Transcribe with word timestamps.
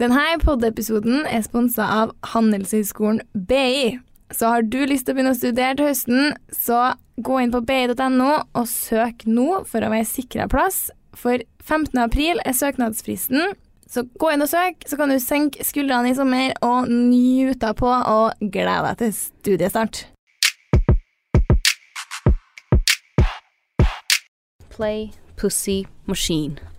Denne 0.00 0.38
pod-episoden 0.40 1.26
er 1.28 1.42
sponsa 1.44 1.84
av 1.84 2.12
Handelshøyskolen 2.32 3.18
BI. 3.34 3.98
Så 4.32 4.48
har 4.48 4.62
du 4.64 4.78
lyst 4.88 5.04
til 5.04 5.12
å 5.12 5.18
begynne 5.18 5.34
å 5.34 5.36
studere 5.36 5.76
til 5.76 5.90
høsten, 5.90 6.30
så 6.48 6.94
gå 7.20 7.36
inn 7.42 7.52
på 7.52 7.60
bi.no 7.68 8.30
og 8.40 8.70
søk 8.70 9.26
nå 9.28 9.58
for 9.68 9.84
å 9.84 9.90
være 9.92 10.08
sikra 10.08 10.46
plass. 10.48 10.86
For 11.12 11.42
15. 11.66 12.00
april 12.00 12.40
er 12.46 12.56
søknadsfristen. 12.56 13.52
Så 13.90 14.06
gå 14.22 14.32
inn 14.32 14.40
og 14.40 14.48
søk, 14.48 14.88
så 14.88 14.96
kan 14.96 15.12
du 15.12 15.18
senke 15.20 15.66
skuldrene 15.68 16.14
i 16.14 16.16
sommer 16.16 16.56
og 16.64 16.88
nyte 16.88 17.74
på 17.76 17.92
og 17.92 18.40
glede 18.40 18.80
deg 18.86 19.02
til 19.02 19.14
studiestart. 19.18 20.06
Play 24.72 25.10
Pussy 25.36 25.82
Machine. 26.08 26.69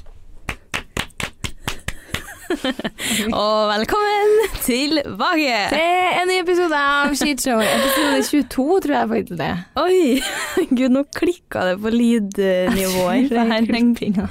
Og 3.41 3.69
velkommen 3.71 4.31
tilbake! 4.65 5.59
Til 5.71 6.19
en 6.21 6.27
ny 6.29 6.37
episode 6.41 6.75
av 6.77 7.13
Skishow. 7.15 7.61
Episode 7.63 8.19
22, 8.27 8.65
tror 8.83 8.95
jeg 8.97 9.09
faktisk 9.11 9.39
det. 9.39 9.51
Oi, 9.79 9.99
gud, 10.77 10.91
nå 10.91 11.03
klikka 11.15 11.63
det 11.69 11.77
på 11.83 11.93
lydnivået. 11.93 13.29
Det 13.31 13.45
er 13.45 13.67
klippinga. 13.69 14.27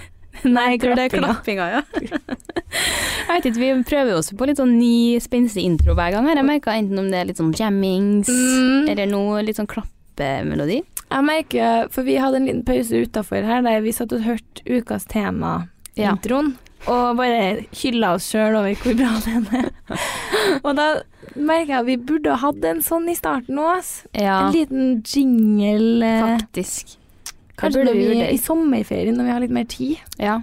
Nei, 0.51 0.67
tror 0.81 0.97
det 0.97 1.07
er 1.07 1.15
klappinga. 1.15 1.33
klappinga, 1.41 1.71
ja. 1.79 1.81
Jeg 3.31 3.35
vet 3.39 3.47
ikke, 3.51 3.61
Vi 3.61 3.71
prøver 3.89 4.17
oss 4.19 4.31
på 4.37 4.47
litt 4.49 4.59
sånn 4.61 4.77
ny, 4.79 5.17
spenstig 5.23 5.65
intro 5.69 5.95
hver 5.99 6.13
gang. 6.15 6.27
her. 6.29 6.39
Jeg 6.41 6.49
merker 6.49 6.77
Enten 6.77 7.01
om 7.03 7.09
det 7.13 7.21
er 7.23 7.29
litt 7.31 7.41
sånn 7.41 7.53
jammings, 7.57 8.29
Mm. 8.31 8.89
eller 8.93 9.09
noe 9.11 9.43
litt 9.47 9.59
sånn 9.61 9.69
klappemelodi. 9.71 10.81
Jeg 11.11 11.27
merker, 11.27 11.89
for 11.95 12.07
vi 12.07 12.19
hadde 12.21 12.41
en 12.41 12.47
liten 12.51 12.65
pause 12.69 13.01
utafor 13.05 13.47
her 13.49 13.65
der 13.67 13.81
vi 13.85 13.93
satt 13.97 14.13
og 14.17 14.25
hørte 14.29 14.65
ukas 14.69 15.09
tema, 15.11 15.69
Ja. 15.99 16.15
Og 16.89 17.17
bare 17.19 17.67
hylla 17.77 18.15
oss 18.17 18.31
sjøl 18.33 18.57
over 18.57 18.75
hvor 18.81 18.95
bra 18.97 19.11
den 19.27 19.47
er. 19.59 19.69
og 20.65 20.71
da 20.79 20.87
merker 21.37 21.75
jeg 21.75 21.79
at 21.83 21.87
vi 21.91 21.97
burde 22.11 22.33
ha 22.33 22.41
hatt 22.49 22.65
en 22.71 22.81
sånn 22.83 23.09
i 23.13 23.17
starten 23.19 23.59
òg. 23.61 23.85
Ja, 24.17 24.47
En 24.47 24.55
liten 24.55 25.03
jingle. 25.05 26.01
eh, 26.07 26.39
faktisk. 26.39 26.97
Kanskje 27.61 27.85
når 27.85 27.99
vi 27.99 28.07
vi 28.15 28.23
i 28.33 28.39
sommerferien, 28.41 29.17
når 29.19 29.29
vi 29.29 29.35
har 29.37 29.41
litt 29.45 29.53
mer 29.53 29.69
tid. 29.69 29.99
Ja. 30.19 30.39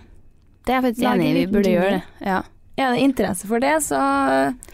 Det 0.68 0.76
er 0.76 0.82
jeg 0.82 0.86
faktisk 0.92 1.08
enig 1.10 1.28
i. 1.32 1.34
Vi 1.40 1.46
burde 1.56 1.72
gjøre 1.74 1.92
det. 1.98 2.04
Ja. 2.28 2.42
Er 2.78 2.92
det 2.94 3.02
interesse 3.02 3.48
for 3.50 3.58
det, 3.64 3.72
så 3.82 3.98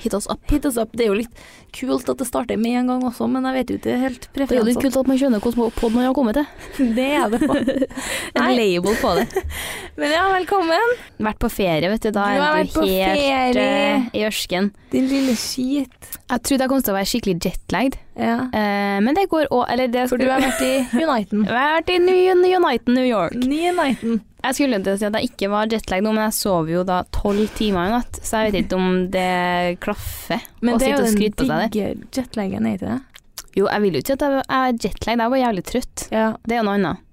Hit 0.03 0.14
oss 0.17 0.27
opp. 0.27 0.42
hit 0.52 0.66
oss 0.67 0.75
opp. 0.81 0.92
Det 0.92 1.05
er 1.05 1.14
jo 1.14 1.20
litt 1.22 1.44
kult 1.75 2.09
at 2.13 2.19
det 2.21 2.27
starter 2.29 2.59
med 2.61 2.77
en 2.79 2.88
gang 2.91 3.03
også, 3.09 3.27
men 3.31 3.45
jeg 3.49 3.55
vet 3.57 3.73
jo 3.73 3.77
ikke 3.79 3.97
helt 4.03 4.27
Det 4.35 4.45
er 4.49 4.59
jo 4.59 4.66
litt 4.67 4.79
kult 4.81 4.97
at 5.02 5.09
man 5.09 5.19
skjønner 5.19 5.43
hvordan 5.43 5.73
pod 5.77 5.95
man 5.95 6.05
har 6.07 6.13
kommet 6.17 6.38
til. 6.39 6.47
Det 6.97 7.07
er 7.17 7.30
det 7.33 7.41
på. 7.43 7.57
En 8.43 8.55
label 8.57 8.95
på 9.02 9.13
det. 9.19 9.25
Men 9.99 10.11
ja, 10.15 10.23
velkommen, 10.33 10.93
Vært 11.21 11.39
på 11.43 11.49
ferie, 11.53 11.89
vet 11.91 12.02
du. 12.07 12.09
Da 12.15 12.25
Du 12.33 12.41
er 12.41 12.55
du 12.55 12.57
helt 12.63 12.73
ferie. 12.73 13.63
eh, 13.63 14.07
i 14.17 14.23
ørsken. 14.25 14.71
din 14.91 15.07
lille 15.09 15.35
skit. 15.38 16.09
Jeg 16.30 16.41
trodde 16.45 16.65
jeg 16.65 16.69
kom 16.71 16.81
til 16.81 16.93
å 16.93 16.97
være 16.97 17.09
skikkelig 17.11 17.38
jetlagd, 17.45 17.97
Ja. 18.17 18.35
uh, 18.53 18.99
men 19.02 19.15
det 19.17 19.23
går 19.30 19.47
òg 19.49 19.65
Eller 19.73 19.87
det 19.89 20.03
For 20.09 20.17
du 20.21 20.27
har 20.30 20.39
vært 20.41 20.61
i 20.61 20.85
Uniten. 21.02 21.45
Vært 21.49 21.89
i 21.89 21.97
New 21.97 22.13
United 22.13 22.93
New 22.93 23.05
York. 23.05 23.33
New 23.41 23.73
Uniten. 23.73 24.21
Jeg 24.43 24.58
skulle 24.58 24.77
til 24.83 24.91
å 24.93 24.99
si 24.99 25.05
at 25.08 25.15
jeg 25.15 25.30
ikke 25.31 25.47
var 25.53 25.69
jetlagd 25.71 26.03
nå, 26.03 26.11
men 26.13 26.25
jeg 26.27 26.35
sov 26.35 26.67
jo 26.67 26.81
da 26.83 26.97
tolv 27.15 27.47
timer 27.55 27.87
i 27.87 27.93
natt, 27.93 28.17
så 28.19 28.41
jeg 28.43 28.52
vet 28.52 28.65
ikke 28.65 28.75
om 28.75 28.89
det 29.13 29.80
klaffer 29.80 30.41
Men 30.59 30.75
å 30.75 30.81
sitte 30.83 30.99
og 30.99 31.08
skryte 31.13 31.37
på 31.39 31.47
seg 31.47 31.61
det. 31.62 31.62
Digge 31.72 31.95
jetlaggen, 32.11 32.67
er 32.67 32.78
ikke 32.78 32.92
det? 32.92 33.00
Jo, 33.53 33.67
jeg 33.69 33.81
vil 33.83 33.95
jo 33.95 34.03
ikke 34.03 34.17
at 34.17 34.23
jeg 34.25 34.44
er 34.50 34.78
jetlag, 34.81 35.19
jeg 35.19 35.33
var 35.33 35.44
jævlig 35.44 35.64
trøtt. 35.70 36.05
Ja. 36.11 36.28
Det 36.44 36.55
er 36.55 36.61
jo 36.61 36.67
noe 36.67 36.78
annet. 36.80 37.09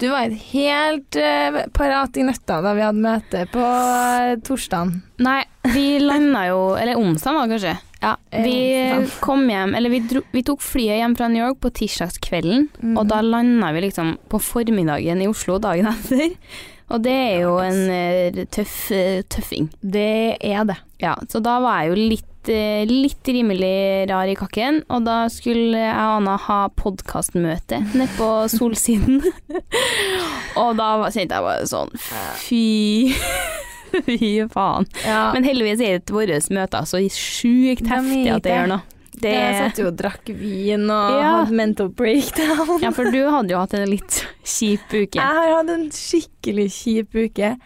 Du 0.00 0.08
var 0.10 0.32
helt 0.32 1.16
uh, 1.16 1.60
parat 1.76 2.16
i 2.18 2.24
nøtta 2.26 2.58
da 2.64 2.72
vi 2.76 2.82
hadde 2.84 3.04
møte 3.04 3.44
på 3.52 3.60
uh, 3.60 4.34
torsdagen. 4.44 5.00
Nei, 5.22 5.42
vi 5.74 6.00
landa 6.02 6.46
jo 6.48 6.58
Eller 6.80 6.98
onsdag 7.00 7.36
var 7.36 7.46
det 7.46 7.56
kanskje. 7.56 7.76
Ja, 8.00 8.16
Eh, 8.30 8.44
vi 8.44 8.56
onsdag. 8.96 9.20
kom 9.20 9.42
hjem 9.50 9.74
Eller 9.74 9.90
vi, 9.92 10.00
dro, 10.08 10.22
vi 10.32 10.42
tok 10.46 10.62
flyet 10.64 11.00
hjem 11.02 11.16
fra 11.18 11.28
New 11.28 11.42
York 11.44 11.58
på 11.60 11.70
tirsdagskvelden, 11.76 12.68
mm. 12.80 12.94
og 12.96 13.08
da 13.10 13.20
landa 13.20 13.72
vi 13.76 13.82
liksom 13.84 14.14
på 14.30 14.40
formiddagen 14.40 15.20
i 15.20 15.28
Oslo 15.28 15.58
dagen 15.60 15.90
etter. 15.92 16.32
Og 16.90 17.02
det 17.04 17.12
er 17.14 17.36
jo 17.44 17.52
en 17.62 17.80
eh, 17.94 18.40
tøff 18.50 18.90
eh, 18.94 19.20
tøffing. 19.30 19.68
Det 19.80 20.36
er 20.42 20.64
det. 20.66 20.76
Ja, 21.02 21.14
så 21.30 21.38
da 21.42 21.58
var 21.62 21.84
jeg 21.84 21.92
jo 21.92 22.08
litt, 22.14 22.50
eh, 22.50 22.82
litt 22.90 23.30
rimelig 23.30 24.08
rar 24.10 24.26
i 24.30 24.34
kakken, 24.38 24.82
og 24.90 25.06
da 25.06 25.20
skulle 25.32 25.78
jeg 25.78 25.94
og 25.94 26.16
Anna 26.18 26.34
ha 26.48 26.58
podkastmøte 26.74 27.78
nede 27.94 28.10
på 28.18 28.28
Solsiden. 28.56 29.22
og 30.58 30.74
da 30.80 30.90
kjente 31.14 31.38
jeg 31.38 31.46
bare 31.46 31.70
sånn 31.70 31.94
fy 32.42 32.64
Fy 33.90 34.46
faen. 34.52 34.84
Ja. 35.02 35.32
Men 35.34 35.42
heldigvis 35.42 35.80
er 35.82 35.96
ikke 35.98 36.14
våre 36.14 36.36
møter 36.54 36.84
så 36.86 37.00
sjukt 37.10 37.88
heftig 37.90 38.28
at 38.30 38.44
det 38.46 38.52
gjør 38.54 38.68
noe. 38.76 38.84
Det, 39.20 39.32
jeg 39.34 39.54
satt 39.60 39.78
jo 39.82 39.86
og 39.90 39.96
drakk 39.98 40.28
vin 40.38 40.84
og 40.90 41.10
Ja. 41.20 41.30
hadde 41.40 41.56
mental 41.58 41.88
breakdown. 41.88 42.80
ja, 42.82 42.90
for 42.96 43.10
du 43.10 43.18
hadde 43.30 43.50
jo 43.54 43.58
hatt 43.60 43.74
en 43.74 43.88
litt 43.90 44.20
kjip 44.44 44.88
uke. 44.92 45.18
Jeg 45.18 45.22
har 45.40 45.54
hatt 45.58 45.70
en 45.74 45.88
skikkelig 45.90 46.68
kjip 46.72 47.14
uke. 47.14 47.56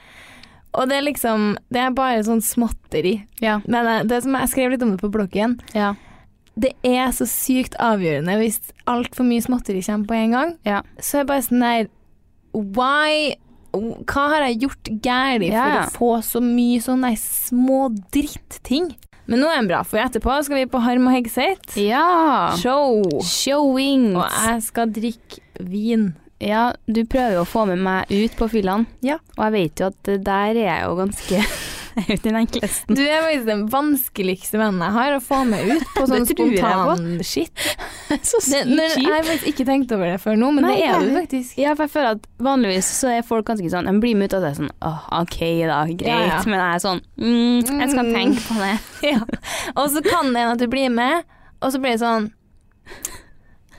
Og 0.74 0.88
det 0.90 0.96
er 0.98 1.04
liksom 1.06 1.52
Det 1.70 1.78
er 1.84 1.90
bare 1.94 2.22
sånn 2.26 2.42
småtteri. 2.42 3.26
Ja. 3.40 3.60
Men 3.66 3.86
eh, 3.86 4.02
det 4.10 4.22
som 4.24 4.34
jeg 4.34 4.48
skrev 4.50 4.70
litt 4.74 4.82
om 4.82 4.90
det 4.96 5.00
på 5.00 5.10
bloggen, 5.14 5.60
Ja. 5.74 5.94
det 6.58 6.72
er 6.84 7.08
så 7.14 7.26
sykt 7.26 7.74
avgjørende 7.82 8.36
hvis 8.38 8.58
altfor 8.86 9.24
mye 9.26 9.42
småtteri 9.42 9.82
kommer 9.86 10.06
på 10.06 10.14
en 10.18 10.30
gang. 10.32 10.56
Ja. 10.66 10.82
Så 10.98 11.18
er 11.20 11.24
det 11.24 11.30
bare 11.32 11.42
sånn 11.46 11.60
der 11.62 11.88
Why 12.54 13.34
Hva 13.74 14.28
har 14.30 14.44
jeg 14.46 14.60
gjort 14.62 14.90
galt 15.02 15.50
for 15.50 16.12
å 16.14 16.20
få 16.22 16.22
så 16.22 16.40
mye 16.42 16.78
sånne 16.82 17.10
små 17.18 17.88
dritting? 18.14 18.92
Men 19.26 19.40
nå 19.40 19.48
er 19.48 19.60
den 19.62 19.68
bra, 19.70 19.82
for 19.88 19.96
etterpå 20.02 20.34
skal 20.44 20.58
vi 20.60 20.66
på 20.68 20.80
Harm 20.84 21.06
og 21.08 21.14
Hegseth. 21.16 21.78
ja. 21.80 22.54
Show! 22.60 23.02
Showing. 23.24 24.10
Og 24.20 24.26
jeg 24.28 24.62
skal 24.66 24.92
drikke 24.92 25.40
vin. 25.60 26.10
Ja, 26.44 26.72
du 26.90 27.04
prøver 27.08 27.38
jo 27.38 27.44
å 27.44 27.48
få 27.48 27.62
med 27.70 27.78
meg 27.80 28.10
ut 28.12 28.34
på 28.36 28.48
fyllene, 28.52 28.84
Ja. 29.06 29.16
og 29.38 29.44
jeg 29.46 29.52
vet 29.54 29.80
jo 29.80 29.86
at 29.86 30.02
der 30.26 30.50
er 30.50 30.58
jeg 30.60 30.82
jo 30.84 30.96
ganske 30.98 31.38
Er 32.00 32.08
jo 32.10 32.16
den 32.24 32.36
enkleste. 32.40 32.94
Du 32.96 33.00
er 33.04 33.20
faktisk 33.22 33.44
den 33.46 33.60
vanskeligste 33.70 34.58
vennen 34.58 34.82
jeg 34.82 34.94
har 34.96 35.14
å 35.14 35.20
få 35.22 35.36
meg 35.46 35.68
ut 35.76 35.84
på 35.94 36.04
sånn 36.10 36.24
Det 36.26 36.34
tror 36.36 36.50
jeg 36.50 36.62
på. 36.62 36.96
spontan 36.96 37.22
shit. 37.22 37.64
Så 38.30 38.40
sykt 38.42 38.66
kjipt. 38.72 38.98
jeg 38.98 39.12
har 39.12 39.22
faktisk 39.28 39.50
ikke 39.52 39.66
tenkt 39.68 39.94
over 39.94 40.10
det 40.10 40.18
før 40.24 40.36
nå, 40.40 40.50
men 40.56 40.66
Nei, 40.66 40.74
det 40.80 40.88
er 40.90 41.06
du 41.06 41.12
faktisk. 41.20 41.56
Ja, 41.62 41.72
for 41.78 41.86
jeg 41.86 41.94
føler 41.94 42.18
at 42.18 42.26
vanligvis 42.50 42.90
så 42.98 43.12
er 43.14 43.24
folk 43.26 43.46
ganske 43.48 43.70
sånn 43.72 43.86
De 43.88 43.94
blir 44.02 44.18
med 44.18 44.28
ut 44.32 44.36
av 44.40 44.44
det 44.48 44.52
sånn 44.58 44.72
Åh, 44.84 45.06
OK 45.22 45.38
da, 45.70 45.80
greit. 45.90 46.06
Ja, 46.10 46.20
ja. 46.34 46.40
Men 46.50 46.58
jeg 46.60 46.68
er 46.80 46.84
sånn 46.84 47.02
mm, 47.16 47.80
Jeg 47.80 47.92
skal 47.94 48.04
Mm. 48.04 48.14
tenke 48.18 48.42
på 48.48 48.58
det. 48.60 48.74
Ja. 49.14 49.20
Og 49.78 49.86
så 49.94 50.02
kan 50.04 50.32
det 50.34 50.42
hende 50.42 50.52
at 50.58 50.62
du 50.62 50.66
blir 50.72 50.90
med, 50.92 51.22
og 51.62 51.72
så 51.72 51.80
blir 51.80 51.94
det 51.96 52.02
sånn 52.02 52.30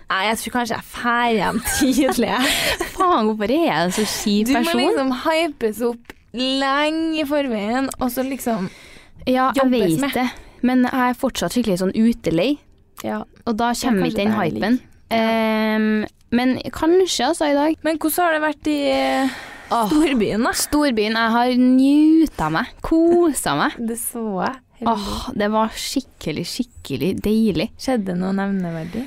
Nei, 0.06 0.20
jeg 0.30 0.38
tror 0.38 0.53
kanskje 0.59 0.76
jeg 0.78 0.86
drar 0.94 1.32
hjem 1.34 1.59
tidlig. 1.80 2.34
Faen, 2.94 3.26
hvorfor 3.30 3.50
er 3.50 3.64
jeg 3.66 3.78
en 3.88 3.96
så 3.96 4.03
kjip 4.09 4.52
Du 4.52 4.53
må 4.62 4.76
liksom 4.78 5.14
hypes 5.26 5.82
opp 5.88 6.14
lenge 6.35 7.22
i 7.22 7.25
forveien, 7.29 7.90
og 8.00 8.12
så 8.13 8.23
liksom 8.28 8.69
Ja, 9.25 9.51
jeg 9.56 9.63
jobbes 9.63 9.96
vet 9.96 10.01
med. 10.01 10.13
det, 10.13 10.28
men 10.62 10.84
jeg 10.84 11.09
er 11.09 11.18
fortsatt 11.18 11.56
skikkelig 11.56 11.79
sånn 11.81 11.96
utelei, 11.96 12.57
Ja. 13.03 13.23
og 13.46 13.57
da 13.57 13.72
kommer 13.73 14.03
vi 14.03 14.09
ikke 14.12 14.22
den 14.23 14.35
hypen. 14.38 14.79
Ja. 15.12 15.18
Ehm, 15.18 16.06
men 16.31 16.57
kanskje, 16.73 17.28
altså, 17.29 17.46
i 17.51 17.53
dag. 17.53 17.75
Men 17.84 17.97
hvordan 17.97 18.23
har 18.25 18.34
det 18.34 18.41
vært 18.41 18.68
i 18.68 18.79
eh, 18.91 19.29
storbyen, 19.69 20.44
da? 20.44 20.51
storbyen. 20.51 21.13
Jeg 21.13 21.31
har 21.31 21.47
njuta 21.57 22.50
meg, 22.52 22.66
kosa 22.81 23.56
meg. 23.56 23.78
Det 23.88 23.97
så 24.02 24.44
jeg. 24.44 24.56
Åh, 24.85 25.29
det 25.34 25.47
var 25.53 25.69
skikkelig, 25.72 26.44
skikkelig 26.46 27.13
deilig. 27.23 27.69
Skjedde 27.79 28.17
noe 28.19 28.34
nevneverdig? 28.35 29.06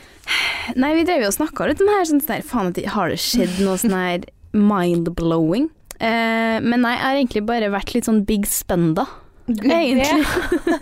Nei, 0.77 0.95
vi 0.97 1.05
drev 1.05 1.23
jo 1.23 1.29
og 1.29 1.35
snakka 1.37 1.67
litt 1.69 1.81
om 1.85 1.87
det 1.91 1.95
her, 1.99 2.07
sånn 2.09 2.23
sånn, 2.25 2.43
faen, 2.49 2.73
har 2.95 3.09
det 3.13 3.19
skjedd 3.21 3.61
noe 3.65 3.77
sånn 3.81 3.93
her 3.93 4.25
mind-blowing? 4.57 5.69
Eh, 6.01 6.59
men 6.63 6.83
nei, 6.85 6.93
jeg 6.95 7.03
har 7.05 7.17
egentlig 7.19 7.43
bare 7.49 7.71
vært 7.75 7.95
litt 7.97 8.07
sånn 8.07 8.21
big 8.29 8.47
spenda. 8.47 9.07
Egentlig. 9.49 10.27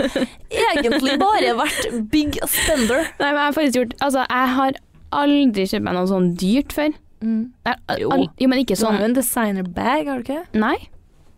Egentlig 0.50 1.12
bare 1.20 1.52
vært 1.58 1.84
big 2.10 2.34
spender. 2.50 3.04
Nei, 3.20 3.28
men 3.30 3.38
jeg 3.38 3.44
har 3.44 3.54
faktisk 3.54 3.76
gjort 3.78 3.92
Altså, 4.02 4.24
jeg 4.26 4.54
har 4.56 4.78
aldri 5.16 5.66
kjøpt 5.70 5.84
meg 5.86 5.94
noe 5.94 6.08
sånn 6.10 6.26
dyrt 6.40 6.74
før. 6.74 6.96
Mm. 7.22 7.42
Jeg, 7.64 7.78
al- 7.94 8.00
Jo. 8.02 8.10
al- 8.16 8.26
jo, 8.42 8.48
men 8.50 8.58
ikke 8.64 8.76
sånn. 8.76 8.80
Du 8.80 8.86
har 8.86 8.96
sånn 8.98 9.04
jo 9.04 9.10
en 9.12 9.14
designer-bag, 9.20 10.10
har 10.10 10.18
du 10.18 10.26
ikke? 10.26 10.42
Nei, 10.58 10.76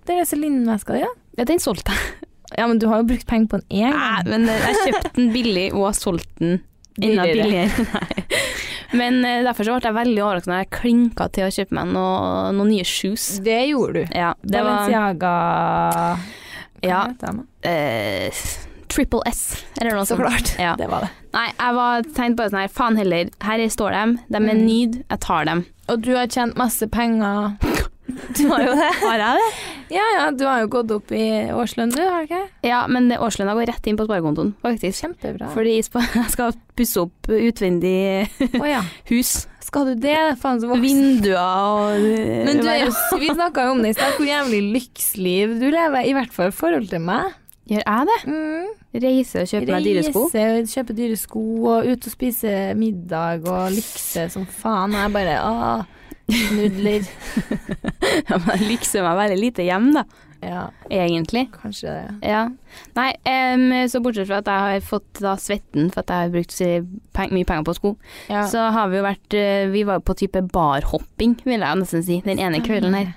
Det 0.09 0.17
er 0.17 0.25
Celine-veska 0.25 0.95
di, 0.97 1.03
ja. 1.05 1.11
ja, 1.37 1.45
den 1.45 1.61
solgte 1.61 1.93
jeg. 1.93 2.29
Ja, 2.57 2.65
men 2.67 2.79
du 2.81 2.87
har 2.89 3.03
jo 3.03 3.11
brukt 3.11 3.27
penger 3.29 3.47
på 3.53 3.59
den 3.61 3.85
én 3.85 3.93
Nei, 3.93 4.23
men 4.25 4.49
eh, 4.49 4.63
jeg 4.71 4.79
kjøpte 4.95 5.11
den 5.19 5.27
billig 5.35 5.67
og 5.75 5.83
har 5.91 5.97
solgt 5.99 6.31
den 6.41 6.63
enda 7.03 7.23
Billigere. 7.29 7.71
Nei. 7.95 8.27
Men 8.99 9.19
uh, 9.25 9.43
derfor 9.45 9.65
så 9.69 9.75
ble 9.77 9.89
jeg 9.91 9.97
veldig 9.99 10.23
overrasket 10.25 10.49
når 10.53 10.63
jeg 10.63 10.71
klinka 10.79 11.27
til 11.37 11.45
å 11.45 11.51
kjøpe 11.53 11.77
meg 11.77 11.91
noe- 11.93 12.53
noen 12.57 12.71
nye 12.73 12.87
shoes. 12.89 13.27
Det 13.45 13.59
gjorde 13.69 14.03
du. 14.07 14.15
Ja, 14.17 14.31
det 14.43 14.63
var 14.65 14.79
Balenciaga 14.89 15.35
Hva 16.81 16.89
Ja. 16.89 17.03
Uh, 17.23 17.45
eh, 17.69 18.43
Triple 18.89 19.21
S, 19.29 19.43
eller 19.81 19.93
noe 19.99 20.07
Så 20.09 20.17
sånt. 20.17 20.23
klart. 20.25 20.55
Ja. 20.59 20.75
Det 20.81 20.87
var 20.89 21.05
det. 21.05 21.11
Nei, 21.35 21.49
jeg 21.53 21.75
var 21.77 22.07
tenkt 22.17 22.39
bare 22.39 22.49
sånn 22.49 22.63
her, 22.63 22.71
faen 22.73 22.97
heller, 22.97 23.29
her 23.45 23.65
står 23.69 23.93
de, 23.93 24.05
de 24.33 24.37
er 24.39 24.55
Mm. 24.55 24.65
nyd, 24.65 24.95
jeg 25.11 25.21
tar 25.21 25.45
dem. 25.45 25.67
Og 25.89 26.01
du 26.03 26.15
har 26.17 26.27
tjent 26.27 26.57
masse 26.57 26.89
penger 26.89 27.59
Du 28.09 28.45
har 28.49 28.63
jo 28.65 28.73
det. 28.77 28.89
Har 29.03 29.21
jeg 29.21 29.41
det? 29.41 29.49
Ja 29.93 30.05
ja, 30.15 30.25
du 30.33 30.45
har 30.49 30.63
jo 30.63 30.71
gått 30.73 30.91
opp 30.93 31.13
i 31.17 31.27
årslønn 31.53 31.93
du, 31.95 32.01
har 32.03 32.25
du 32.25 32.29
ikke? 32.29 32.41
Ja, 32.67 32.83
men 32.91 33.09
årslønna 33.13 33.55
går 33.57 33.71
rett 33.71 33.89
inn 33.89 33.99
på 33.99 34.05
sparekontoen, 34.09 34.55
faktisk. 34.65 35.05
Kjempebra. 35.05 35.51
Fordi 35.55 35.77
jeg 35.79 36.33
skal 36.33 36.57
pusse 36.79 37.05
opp 37.05 37.31
utvendig 37.33 38.29
oh, 38.59 38.69
ja. 38.69 38.83
hus. 39.13 39.47
Skal 39.65 39.91
du 39.91 40.01
det? 40.01 40.17
Faen 40.41 40.63
så 40.63 40.71
voksen. 40.71 40.85
Vinduer 40.85 41.37
og 41.37 42.07
Men 42.49 42.63
du 42.63 42.71
er 42.71 42.87
jo, 42.87 42.95
vi 43.21 43.29
snakka 43.29 43.67
jo 43.69 43.75
om 43.77 43.85
det 43.85 43.93
i 43.93 43.99
stad, 43.99 44.17
hvor 44.17 44.29
jævlig 44.29 44.63
lyksliv 44.79 45.59
du 45.61 45.69
lever, 45.69 46.09
i 46.09 46.17
hvert 46.17 46.33
fall 46.33 46.53
i 46.53 46.57
forhold 46.57 46.89
til 46.89 47.05
meg. 47.05 47.37
Gjør 47.69 47.85
jeg 47.85 48.09
det? 48.09 48.19
Mm. 48.33 48.69
Reise 49.05 49.43
og 49.45 49.51
kjøpe 49.51 49.75
meg 49.75 49.85
dyre 49.85 50.03
sko? 50.07 50.23
Reise, 50.33 50.73
kjøpe 50.73 50.97
dyre 50.97 51.19
sko 51.21 51.43
og 51.69 51.89
ut 51.91 52.07
og 52.09 52.15
spise 52.15 52.53
middag 52.79 53.45
og 53.45 53.75
lykse 53.77 54.25
som 54.33 54.47
faen. 54.49 54.97
Og 54.97 55.03
jeg 55.05 55.15
bare 55.19 55.35
åh, 55.45 55.98
nudler. 56.29 57.09
Ja, 58.29 58.37
man 58.45 58.61
liksom 58.67 59.05
meg 59.07 59.17
veldig 59.19 59.37
lite 59.41 59.65
hjem, 59.65 59.93
da. 59.95 60.03
Ja, 60.43 60.69
Egentlig. 60.91 61.49
kanskje 61.55 61.91
det. 61.91 62.29
Ja. 62.31 62.45
Nei, 62.95 63.09
um, 63.55 63.65
så 63.91 64.01
bortsett 64.03 64.29
fra 64.29 64.39
at 64.43 64.51
jeg 64.51 64.65
har 64.65 64.85
fått 64.87 65.21
da 65.25 65.33
svetten 65.41 65.89
for 65.91 66.05
at 66.05 66.13
jeg 66.13 66.29
har 66.29 66.35
brukt 66.35 66.55
eh, 66.63 66.87
peng 67.17 67.33
mye 67.35 67.49
penger 67.49 67.67
på 67.67 67.75
sko, 67.79 67.93
Ja. 68.31 68.45
så 68.51 68.69
har 68.75 68.91
vi 68.93 69.01
jo 69.01 69.07
vært 69.07 69.35
eh, 69.39 69.67
Vi 69.73 69.83
var 69.89 70.05
på 70.07 70.15
type 70.19 70.43
barhopping, 70.55 71.39
vil 71.45 71.65
jeg 71.65 71.81
nesten 71.83 72.05
si, 72.07 72.21
den 72.27 72.39
ene 72.39 72.63
kvelden 72.65 72.95
her. 72.95 73.13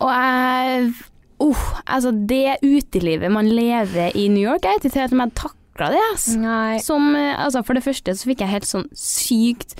Og 0.00 0.10
jeg 0.10 0.90
uh, 0.90 1.64
Altså, 1.86 2.10
det 2.12 2.58
utelivet 2.66 3.30
man 3.32 3.48
lever 3.48 4.12
i 4.18 4.26
New 4.28 4.42
York, 4.42 4.66
jeg 4.66 4.80
vet 4.80 4.90
ikke 4.90 5.04
helt 5.06 5.14
om 5.16 5.22
jeg 5.24 5.36
takla 5.40 5.92
det, 5.94 6.02
ass. 6.12 6.26
Nei. 6.36 6.78
Som, 6.84 7.14
eh, 7.16 7.32
altså 7.40 7.62
For 7.64 7.78
det 7.78 7.86
første 7.86 8.16
så 8.16 8.28
fikk 8.32 8.42
jeg 8.44 8.54
helt 8.58 8.68
sånn 8.68 8.88
sykt 8.96 9.78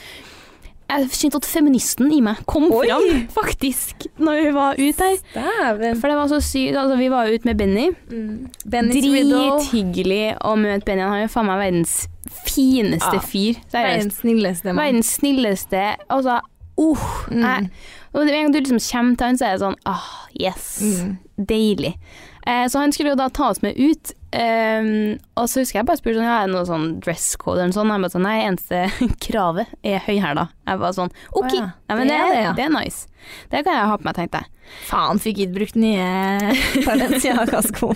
Jeg 0.90 1.08
kjente 1.14 1.38
at 1.38 1.46
feministen 1.46 2.10
i 2.12 2.20
meg 2.24 2.40
kom 2.50 2.64
Oi! 2.74 2.88
fram, 2.90 3.20
faktisk, 3.30 4.08
når 4.18 4.40
vi 4.42 4.52
var 4.56 4.74
ute 4.80 5.06
her. 5.06 5.18
Dæven. 5.36 6.00
For 6.00 6.10
det 6.10 6.16
var 6.18 6.30
så 6.32 6.40
sykt 6.42 6.76
Altså, 6.80 6.96
vi 6.98 7.08
var 7.12 7.30
ute 7.30 7.46
med 7.46 7.58
Benny. 7.60 7.86
Mm. 8.10 8.50
Drithyggelig 8.66 10.22
å 10.44 10.54
møte 10.58 10.86
Benny. 10.88 11.04
Han 11.06 11.18
er 11.20 11.26
jo 11.26 11.32
faen 11.32 11.48
meg 11.50 11.60
verdens 11.62 11.94
fineste 12.46 13.16
Ja. 13.16 13.22
fyr. 13.22 13.54
Seriøst. 13.70 13.72
Verdens 13.74 14.18
snilleste 14.22 14.72
mann. 14.72 14.80
Verdens 14.84 15.12
snilleste. 15.18 15.84
Altså, 16.10 16.40
uh, 16.78 17.06
Mm. 17.30 17.40
jeg, 17.42 17.70
og 18.12 18.24
med 18.24 18.34
en 18.34 18.42
gang 18.42 18.52
du 18.52 18.58
liksom 18.60 18.80
kommer 18.90 19.16
til 19.16 19.26
han, 19.26 19.38
så 19.38 19.44
er 19.46 19.52
det 19.56 19.60
sånn 19.60 19.76
ah, 19.86 20.26
yes. 20.40 20.80
Mm. 20.82 21.18
Deilig. 21.46 21.94
Eh, 22.46 22.66
så 22.68 22.78
han 22.78 22.92
skulle 22.92 23.12
jo 23.14 23.20
da 23.20 23.28
ta 23.28 23.50
oss 23.50 23.62
med 23.62 23.78
ut. 23.78 24.12
ehm, 24.32 25.18
og 25.34 25.48
så 25.50 25.60
husker 25.64 25.80
jeg 25.80 25.86
bare 25.88 25.98
spurte 25.98 26.20
sånn, 26.20 26.28
ja, 26.28 26.36
er 26.38 26.46
det 26.46 26.54
noe 26.54 26.68
sånn 26.68 27.00
dress 27.02 27.32
code 27.40 27.58
eller 27.58 27.72
noe 27.72 27.76
sånt. 27.76 27.90
Han 27.90 28.04
bare 28.04 28.14
sånn, 28.14 28.26
nei, 28.28 28.36
eneste 28.46 28.84
kravet 29.26 29.72
er 29.82 30.04
høyhæla. 30.06 30.46
Jeg 30.70 30.80
bare 30.84 30.96
sånn, 30.96 31.10
ok, 31.32 31.48
oh, 31.48 31.56
ja, 31.56 31.66
ja, 31.90 31.96
men 31.98 32.06
det 32.06 32.14
det, 32.14 32.20
er 32.20 32.30
det, 32.34 32.44
ja. 32.44 32.52
det 32.56 32.66
er 32.68 32.74
nice. 32.76 33.08
Det 33.50 33.64
kan 33.66 33.76
jeg 33.76 33.90
ha 33.90 33.96
på 33.98 34.06
meg, 34.06 34.16
tenkte 34.16 34.40
jeg. 34.44 34.52
Faen, 34.86 35.18
fikk 35.18 35.40
ikke 35.42 35.56
brukt 35.56 35.76
nye 35.82 36.06
Balenciaga-sko. 36.86 37.90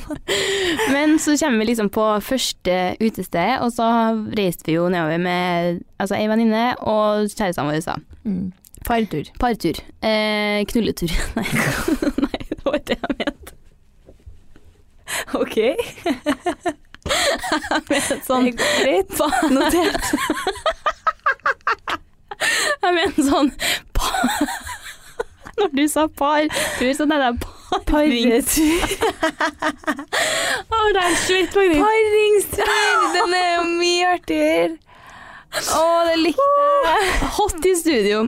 Men 0.90 1.16
så 1.22 1.36
kommer 1.38 1.62
vi 1.62 1.68
liksom 1.70 1.92
på 1.94 2.08
første 2.26 2.78
utested, 2.98 3.62
og 3.62 3.70
så 3.76 3.86
reiste 4.34 4.66
vi 4.66 4.76
jo 4.80 4.88
nedover 4.90 5.22
med 5.22 5.80
altså 6.02 6.18
ei 6.18 6.26
venninne 6.28 6.66
og 6.82 7.30
kjærestene 7.30 7.70
våre. 7.70 7.84
da. 7.86 7.96
Mm. 8.26 8.50
Partur. 8.84 9.30
Partur. 9.40 9.78
Eh, 10.02 10.64
knulletur. 10.68 11.14
Nei. 11.38 11.46
Nei, 12.26 12.42
det 12.50 12.60
var 12.66 12.76
ikke 12.80 12.90
det 12.90 12.98
jeg 12.98 13.16
mente. 13.22 13.43
Ok. 15.40 15.56
Sånn 18.24 18.50
Greit. 18.56 19.10
Notert. 19.52 20.04
jeg 22.82 22.94
mener 22.98 23.26
sånn 23.28 23.50
pa, 23.96 24.08
Når 25.60 25.68
du 25.76 25.84
sa 25.90 26.06
partur, 26.10 26.90
så 26.96 27.06
tenkte 27.06 27.26
jeg 27.28 27.34
parring. 27.86 28.32
Å, 30.66 30.80
det 30.96 31.04
er 31.04 31.14
svett, 31.22 31.52
faktisk. 31.54 31.78
Paringstur! 31.78 32.72
Den 33.14 33.36
er 33.38 33.52
jo 33.52 33.62
mye 33.68 34.08
artigere. 34.16 34.74
Å, 35.54 35.84
det 36.08 36.16
likte 36.24 36.48
jeg. 36.88 37.12
Hot 37.36 37.70
i 37.70 37.74
studio. 37.78 38.24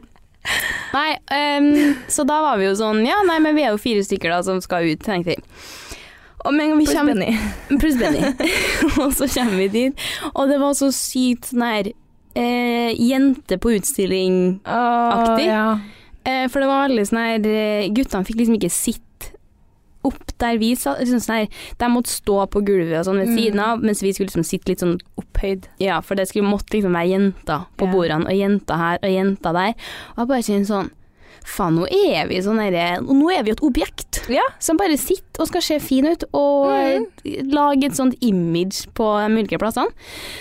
Nei, 0.95 1.19
um, 1.59 1.97
så 2.07 2.23
da 2.29 2.39
var 2.45 2.61
vi 2.61 2.69
jo 2.69 2.75
sånn 2.79 3.01
Ja, 3.03 3.17
nei, 3.27 3.41
men 3.43 3.57
vi 3.57 3.65
er 3.67 3.73
jo 3.75 3.81
fire 3.83 4.05
stykker 4.07 4.31
da 4.31 4.39
som 4.47 4.61
skal 4.63 4.87
ut, 4.87 5.03
tenkte 5.03 5.35
vi. 5.35 5.39
Og 6.47 6.55
med 6.55 6.65
en 6.69 6.71
gang 6.75 6.81
vi 6.81 6.87
Pluss 6.87 7.07
Benny. 7.11 7.31
Pluss 7.83 7.97
Benny. 8.01 8.21
og 9.03 9.13
så 9.19 9.27
kommer 9.35 9.57
vi 9.65 9.69
dit, 9.73 10.05
og 10.35 10.49
det 10.51 10.61
var 10.63 10.77
så 10.79 10.93
sykt 10.95 11.51
sånn 11.51 11.65
her 11.67 11.89
eh, 12.37 12.93
Jente 13.01 13.59
på 13.63 13.75
utstilling 13.77 14.61
Aktig. 14.67 15.49
Ja. 15.51 15.79
eh, 16.25 16.47
For 16.53 16.63
det 16.63 16.69
var 16.71 16.87
veldig 16.89 17.07
sånn 17.11 17.23
her 17.25 17.49
eh, 17.51 17.89
Guttene 17.97 18.27
fikk 18.29 18.43
liksom 18.45 18.59
ikke 18.61 18.71
sitte 18.73 19.03
opp 20.07 20.37
der 20.39 20.59
vi 20.63 20.69
satt. 20.79 21.01
Liksom 21.03 21.19
sånn 21.25 21.41
her, 21.41 21.47
de 21.81 21.87
måtte 21.91 22.13
stå 22.13 22.37
på 22.53 22.61
gulvet 22.63 23.01
og 23.01 23.09
sånn 23.09 23.17
ved 23.25 23.33
Mm. 23.33 23.39
siden 23.41 23.63
av, 23.65 23.81
mens 23.83 24.03
vi 24.05 24.13
skulle 24.15 24.29
liksom 24.31 24.45
sitte 24.47 24.71
litt 24.71 24.85
sånn 24.85 25.01
Opphøyd. 25.19 25.67
Ja, 25.83 25.97
for 26.01 26.15
det 26.15 26.29
skulle 26.31 26.47
måtte 26.47 26.77
liksom 26.77 26.95
være 26.95 27.11
jenter 27.11 27.65
på 27.77 27.89
yeah. 27.89 27.95
bordene, 27.97 28.29
og 28.31 28.39
jenter 28.39 28.79
her 28.79 29.01
og 29.03 29.11
jenter 29.11 29.57
der. 29.57 29.75
Og 30.15 30.21
jeg 30.23 30.29
bare 30.31 30.47
kjenner 30.47 30.69
sånn 30.71 30.93
Faen, 31.47 31.77
nå 31.79 31.85
er 31.87 32.27
vi 32.27 32.41
sånn 32.43 32.59
herre 32.59 32.99
Nå 33.07 33.29
er 33.31 33.45
vi 33.47 33.53
et 33.55 33.61
objekt 33.63 34.19
Ja. 34.33 34.43
som 34.59 34.77
bare 34.81 34.97
sitter 34.99 35.45
og 35.45 35.47
skal 35.51 35.63
se 35.63 35.77
fin 35.79 36.07
ut, 36.09 36.25
og 36.35 36.73
eh, 36.75 37.43
lage 37.47 37.87
et 37.87 37.95
sånt 37.99 38.17
image 38.25 38.89
på 38.99 39.07
de 39.23 39.37
ulike 39.39 39.59
plassene. 39.63 39.93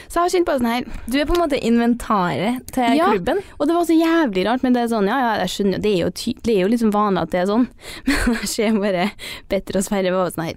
Så 0.09 0.17
jeg 0.17 0.23
har 0.23 0.33
kjent 0.33 0.47
på 0.49 0.55
sånn 0.57 0.71
her 0.71 0.87
Du 1.05 1.19
er 1.19 1.27
på 1.29 1.35
en 1.37 1.43
måte 1.43 1.59
inventaret 1.61 2.65
til 2.73 2.97
Ja. 2.97 3.11
klubben. 3.13 3.43
Og 3.59 3.67
det 3.67 3.75
var 3.75 3.85
så 3.85 3.93
jævlig 3.99 4.45
rart, 4.47 4.63
men 4.63 4.73
det 4.73 4.81
er 4.83 4.87
sånn, 4.95 5.07
ja 5.07 5.19
ja, 5.19 5.31
jeg 5.45 5.49
skjønner 5.53 5.81
det 5.85 5.93
er 5.93 5.99
jo, 6.05 6.09
det 6.41 6.55
er 6.55 6.61
jo 6.63 6.71
liksom 6.73 6.91
vanlig 6.95 7.21
at 7.21 7.31
det 7.31 7.41
er 7.43 7.51
sånn. 7.53 7.67
Men 8.05 8.37
jeg 8.41 8.47
ser 8.49 8.79
bare 8.79 9.11
bedre 9.51 9.77
og 9.81 9.85
Sverre 9.85 10.11
var 10.15 10.31
sånn 10.33 10.47
her 10.49 10.55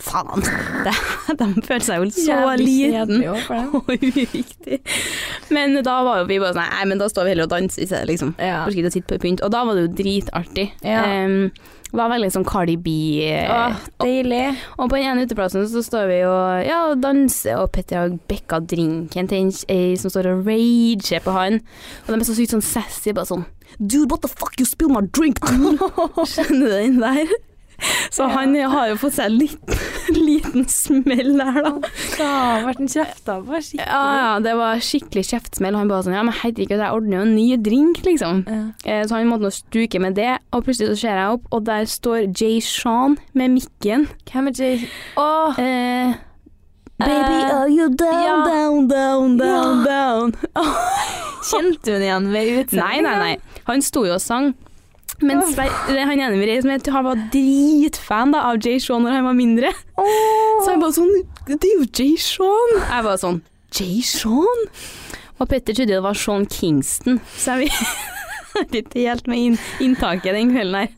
Faen, 0.00 0.44
det, 0.86 0.94
de 1.40 1.48
følte 1.66 1.86
seg 1.86 2.00
jo 2.00 2.10
så 2.14 2.38
liten. 2.60 3.24
og 3.28 3.90
uviktig. 3.92 4.80
Men 5.54 5.76
da 5.84 5.98
var 6.06 6.22
jo 6.22 6.28
vi 6.30 6.38
bare 6.40 6.54
sånn 6.54 6.70
Nei, 6.70 6.86
men 6.88 7.00
da 7.00 7.08
står 7.10 7.26
vi 7.26 7.32
heller 7.34 7.48
og 7.48 7.52
danser 7.52 7.82
i 7.82 7.88
stedet, 7.88 8.06
liksom. 8.08 8.32
Ja. 8.38 8.62
Orker 8.64 8.80
ikke 8.84 8.92
å 8.92 8.94
sitte 8.94 9.16
på 9.16 9.24
pynt. 9.24 9.42
Og 9.44 9.50
da 9.52 9.64
var 9.66 9.76
det 9.76 9.88
jo 9.88 9.92
dritartig. 9.98 10.66
Ja. 10.86 11.02
Um, 11.26 11.50
var 11.96 12.10
veldig 12.12 12.28
sånn 12.30 12.46
Cardi 12.46 12.76
B. 12.78 12.92
eh, 13.26 13.50
Åh, 13.50 13.78
deilig. 13.98 14.44
og 14.78 14.90
på 14.92 14.96
den 14.98 15.08
ene 15.10 15.24
uteplassen 15.26 15.66
så 15.66 15.82
står 15.82 16.06
vi 16.06 16.18
og 16.28 16.62
ja, 16.62 16.84
og 16.92 17.00
danser, 17.02 17.58
og 17.58 17.72
Petter 17.74 17.98
har 17.98 18.14
bekka 18.30 18.60
drinken 18.62 19.30
til 19.30 19.50
ei 19.68 19.96
som 19.98 20.12
står 20.12 20.30
og 20.30 20.46
rager 20.46 21.24
på 21.24 21.34
han. 21.34 21.58
Og 22.06 22.12
de 22.12 22.20
er 22.20 22.28
så 22.28 22.38
sykt 22.38 22.54
sånn 22.54 22.62
sassy, 22.66 23.10
bare 23.16 23.26
sånn 23.32 23.46
Dude, 23.78 24.10
what 24.10 24.22
the 24.22 24.28
fuck, 24.28 24.54
you 24.58 24.66
spill 24.66 24.90
my 24.90 25.02
drink, 25.14 25.38
dude! 25.46 25.78
Skjønner 26.30 26.66
du 26.66 26.72
den 26.74 26.98
der? 27.02 27.30
Så 28.16 28.26
han 28.28 28.54
har 28.72 28.88
jo 28.90 28.96
fått 29.00 29.14
seg 29.16 29.30
en 29.30 29.36
liten, 29.40 29.82
liten 30.28 30.66
smell 30.68 31.30
der, 31.38 31.60
da. 31.64 31.72
Det 31.80 32.28
ble 32.64 32.74
han 32.80 32.90
kjefta 32.94 33.36
på 33.46 33.60
skikkelig. 33.62 33.86
Ja, 33.86 34.00
ja, 34.20 34.32
det 34.44 34.54
var 34.58 34.82
skikkelig 34.84 35.24
kjeftsmell. 35.30 35.78
Han 35.78 35.88
bare 35.92 36.04
sånn 36.08 36.16
Ja, 36.18 36.24
men 36.26 36.36
herregud, 36.42 36.76
jeg 36.76 36.92
ordner 36.96 37.20
jo 37.20 37.26
en 37.28 37.34
ny 37.36 37.46
drink, 37.56 38.02
liksom. 38.06 38.42
Ja. 38.50 38.62
Eh, 38.84 39.04
Så 39.08 39.16
han 39.16 39.30
måtte 39.30 39.46
nå 39.48 39.52
stuke 39.54 40.00
med 40.02 40.18
det, 40.18 40.32
og 40.52 40.64
plutselig 40.66 40.92
så 40.94 40.98
ser 41.04 41.20
jeg 41.22 41.36
opp, 41.38 41.46
og 41.54 41.64
der 41.70 41.86
står 41.88 42.26
Jay 42.34 42.58
Sean 42.64 43.16
med 43.32 43.54
mikken. 43.58 44.08
Hvem 44.30 44.50
er 44.52 44.58
Jay? 44.60 44.82
Åh, 45.20 45.60
Eh, 45.60 46.18
Baby, 47.00 47.36
are 47.48 47.68
you 47.72 47.86
down, 47.96 48.22
ja. 48.26 48.34
down, 48.44 48.88
down, 48.88 49.36
down, 49.38 49.84
down? 49.86 50.34
kjente 51.48 51.94
hun 51.94 52.02
igjen 52.04 52.26
ved 52.34 52.50
utseendet? 52.58 52.82
Nei, 52.82 52.98
nei, 53.06 53.14
nei. 53.22 53.62
Han 53.70 53.80
sto 53.84 54.02
jo 54.04 54.18
og 54.18 54.20
sang. 54.20 54.50
Men 55.20 55.42
Åh. 55.42 55.50
Sver- 55.52 55.88
eller 55.90 56.08
han 56.08 56.20
ene 56.20 56.38
vi 56.40 56.46
reiste 56.48 56.68
med, 56.70 56.86
han 56.94 57.04
var 57.04 57.18
dritfan 57.32 58.32
da, 58.32 58.44
av 58.50 58.60
Jay 58.64 58.80
Sean 58.80 59.04
når 59.04 59.18
han 59.18 59.26
var 59.28 59.36
mindre. 59.36 59.72
Oh. 60.00 60.60
Så 60.64 60.70
han 60.72 60.80
bare 60.80 60.96
sånn 60.96 61.12
Det 61.48 61.58
er 61.60 61.74
jo 61.76 61.86
Jay 61.88 62.14
Sean! 62.20 62.76
Jeg 62.80 63.04
var 63.04 63.20
sånn 63.20 63.40
Jay 63.76 64.00
Sean? 64.06 64.64
Og 65.40 65.48
Petter 65.48 65.76
trodde 65.76 65.92
det 65.94 66.02
var 66.04 66.16
Sean 66.18 66.44
Kingston, 66.50 67.20
så 67.36 67.56
jeg 67.56 67.70
vil 67.70 68.80
ikke 68.82 69.04
helt 69.06 69.28
med 69.30 69.38
inn, 69.40 69.60
inntaket 69.80 70.36
den 70.36 70.50
kvelden 70.52 70.82
her. 70.82 70.90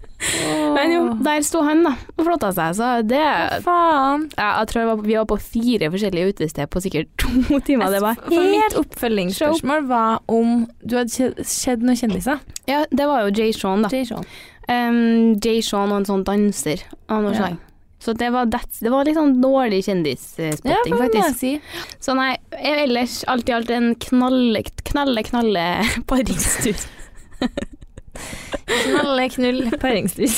Men 0.76 0.92
jo, 0.94 1.00
der 1.24 1.42
sto 1.46 1.62
han 1.66 1.82
da, 1.86 1.92
og 2.16 2.24
flotta 2.26 2.52
seg, 2.54 2.76
så 2.78 2.90
det 3.06 3.22
Faen. 3.64 4.28
ja, 4.36 4.50
Jeg 4.60 4.70
tror 4.70 4.86
var, 4.92 5.02
vi 5.06 5.16
var 5.18 5.26
på 5.30 5.38
fire 5.42 5.90
forskjellige 5.92 6.34
utesteder 6.36 6.70
på 6.70 6.82
sikkert 6.84 7.10
to 7.22 7.58
timer. 7.66 7.90
Det 7.92 8.02
var 8.04 8.20
For 8.22 8.36
mitt 8.38 8.62
helt 8.62 8.78
oppfølgingsspørsmål 8.84 9.88
var 9.90 10.22
om 10.32 10.64
du 10.84 10.96
hadde 11.00 11.10
skjedd 11.12 11.42
sett 11.46 11.82
noen 11.82 11.98
kjendiser. 11.98 12.40
Ja, 12.70 12.84
det 12.90 13.08
var 13.10 13.26
jo 13.26 13.34
Jay 13.34 13.52
Sean, 13.56 13.82
da. 13.84 13.90
Jay 13.92 14.06
Sean. 14.08 14.24
Um, 14.70 15.34
Jay 15.42 15.60
Shaun 15.64 15.90
og 15.90 16.02
en 16.02 16.08
sånn 16.08 16.24
danser 16.26 16.84
av 17.10 17.24
noe 17.26 17.34
slag. 17.36 17.58
Så 18.02 18.16
det 18.18 18.32
var, 18.34 18.48
det 18.50 18.90
var 18.90 19.06
litt 19.06 19.14
sånn 19.14 19.36
dårlig 19.42 19.84
kjendisspotting, 19.86 20.64
ja, 20.96 21.02
faktisk. 21.04 21.36
si? 21.38 21.52
Så 22.02 22.16
nei, 22.18 22.32
ellers 22.58 23.20
alt 23.30 23.46
i 23.50 23.54
alt 23.54 23.70
en 23.70 23.92
knalle, 23.94 24.64
knalle, 24.90 25.22
knalle 25.30 25.66
paringstur. 26.10 26.82
Knalle, 28.66 29.28
knull, 29.32 29.62
paringstur. 29.80 30.30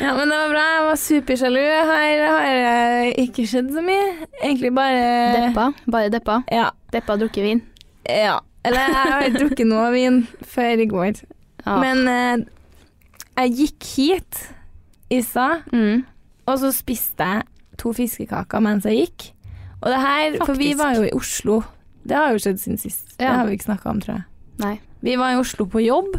ja, 0.00 0.14
men 0.16 0.28
det 0.30 0.36
var 0.38 0.48
bra. 0.52 0.62
Jeg 0.76 0.84
var 0.88 1.00
supersjalu. 1.00 1.60
Her 1.60 2.22
har 2.26 2.46
jeg 2.50 3.14
ikke 3.26 3.46
skjedd 3.50 3.72
så 3.74 3.82
mye. 3.84 4.06
Egentlig 4.42 4.70
bare 4.76 5.02
Deppa, 5.36 5.66
bare 5.90 6.12
deppa. 6.14 6.38
Ja. 6.52 6.70
Deppa 6.94 7.16
og 7.16 7.24
drukket 7.26 7.44
vin. 7.46 7.62
ja. 8.08 8.38
Eller 8.62 8.82
jeg 8.84 8.92
har 8.92 9.22
drukket 9.38 9.64
noe 9.70 9.86
vin 9.94 10.16
før 10.44 10.82
i 10.82 10.84
går. 10.90 11.22
Ja. 11.64 11.78
Men 11.80 12.02
eh, 12.12 12.42
Jeg 13.40 13.54
gikk 13.56 13.86
hit 13.96 14.40
i 15.10 15.22
stad, 15.24 15.62
Mm. 15.72 16.02
og 16.46 16.58
så 16.60 16.68
spiste 16.76 17.24
jeg 17.24 17.46
to 17.80 17.92
fiskekaker 17.96 18.60
mens 18.60 18.84
jeg 18.84 18.98
gikk. 19.06 19.30
Og 19.80 19.88
det 19.94 20.00
her, 20.02 20.36
For 20.44 20.52
vi 20.60 20.74
var 20.76 20.92
jo 20.98 21.06
i 21.08 21.12
Oslo. 21.16 21.62
Det 22.04 22.16
har 22.16 22.34
jo 22.34 22.38
skjedd 22.44 22.60
siden 22.60 22.76
sist. 22.78 23.16
Det 23.18 23.26
har 23.32 23.46
vi 23.48 23.56
ikke 23.56 23.64
snakka 23.70 23.88
om, 23.94 24.00
tror 24.04 24.14
jeg. 24.18 24.24
Nei. 24.60 24.74
Vi 25.00 25.16
var 25.16 25.32
i 25.32 25.40
Oslo 25.40 25.66
på 25.70 25.80
jobb. 25.80 26.18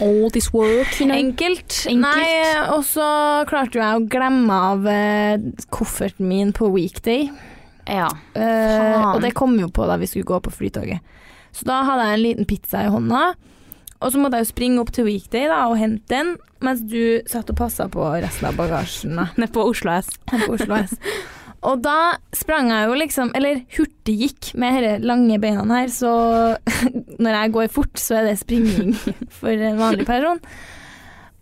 All 0.00 0.30
this 0.30 0.52
work, 0.52 1.00
you 1.00 1.08
know. 1.08 1.16
Enkelt. 1.18 1.84
Enkelt. 1.86 2.04
Nei, 2.04 2.30
og 2.70 2.84
så 2.86 3.06
klarte 3.50 3.80
jeg 3.80 3.98
å 3.98 4.06
glemme 4.06 4.58
av 4.70 4.86
eh, 4.86 5.40
kofferten 5.74 6.28
min 6.30 6.52
på 6.54 6.70
weekday. 6.70 7.26
Ja. 7.88 8.10
Uh, 8.36 9.14
og 9.14 9.22
det 9.24 9.32
kom 9.34 9.56
jo 9.58 9.70
på 9.72 9.86
da 9.88 9.96
vi 9.98 10.06
skulle 10.06 10.28
gå 10.28 10.38
på 10.44 10.52
flytoget. 10.54 11.02
Så 11.56 11.66
da 11.66 11.80
hadde 11.88 12.04
jeg 12.06 12.18
en 12.18 12.22
liten 12.26 12.48
pizza 12.48 12.84
i 12.84 12.92
hånda, 12.92 13.32
og 13.98 14.12
så 14.12 14.20
måtte 14.20 14.38
jeg 14.38 14.46
jo 14.46 14.52
springe 14.52 14.82
opp 14.84 14.92
til 14.94 15.08
weekday 15.08 15.48
da, 15.50 15.64
og 15.66 15.80
hente 15.80 16.06
den, 16.12 16.36
mens 16.62 16.84
du 16.86 17.24
satt 17.30 17.50
og 17.50 17.58
passa 17.58 17.88
på 17.90 18.04
resten 18.22 18.50
av 18.52 18.60
bagasjen. 18.60 19.18
Nede 19.40 19.50
på 19.54 19.66
Oslo 19.66 19.96
S. 19.96 20.12
på 20.30 20.54
Oslo 20.54 20.78
S. 20.84 20.94
Og 21.66 21.80
da 21.82 22.16
sprang 22.36 22.70
jeg 22.70 22.86
jo 22.86 22.96
liksom, 23.00 23.30
eller 23.34 23.62
hurtiggikk 23.74 24.52
med 24.60 24.78
disse 24.78 25.06
lange 25.08 25.38
beina 25.42 25.64
her, 25.80 25.90
så 25.90 26.12
når 27.22 27.38
jeg 27.40 27.54
går 27.56 27.70
fort, 27.74 27.94
så 27.98 28.20
er 28.20 28.28
det 28.30 28.40
springing 28.42 28.94
for 29.40 29.50
en 29.50 29.80
vanlig 29.80 30.06
person. 30.06 30.42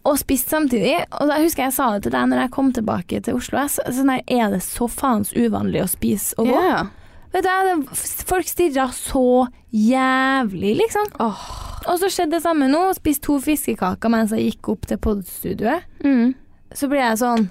Og 0.07 0.21
spist 0.21 0.53
samtidig. 0.53 1.01
Og 1.19 1.29
da 1.29 1.41
husker 1.43 1.65
jeg 1.65 1.73
jeg 1.73 1.77
sa 1.81 1.89
det 1.95 2.07
til 2.07 2.15
deg 2.15 2.31
når 2.31 2.45
jeg 2.45 2.55
kom 2.55 2.71
tilbake 2.73 3.21
til 3.27 3.41
Oslo 3.41 3.59
S. 3.65 3.81
Sånn 3.91 4.13
her, 4.15 4.23
er 4.31 4.55
det 4.55 4.63
så 4.65 4.87
faens 4.89 5.35
uvanlig 5.35 5.83
å 5.83 5.91
spise 5.91 6.39
og 6.39 6.53
gå? 6.53 6.63
Yeah. 6.63 6.87
Vet 7.35 7.45
du, 7.45 7.89
folk 8.25 8.49
stirra 8.49 8.87
så 8.95 9.49
jævlig, 9.75 10.77
liksom. 10.79 11.11
Og 11.21 11.99
så 12.01 12.09
skjedde 12.09 12.39
det 12.39 12.45
samme 12.47 12.71
nå. 12.71 12.87
Spiste 12.97 13.27
to 13.27 13.37
fiskekaker 13.43 14.13
mens 14.15 14.33
jeg 14.33 14.53
gikk 14.53 14.71
opp 14.73 14.87
til 14.89 15.01
podstudioet. 15.03 15.85
Mm. 16.07 16.33
Så 16.73 16.89
blir 16.89 17.03
jeg 17.03 17.21
sånn 17.21 17.51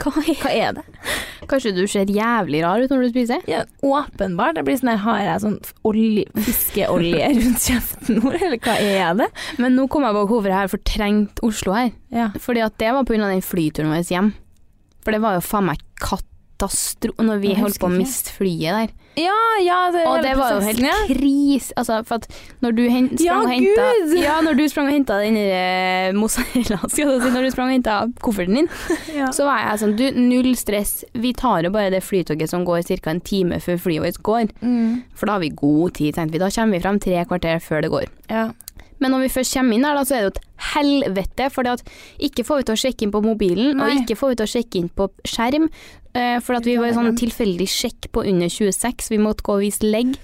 Hva 0.00 0.12
er 0.22 0.36
Hva 0.40 0.52
er 0.54 0.76
det? 0.78 0.84
Kanskje 1.50 1.72
du 1.76 1.82
ser 1.90 2.10
jævlig 2.12 2.62
rar 2.64 2.82
ut 2.82 2.92
når 2.92 3.02
du 3.04 3.08
spiser? 3.10 3.42
Ja, 3.50 3.64
åpenbart. 3.84 4.56
Det 4.58 4.64
blir 4.68 4.78
sånn 4.78 4.92
her, 4.92 5.02
Har 5.04 5.20
jeg 5.24 5.42
sånn 5.44 5.58
olje, 5.88 6.26
fiskeolje 6.46 7.30
rundt 7.40 7.66
kjeften 7.66 8.20
nå, 8.20 8.32
eller 8.36 8.60
hva 8.62 8.76
er 8.78 9.18
det? 9.22 9.28
Men 9.60 9.76
nå 9.78 9.88
kom 9.92 10.06
jeg 10.06 10.16
på 10.16 10.26
hvorfor 10.30 10.52
jeg 10.52 10.58
har 10.60 10.72
fortrengt 10.72 11.42
Oslo 11.46 11.76
her. 11.76 11.92
Ja. 12.14 12.30
Fordi 12.40 12.64
at 12.64 12.78
det 12.80 12.94
var 12.96 13.08
pga. 13.08 13.22
den 13.26 13.44
flyturen 13.44 13.92
vår 13.92 14.06
hjem. 14.08 14.32
For 15.04 15.16
det 15.16 15.22
var 15.24 15.38
jo 15.38 15.44
faen 15.44 15.70
meg 15.70 15.84
katastro... 16.00 17.16
Når 17.18 17.42
vi 17.42 17.54
holdt 17.58 17.80
på 17.80 17.88
å 17.88 17.94
miste 17.94 18.34
flyet 18.36 18.76
der. 18.76 18.96
Ja, 19.20 19.36
ja, 19.64 19.78
det, 19.94 20.04
Og 20.08 20.22
det 20.24 20.32
var 20.38 20.54
jo 20.56 20.60
helt 20.64 20.80
ja. 20.84 20.94
kris. 21.10 21.70
Altså, 21.76 22.00
for 22.08 22.20
at 22.20 22.26
når 22.64 22.74
du 22.78 22.82
hen, 22.88 23.08
Ja, 23.20 23.36
sprang 23.36 23.44
og 23.44 23.52
henta 23.52 24.16
Ja, 24.20 24.36
når 24.46 24.56
du 24.58 24.64
sprang 24.72 24.88
og 24.90 24.94
henta 24.96 25.18
den 25.22 25.34
der, 25.38 25.52
eh, 26.08 26.12
mozzarella 26.16 26.78
Når 27.34 27.42
du 27.46 27.50
sprang 27.54 27.68
og 27.70 27.74
henta 27.76 27.98
kofferten 28.24 28.60
din, 28.62 28.68
Ja. 29.20 29.28
så 29.36 29.44
var 29.48 29.60
jeg 29.66 29.82
sånn 29.84 29.96
Du, 29.98 30.06
null 30.16 30.54
stress. 30.56 31.04
Vi 31.14 31.32
tar 31.36 31.62
jo 31.66 31.70
bare 31.74 31.90
det 31.94 32.02
flytoget 32.06 32.48
som 32.50 32.64
går 32.64 32.82
ca. 32.88 33.10
en 33.10 33.20
time 33.20 33.60
før 33.60 33.78
flyet 33.78 34.02
vårt 34.06 34.22
går. 34.22 34.50
Mm, 34.62 35.02
For 35.14 35.26
da 35.26 35.32
har 35.38 35.40
vi 35.44 35.50
god 35.50 35.94
tid, 35.98 36.14
tenkte 36.16 36.32
vi. 36.38 36.42
Da 36.42 36.50
kommer 36.50 36.78
vi 36.78 36.82
frem 36.84 36.98
tre 37.02 37.24
kvarter 37.28 37.60
før 37.60 37.82
det 37.86 37.90
går. 37.90 38.08
ja. 38.30 38.48
Men 39.00 39.14
når 39.14 39.24
vi 39.24 39.32
først 39.32 39.56
kommer 39.56 39.76
inn 39.76 39.86
her, 39.88 39.96
da, 39.96 40.04
så 40.04 40.16
er 40.16 40.22
det 40.22 40.28
jo 40.28 40.34
et 40.34 40.42
helvete. 40.74 41.48
For 41.54 41.74
ikke 42.28 42.46
får 42.46 42.60
vi 42.60 42.68
til 42.68 42.76
å 42.76 42.82
sjekke 42.84 43.06
inn 43.06 43.14
på 43.14 43.24
mobilen, 43.24 43.74
Nei. 43.78 43.88
og 43.88 44.02
ikke 44.02 44.18
får 44.20 44.32
vi 44.32 44.40
til 44.40 44.48
å 44.48 44.54
sjekke 44.54 44.80
inn 44.82 44.88
på 45.00 45.08
skjerm. 45.28 45.68
Eh, 46.10 46.38
for 46.44 46.58
at 46.58 46.66
vi 46.66 46.78
var 46.80 46.94
sånn 46.96 47.14
tilfeldig 47.18 47.68
sjekk 47.70 48.10
på 48.14 48.24
under 48.28 48.50
26, 48.50 49.12
vi 49.12 49.20
måtte 49.22 49.46
gå 49.46 49.58
og 49.58 49.64
vise 49.64 49.86
legg. 49.86 50.16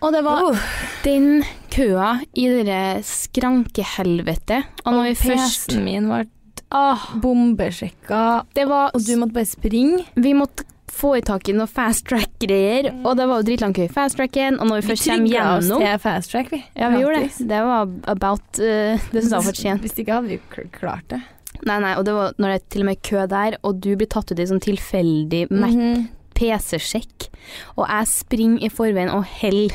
Og 0.00 0.14
det 0.14 0.22
var 0.24 0.46
Uh, 0.48 0.60
den 1.04 1.42
køa 1.72 2.20
i 2.32 2.46
det 2.64 3.04
skrankehelvetet. 3.04 4.68
Og 4.84 4.96
når 4.96 5.10
vi 5.10 5.16
først 5.28 5.68
PC-en 5.68 5.84
min 5.84 6.08
var 6.08 6.28
Åh, 6.70 7.04
bombesjekka, 7.18 8.46
det 8.54 8.68
var 8.70 8.92
og 8.94 9.02
du 9.02 9.16
måtte 9.18 9.34
bare 9.34 9.48
springe. 9.50 10.04
Vi 10.14 10.36
måtte 10.38 10.62
få 10.92 11.14
i 11.18 11.22
tak 11.24 11.48
i 11.48 11.54
noe 11.56 11.70
fast 11.70 12.06
track-greier, 12.10 12.90
og 13.04 13.16
det 13.18 13.26
var 13.30 13.40
jo 13.40 13.48
dritlang 13.48 13.74
kø 13.76 13.86
i 13.86 13.92
fast 13.92 14.18
tracken. 14.20 14.58
Og 14.60 14.68
når 14.68 14.80
vi 14.80 14.88
først 14.90 15.08
kommer 15.08 15.26
trigget 15.26 15.48
oss 15.48 15.66
gjennom 15.68 15.84
til 15.84 16.04
fast 16.04 16.34
track, 16.34 16.52
vi. 16.54 16.62
Ja, 16.76 16.92
vi 16.92 17.02
gjorde 17.04 17.24
det. 17.24 17.48
Det 17.50 17.60
var 17.70 17.92
about 18.14 18.62
uh, 18.62 19.10
Det 19.10 19.24
som 19.24 19.30
jeg 19.30 19.36
var 19.36 19.48
fortjent. 19.50 19.84
Hvis 19.86 19.98
ikke 20.02 20.18
hadde 20.18 20.32
vi 20.34 20.68
klart 20.76 21.06
det. 21.12 21.20
Nei, 21.66 21.76
nei, 21.82 21.96
og 21.98 22.06
det 22.06 22.14
var 22.16 22.36
når 22.40 22.52
det 22.52 22.56
er 22.56 22.68
til 22.72 22.84
og 22.84 22.88
med 22.88 23.02
kø 23.04 23.26
der, 23.28 23.58
og 23.66 23.82
du 23.84 23.90
blir 23.98 24.08
tatt 24.08 24.30
ut 24.32 24.38
i 24.40 24.48
sånn 24.48 24.62
tilfeldig 24.64 25.46
mm 25.50 25.64
-hmm. 25.64 26.06
PC-sjekk, 26.34 27.28
og 27.76 27.84
jeg 27.88 28.06
springer 28.08 28.64
i 28.64 28.68
forveien 28.72 29.10
og 29.10 29.24
heller 29.24 29.74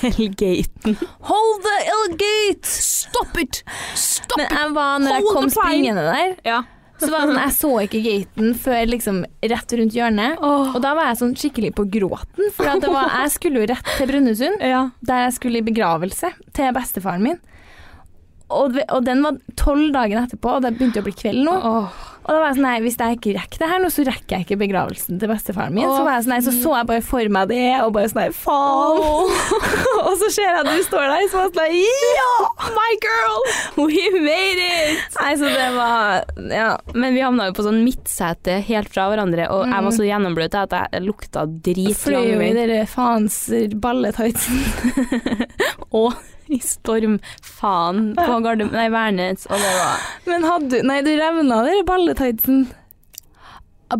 hell 0.00 0.28
gaten. 0.34 0.96
Hold 1.20 1.62
the 1.62 1.76
ill-gate! 1.94 2.66
Stop 2.66 3.36
it! 3.38 3.64
Stop 3.94 4.36
Men 4.36 4.46
jeg 4.50 4.74
var, 4.74 4.98
når 4.98 5.14
jeg 5.14 5.22
Hold 5.26 5.36
kom 5.36 5.50
springende 5.50 6.02
der, 6.02 6.34
Ja. 6.44 6.62
Så 7.00 7.10
var 7.12 7.26
det 7.26 7.32
sånn, 7.32 7.42
jeg 7.42 7.54
så 7.56 7.72
ikke 7.84 8.02
gaten 8.04 8.54
før 8.60 8.86
liksom 8.88 9.18
rett 9.52 9.74
rundt 9.80 9.96
hjørnet. 9.96 10.40
Og 10.40 10.78
da 10.84 10.94
var 10.96 11.10
jeg 11.10 11.20
sånn 11.20 11.34
skikkelig 11.36 11.72
på 11.76 11.86
gråten, 11.98 12.52
for 12.56 12.88
var, 12.92 13.12
jeg 13.22 13.34
skulle 13.36 13.62
jo 13.62 13.68
rett 13.72 13.92
til 13.98 14.10
Brønnøysund, 14.10 14.64
ja. 14.64 14.86
der 15.08 15.26
jeg 15.26 15.36
skulle 15.36 15.60
i 15.60 15.66
begravelse 15.66 16.32
til 16.56 16.72
bestefaren 16.76 17.26
min. 17.26 17.38
Og, 18.46 18.76
og 18.94 19.00
den 19.02 19.24
var 19.26 19.40
tolv 19.58 19.90
dagen 19.94 20.22
etterpå, 20.22 20.56
og 20.56 20.64
det 20.64 20.76
begynte 20.76 21.02
å 21.02 21.06
bli 21.06 21.16
kveld 21.18 21.42
nå. 21.48 21.56
Og 22.26 22.34
da 22.34 22.40
var 22.40 22.48
jeg 22.50 22.56
sånn, 22.56 22.64
nei, 22.66 22.78
hvis 22.82 22.96
jeg 22.98 23.16
ikke 23.20 23.32
rekker 23.36 23.62
det 23.62 23.66
her 23.70 23.82
nå, 23.82 23.88
så 23.94 24.04
rekker 24.08 24.34
jeg 24.34 24.46
ikke 24.46 24.58
begravelsen 24.64 25.20
til 25.22 25.30
bestefaren 25.30 25.76
min. 25.76 25.86
så, 25.86 26.00
var 26.02 26.16
jeg 26.16 26.24
sånn, 26.26 26.32
nei, 26.34 26.40
så 26.42 26.54
så 26.56 26.72
jeg 26.74 26.88
bare 26.90 27.04
for 27.06 27.32
meg 27.36 27.52
det, 27.52 27.68
og 27.84 27.92
bare 27.94 28.10
sånn, 28.10 28.22
nei, 28.24 28.32
faen. 28.34 29.30
og 30.08 30.12
så 30.18 30.30
ser 30.34 30.48
jeg 30.48 30.64
at 30.64 30.70
du 30.72 30.82
står 30.88 31.06
der, 31.06 31.28
så 31.30 31.38
var 31.38 31.46
jeg 31.46 31.54
sånn, 31.54 31.78
ja, 32.18 32.32
My 32.74 32.98
girl! 33.04 33.46
We 33.78 34.10
made 34.18 34.66
it! 34.66 35.16
Nei, 35.20 35.32
så 35.38 35.54
det 35.54 35.70
var, 35.76 36.26
ja. 36.50 36.70
Men 36.98 37.14
vi 37.14 37.22
havna 37.22 37.50
jo 37.50 37.56
på 37.60 37.66
sånn 37.68 37.82
midtsete 37.86 38.58
helt 38.66 38.90
fra 38.90 39.06
hverandre, 39.12 39.46
og 39.54 39.70
jeg 39.70 39.86
var 39.86 39.94
så 39.94 40.10
gjennombløt 40.10 40.58
at 40.58 40.74
jeg 40.80 41.06
lukta 41.06 41.46
drit 41.46 41.94
Fløy 41.96 42.32
jo 42.32 42.40
i 42.42 42.54
den 42.56 42.74
faens 42.90 43.44
balletightsen. 43.78 44.58
Og 45.96 46.14
i 46.48 46.58
stormfaen 46.62 48.14
på 48.18 48.36
Gardermoen, 48.44 48.74
nei, 48.76 48.88
Værnes, 48.94 49.46
og 49.50 49.58
det 49.58 49.72
var 49.80 50.04
Men 50.30 50.44
hadde 50.46 50.68
du, 50.70 50.82
nei, 50.86 51.00
du 51.02 51.10
revna 51.18 51.62
dere 51.66 51.84
balletightsen. 51.88 52.66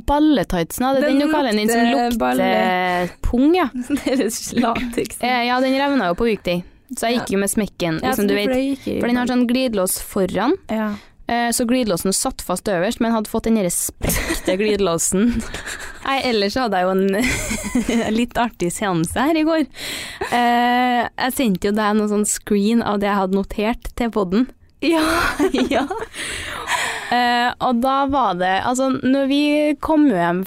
Balletightsen, 0.06 0.86
det 0.96 1.02
den 1.04 1.18
Den 1.20 1.28
du 1.28 1.32
kaller 1.34 1.52
den 1.54 1.68
som 1.70 1.84
lukter 1.92 2.18
balle. 2.18 3.10
pung, 3.22 3.52
ja. 3.54 3.68
Lateks. 4.62 5.20
Eh, 5.22 5.44
Ja, 5.46 5.60
den 5.62 5.76
revna 5.78 6.08
jo 6.10 6.14
på 6.18 6.26
weekday, 6.26 6.62
så 6.96 7.06
jeg 7.10 7.20
gikk 7.20 7.34
jo 7.36 7.38
med 7.42 7.50
smekken, 7.52 8.00
Ja, 8.02 8.10
liksom, 8.14 8.26
du 8.26 8.34
vet. 8.34 8.82
For 9.00 9.06
den 9.06 9.16
har 9.20 9.30
sånn 9.30 9.46
glidelås 9.50 9.98
foran, 10.02 10.56
Ja. 10.70 10.94
Eh, 11.28 11.48
så 11.54 11.66
glidelåsen 11.68 12.14
satt 12.16 12.42
fast 12.46 12.68
øverst, 12.70 13.00
men 13.02 13.14
hadde 13.14 13.30
fått 13.30 13.46
den 13.48 13.58
der 13.60 13.68
sprekte 13.72 14.56
glidelåsen. 14.60 15.32
Nei, 16.06 16.18
ellers 16.30 16.56
hadde 16.58 16.78
jeg 16.78 16.86
jo 16.86 16.94
en 16.94 18.12
litt 18.20 18.38
artig 18.38 18.70
seanse 18.74 19.18
her 19.28 19.38
i 19.38 19.46
går. 19.46 19.64
Eh, 20.30 21.02
jeg 21.06 21.36
sendte 21.36 21.70
jo 21.70 21.74
deg 21.76 21.96
noen 21.98 22.12
sånn 22.12 22.28
screen 22.30 22.84
av 22.86 23.00
det 23.02 23.10
jeg 23.10 23.20
hadde 23.22 23.38
notert 23.40 23.90
til 23.98 24.12
podden. 24.14 24.48
Ja, 24.86 25.00
ja. 25.72 25.86
Eh, 27.10 27.48
og 27.64 27.78
da 27.80 27.94
var 28.12 28.34
det 28.36 28.50
Altså, 28.68 28.90
når 28.92 29.24
vi 29.30 29.38
kom 29.80 30.04
hjem 30.10 30.42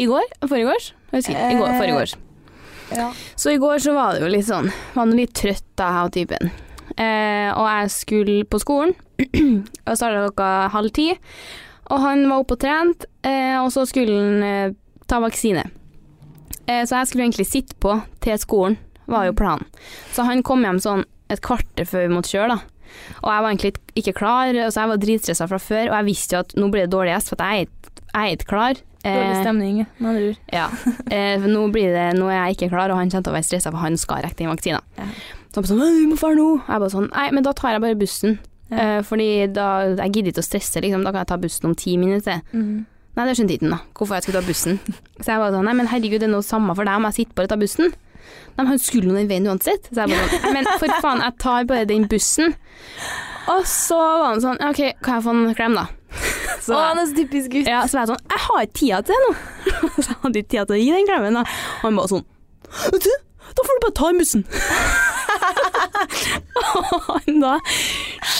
i 0.00 0.06
går 0.10 0.24
Foregårs? 0.50 0.88
Husker 1.12 1.36
ikke. 1.36 1.50
I 1.54 1.60
går, 1.60 1.74
foregårs. 1.78 2.14
ja. 2.90 3.06
Så 3.38 3.54
i 3.54 3.60
går 3.62 3.78
så 3.84 3.94
var 3.94 4.16
det 4.16 4.24
jo 4.24 4.32
litt 4.34 4.48
sånn 4.48 4.66
Var 4.96 5.08
nå 5.08 5.20
litt 5.20 5.32
trøtt 5.38 5.64
da, 5.78 5.92
jeg 5.94 6.08
og 6.10 6.14
typen. 6.18 6.50
Eh, 6.98 7.48
og 7.54 7.68
jeg 7.70 7.94
skulle 7.94 8.36
på 8.50 8.60
skolen. 8.66 8.96
og 9.88 9.96
starta 9.98 10.22
klokka 10.26 10.48
halv 10.74 10.92
ti. 10.94 11.08
Og 11.88 12.02
han 12.04 12.26
var 12.28 12.42
oppe 12.42 12.56
og 12.58 12.60
trent, 12.62 13.06
eh, 13.24 13.56
og 13.62 13.70
så 13.72 13.86
skulle 13.88 14.14
han 14.14 14.42
eh, 14.44 14.74
ta 15.08 15.20
vaksine. 15.24 15.64
Eh, 16.68 16.82
så 16.84 16.98
jeg 17.00 17.08
skulle 17.10 17.24
egentlig 17.28 17.48
sitte 17.48 17.78
på 17.80 17.94
til 18.24 18.38
skolen, 18.40 18.76
var 19.08 19.24
jo 19.28 19.32
planen. 19.36 19.64
Så 20.12 20.26
han 20.28 20.42
kom 20.44 20.62
hjem 20.66 20.80
sånn 20.84 21.06
et 21.32 21.40
kvarter 21.44 21.88
før 21.88 22.06
vi 22.06 22.12
måtte 22.14 22.32
kjøre, 22.34 22.56
da. 22.58 22.60
Og 23.22 23.30
jeg 23.32 23.42
var 23.44 23.48
egentlig 23.52 23.72
ikke 24.00 24.14
klar, 24.16 24.52
så 24.72 24.82
jeg 24.82 24.90
var 24.92 25.00
dritstressa 25.00 25.48
fra 25.48 25.58
før, 25.60 25.88
og 25.90 25.96
jeg 25.98 26.06
visste 26.08 26.36
jo 26.36 26.42
at 26.44 26.54
nå 26.56 26.68
blir 26.72 26.84
det 26.86 26.92
dårlig 26.92 27.14
gjest, 27.14 27.32
for 27.32 27.42
jeg 27.44 27.64
er 27.64 27.66
ikke- 27.68 28.44
er 28.44 28.44
klar. 28.48 28.74
Dårlig 29.04 29.40
stemning, 29.44 29.86
med 29.98 30.08
andre 30.10 30.28
ord. 30.28 30.38
ja. 30.52 30.68
Eh, 31.10 31.38
nå, 31.48 31.70
blir 31.72 31.92
det, 31.94 32.18
nå 32.18 32.28
er 32.28 32.48
jeg 32.48 32.56
ikke 32.56 32.70
klar, 32.74 32.90
og 32.90 32.96
han 32.98 33.08
kommer 33.10 33.24
til 33.24 33.32
å 33.32 33.36
være 33.36 33.48
stressa, 33.48 33.70
for 33.70 33.78
han 33.78 33.96
skal 33.96 34.22
rekke 34.22 34.36
den 34.36 34.48
vaksina. 34.52 34.80
Ja. 34.98 35.04
Så 35.48 35.54
han 35.54 35.62
bare 35.64 35.72
sånn 35.72 35.80
'Vi 35.80 36.06
må 36.12 36.16
dra 36.20 36.34
nå.' 36.34 36.62
Jeg 36.68 36.80
bare 36.80 36.90
sånn 36.90 37.10
'Nei, 37.12 37.30
men 37.32 37.42
da 37.42 37.52
tar 37.52 37.70
jeg 37.72 37.80
bare 37.80 37.94
bussen'. 37.94 38.38
Ja. 38.70 38.98
Eh, 38.98 39.02
fordi 39.02 39.28
da 39.52 39.66
Jeg 39.96 40.12
gidder 40.12 40.32
ikke 40.32 40.42
å 40.44 40.48
stresse, 40.48 40.80
liksom. 40.84 41.04
Da 41.04 41.12
kan 41.12 41.22
jeg 41.24 41.30
ta 41.32 41.36
bussen 41.40 41.70
om 41.70 41.74
ti 41.74 41.96
minutter. 41.96 42.42
Mm. 42.52 42.84
Nei, 43.16 43.24
det 43.26 43.36
skjønte 43.38 43.54
ikke 43.56 43.66
han, 43.66 43.72
da. 43.76 43.80
Hvorfor 43.96 44.14
jeg 44.18 44.22
skulle 44.26 44.42
ta 44.42 44.46
bussen. 44.46 44.78
Så 45.22 45.26
jeg 45.32 45.40
bare 45.40 45.52
sånn 45.56 45.64
'Nei, 45.64 45.74
men 45.74 45.88
herregud, 45.90 46.20
det 46.20 46.28
er 46.28 46.34
noe 46.36 46.46
samme 46.46 46.74
for 46.76 46.84
deg 46.84 46.94
om 47.00 47.08
jeg 47.08 47.14
sitter 47.18 47.34
bare 47.34 47.48
og 47.48 47.54
tar 47.54 47.62
bussen'. 47.64 47.94
Nei, 48.58 48.62
men 48.62 48.66
han 48.74 48.78
skulle 48.82 49.08
nå 49.08 49.14
den 49.16 49.28
veien 49.30 49.46
uansett. 49.48 49.88
Så 49.90 50.04
jeg 50.04 50.12
bare 50.12 50.28
sånn 50.28 50.42
'Nei, 50.44 50.52
men 50.58 50.64
for 50.78 50.88
faen, 51.02 51.22
jeg 51.24 51.38
tar 51.38 51.64
bare 51.70 51.84
den 51.88 52.08
bussen'. 52.08 52.54
Og 53.48 53.64
så 53.64 53.96
var 53.96 54.26
han 54.34 54.42
sånn 54.44 54.60
OK, 54.68 54.80
kan 55.02 55.14
jeg 55.18 55.24
få 55.24 55.34
en 55.34 55.54
klem, 55.56 55.74
da?' 55.80 55.88
Så, 56.68 56.74
Å, 56.74 56.80
han 56.90 56.98
er 57.00 57.06
så 57.08 57.14
typisk 57.16 57.50
gutt. 57.52 57.68
ja, 57.70 57.82
så 57.88 57.96
var 57.96 58.02
jeg 58.04 58.10
sånn 58.10 58.24
Jeg 58.28 58.40
har 58.44 58.62
ikke 58.66 58.76
tida 58.76 58.98
til 59.08 59.14
det 59.14 59.20
nå. 59.24 59.32
så 60.02 60.08
jeg 60.10 60.16
hadde 60.22 60.40
ikke 60.42 60.50
tida 60.52 60.64
til 60.68 60.76
å 60.76 60.80
gi 60.82 60.90
den 60.92 61.06
klemmen. 61.08 61.36
Da. 61.38 61.42
Og 61.80 61.84
han 61.86 61.96
bare 62.00 62.10
sånn 62.12 62.24
Vet 62.92 63.06
du, 63.06 63.12
da 63.54 63.64
får 63.66 63.74
du 63.74 63.80
bare 63.86 63.96
ta 63.98 64.06
i 64.08 64.16
han 67.08 67.40
da 67.44 67.54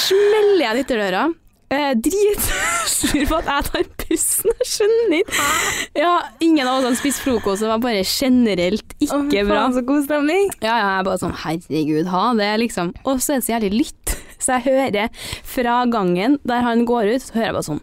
smeller 0.08 0.62
igjen 0.62 0.80
ytterdøra. 0.82 1.22
Eh, 1.68 1.90
Dritsur 2.00 3.26
på 3.28 3.38
at 3.42 3.48
jeg 3.50 3.66
tar 3.68 3.88
pusten. 4.00 4.52
Jeg 4.62 4.68
skjønner 4.70 5.18
ikke. 5.18 5.48
Ja, 6.00 6.14
ingen 6.44 6.64
av 6.64 6.78
oss 6.78 6.86
har 6.88 6.96
spist 6.96 7.20
frokost, 7.24 7.60
det 7.64 7.68
var 7.68 7.82
bare 7.82 8.04
generelt 8.08 8.94
ikke 9.04 9.44
bra. 9.44 9.66
Faen, 9.66 9.76
så 9.76 9.82
god 9.90 10.06
stemning. 10.06 10.48
Ja, 10.62 10.72
ja, 10.72 10.78
jeg 10.78 11.02
er 11.02 11.08
bare 11.10 11.20
sånn 11.20 11.36
herregud, 11.44 12.08
ha 12.14 12.24
det, 12.40 12.48
liksom. 12.64 12.94
Og 13.04 13.20
så 13.20 13.36
er 13.36 13.42
det 13.42 13.48
så 13.48 13.54
jævlig 13.56 13.72
lytt. 13.82 14.16
Så 14.38 14.54
jeg 14.54 14.70
hører 14.70 15.08
fra 15.42 15.80
gangen 15.90 16.36
der 16.46 16.62
han 16.62 16.84
går 16.86 17.08
ut, 17.10 17.24
så 17.24 17.34
hører 17.34 17.48
jeg 17.48 17.54
bare 17.56 17.66
sånn 17.66 17.80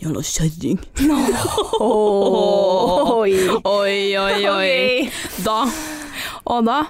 Jævla 0.00 0.22
kjerring. 0.24 0.78
Oi. 1.84 3.34
Oi, 3.68 3.98
oi, 4.16 4.38
oi. 4.48 5.10
Da 5.44 5.58
Og 6.48 6.64
da 6.68 6.84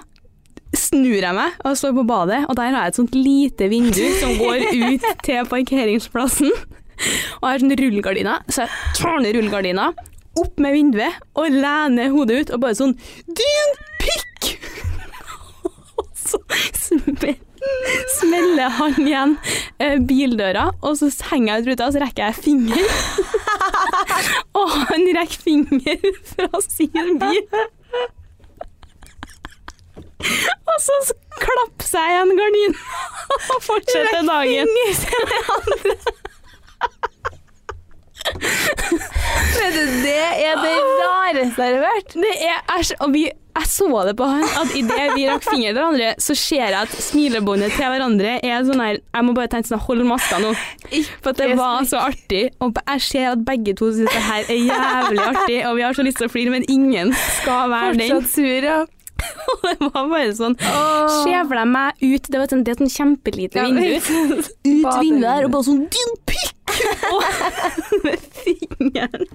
snur 0.77 1.19
jeg 1.19 1.35
meg 1.35 1.57
og 1.67 1.77
står 1.79 1.95
på 1.97 2.07
badet, 2.07 2.45
og 2.47 2.57
der 2.59 2.71
har 2.71 2.87
jeg 2.87 2.93
et 2.93 3.01
sånt 3.01 3.17
lite 3.17 3.71
vindu 3.73 4.05
som 4.21 4.37
går 4.39 4.69
ut 4.87 5.09
til 5.27 5.51
parkeringsplassen. 5.51 6.53
Og 7.41 7.45
jeg 7.47 7.51
har 7.51 7.63
sånn 7.63 7.77
rullegardiner, 7.81 8.47
så 8.53 8.67
jeg 8.67 8.97
tar 9.01 9.21
ned 9.25 9.37
rullegardina, 9.39 9.91
opp 10.39 10.61
med 10.63 10.77
vinduet 10.77 11.17
og 11.41 11.51
lener 11.51 12.13
hodet 12.15 12.37
ut 12.45 12.53
og 12.55 12.61
bare 12.63 12.77
sånn 12.79 12.93
Din 13.27 13.73
pikk! 13.99 14.51
Og 16.01 16.07
så 16.15 16.39
smeller, 16.79 17.35
smeller 18.15 18.77
han 18.79 18.95
igjen 19.03 19.35
eh, 19.83 19.99
bildøra, 20.07 20.69
og 20.81 20.95
så 21.01 21.11
henger 21.33 21.51
jeg 21.53 21.65
ut 21.65 21.69
ruta, 21.71 21.89
og 21.89 21.97
så 21.97 22.03
rekker 22.05 22.31
jeg 22.31 22.39
finger. 22.47 22.95
og 24.61 24.79
han 24.87 25.05
rekker 25.19 25.45
finger 25.45 26.09
fra 26.31 26.63
sin 26.65 27.19
bil. 27.21 27.43
Og 30.21 30.79
så 30.85 30.97
klapper 31.41 31.87
seg 31.89 32.15
igjen 32.15 32.35
gardinen 32.39 32.77
og 33.55 33.63
fortsetter 33.65 34.27
dagen. 34.29 34.75
Vet 39.61 39.75
du, 39.75 39.85
det 40.05 40.17
er 40.21 40.59
det 40.61 40.73
rareste 41.01 41.67
jeg 41.67 41.77
har 41.77 41.85
hørt. 41.85 42.15
Det 42.15 42.33
er 42.47 42.59
æsj. 42.77 42.93
Og 43.05 43.13
vi, 43.15 43.25
jeg 43.31 43.67
så 43.69 43.89
det 44.07 44.15
på 44.19 44.29
han, 44.31 44.45
at 44.61 44.75
idet 44.79 45.07
vi 45.17 45.27
rakk 45.29 45.45
fingeren 45.49 45.75
til 45.75 45.81
hverandre, 45.81 46.13
så 46.23 46.37
ser 46.39 46.63
jeg 46.67 46.79
at 46.79 46.95
smilebåndet 47.09 47.75
til 47.77 47.91
hverandre 47.93 48.37
er 48.47 48.65
sånn 48.69 48.83
her 48.85 49.01
Jeg 49.01 49.27
må 49.27 49.35
bare 49.37 49.51
tenke 49.53 49.71
sånn 49.73 49.83
hold 49.87 50.05
maska 50.09 50.41
nå. 50.43 50.53
For 51.25 51.37
det 51.41 51.51
var 51.59 51.85
så 51.91 52.05
artig. 52.11 52.47
Og 52.63 52.79
jeg 52.79 53.05
ser 53.09 53.33
at 53.33 53.45
begge 53.49 53.75
to 53.81 53.91
syns 53.97 54.13
det 54.15 54.25
her 54.29 54.47
er 54.47 54.63
jævlig 54.69 55.27
artig, 55.33 55.61
og 55.67 55.77
vi 55.81 55.87
har 55.89 55.99
så 55.99 56.07
lyst 56.07 56.21
til 56.23 56.31
å 56.31 56.33
flire, 56.33 56.55
men 56.55 56.67
ingen 56.71 57.13
skal 57.41 57.71
være 57.73 57.97
den. 57.99 58.09
Fortsatt 58.15 58.35
sur, 58.37 58.71
ja. 58.71 58.81
Og 59.51 59.67
det 59.67 59.91
var 59.91 60.09
bare 60.11 60.33
sånn 60.37 60.57
Skjevla 60.61 61.67
meg 61.69 62.01
ut 62.01 62.31
Det 62.31 62.41
var 62.41 62.51
sånn, 62.51 62.65
det 62.65 62.73
er 62.73 62.79
et 62.79 62.83
sånn 62.85 62.95
kjempelite 62.95 63.67
vindu. 63.67 63.93
Ut 64.71 64.91
vinduet 65.03 65.27
der 65.27 65.47
og 65.49 65.55
bare 65.57 65.69
sånn 65.69 65.85
Din 65.93 66.17
pikk! 66.31 66.75
Med 68.07 68.27
fingeren. 68.41 69.27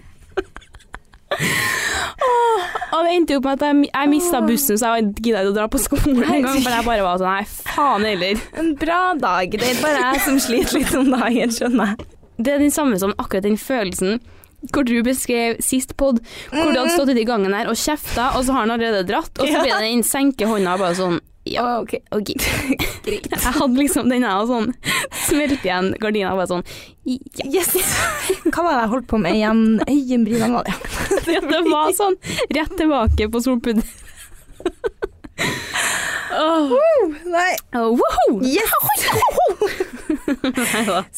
Og 2.96 3.00
det 3.04 3.12
endte 3.12 3.36
jo 3.36 3.42
med 3.44 3.58
at 3.58 3.64
jeg, 3.66 3.88
jeg 3.90 4.10
mista 4.12 4.40
bussen, 4.46 4.78
så 4.80 4.94
jeg 4.96 5.10
gidda 5.20 5.42
ikke 5.44 5.52
å 5.52 5.56
dra 5.58 5.66
på 5.72 5.82
skolen 5.84 6.22
en 6.24 6.46
gang. 6.46 6.62
For 6.64 6.72
jeg 6.72 6.88
bare 6.88 7.06
var 7.06 7.20
sånn 7.20 7.34
Nei, 7.34 7.48
faen 7.76 8.08
heller. 8.08 8.44
En 8.62 8.72
bra 8.80 9.02
dag. 9.20 9.58
Det 9.60 9.68
er 9.74 9.82
bare 9.84 10.04
jeg 10.04 10.24
som 10.28 10.40
sliter 10.42 10.80
litt 10.80 10.94
om 10.96 11.12
dagen, 11.12 11.54
skjønner 11.58 11.92
jeg. 11.92 12.08
Det 12.36 12.54
er 12.56 12.64
den 12.64 12.74
samme 12.76 13.00
som 13.02 13.14
akkurat 13.18 13.46
den 13.48 13.60
følelsen 13.60 14.20
hvor 14.74 14.88
du 14.88 14.96
beskrev 15.06 15.60
sist 15.64 15.96
pod, 16.00 16.22
hvor 16.52 16.72
du 16.72 16.80
hadde 16.80 16.96
stått 16.96 17.12
ute 17.14 17.22
i 17.22 17.28
gangen 17.28 17.54
her 17.56 17.70
og 17.72 17.78
kjefta, 17.80 18.32
og 18.38 18.46
så 18.46 18.56
har 18.56 18.66
han 18.66 18.76
allerede 18.76 19.06
dratt, 19.08 19.32
og 19.38 19.48
så 19.48 19.62
blir 19.62 19.74
det 19.74 19.88
den 19.88 20.04
senke 20.08 20.50
hånda 20.50 20.78
bare 20.82 20.98
sånn 20.98 21.20
Ja, 21.46 21.80
ok. 21.84 21.94
ok. 22.16 22.32
Jeg 23.06 23.54
hadde 23.60 23.78
liksom 23.78 24.10
den 24.10 24.24
her 24.26 24.48
sånn 24.50 24.72
Smelte 25.28 25.60
igjen 25.62 25.92
gardina 26.02 26.32
og 26.34 26.40
bare 26.42 26.50
sånn 26.56 26.66
Ja. 27.06 27.46
Yes! 27.60 27.76
Hva 28.50 28.64
var 28.66 28.72
det 28.72 28.82
jeg 28.86 28.92
holdt 28.96 29.08
på 29.12 29.20
med 29.22 29.38
igjen? 29.38 29.62
Øyenbrynene 29.86 30.58
var 30.58 30.66
det. 30.66 30.74
Det, 31.28 31.62
var 31.70 31.92
sånn 31.98 32.18
rett 32.58 32.74
tilbake 32.80 33.28
på 33.30 33.42
solpudder. 33.46 33.86
Åh, 36.36 36.74
Nei. 37.30 37.52
oh, 37.78 37.94
wow. 38.02 38.42
Yes! 38.42 38.74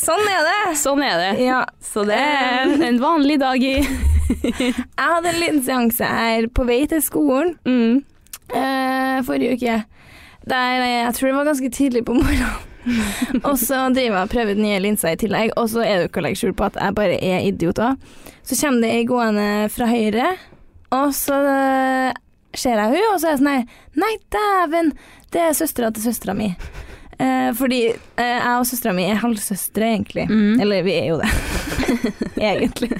Sånn 0.08 0.30
er 0.30 0.46
det. 0.48 0.60
Sånn 0.80 1.02
er 1.04 1.18
det. 1.22 1.32
Ja. 1.44 1.64
Så 1.84 2.06
det 2.08 2.18
er 2.18 2.74
en 2.88 3.02
vanlig 3.02 3.40
dag 3.42 3.64
i 3.64 3.76
Jeg 3.80 4.74
hadde 5.00 5.32
en 5.32 5.40
liten 5.42 5.62
seanse 5.64 6.08
her 6.08 6.48
på 6.52 6.66
vei 6.68 6.82
til 6.90 7.02
skolen 7.04 7.54
mm. 7.68 8.00
uh, 8.56 9.20
forrige 9.28 9.58
uke. 9.58 9.78
Der 10.48 10.84
jeg, 10.84 11.14
tror 11.16 11.30
det 11.30 11.38
var 11.38 11.50
ganske 11.52 11.72
tidlig 11.76 12.06
på 12.08 12.16
morgenen. 12.18 12.64
og 13.48 13.58
så 13.60 13.88
driver 13.92 14.22
jeg 14.22 14.24
og 14.24 14.32
prøver 14.32 14.60
nye 14.60 14.80
linser 14.80 15.16
i 15.16 15.20
tillegg, 15.20 15.52
og 15.60 15.68
så 15.72 15.84
er 15.84 15.98
det 16.00 16.10
ikke 16.10 16.22
å 16.22 16.28
legge 16.28 16.40
skjul 16.40 16.56
på 16.56 16.70
at 16.70 16.80
jeg 16.80 16.96
bare 16.96 17.18
er 17.20 17.48
idioter. 17.50 17.98
Så 18.48 18.56
kommer 18.62 18.86
det 18.86 18.94
ei 18.96 19.08
gående 19.08 19.48
fra 19.74 19.90
høyre, 19.92 20.30
og 20.96 21.12
så 21.16 21.42
eh, 21.52 22.20
ser 22.56 22.80
jeg 22.80 22.94
hun, 22.96 23.08
og 23.12 23.20
så 23.20 23.28
er 23.28 23.36
jeg 23.36 23.42
sånn 23.42 23.52
her 23.52 23.66
Nei, 24.00 24.14
dæven, 24.32 24.94
det 25.36 25.44
er 25.50 25.58
søstera 25.58 25.92
til 25.92 26.08
søstera 26.08 26.38
mi. 26.38 26.54
Eh, 27.18 27.50
fordi 27.58 27.80
eh, 27.90 28.36
jeg 28.38 28.58
og 28.60 28.68
søstera 28.70 28.94
mi 28.94 29.08
er 29.10 29.22
halvsøstre, 29.22 29.88
egentlig. 29.96 30.28
Mm. 30.30 30.60
Eller 30.62 30.84
vi 30.86 30.94
er 31.00 31.08
jo 31.10 31.18
det, 31.22 31.32
egentlig. 32.52 32.92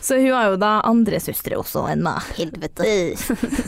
Så 0.00 0.16
hun 0.20 0.32
har 0.32 0.52
jo 0.52 0.60
da 0.60 0.78
andre 0.88 1.20
søstre 1.20 1.58
også 1.60 1.84
enn 1.92 2.04
meg. 2.06 2.24
Helvete. 2.38 2.86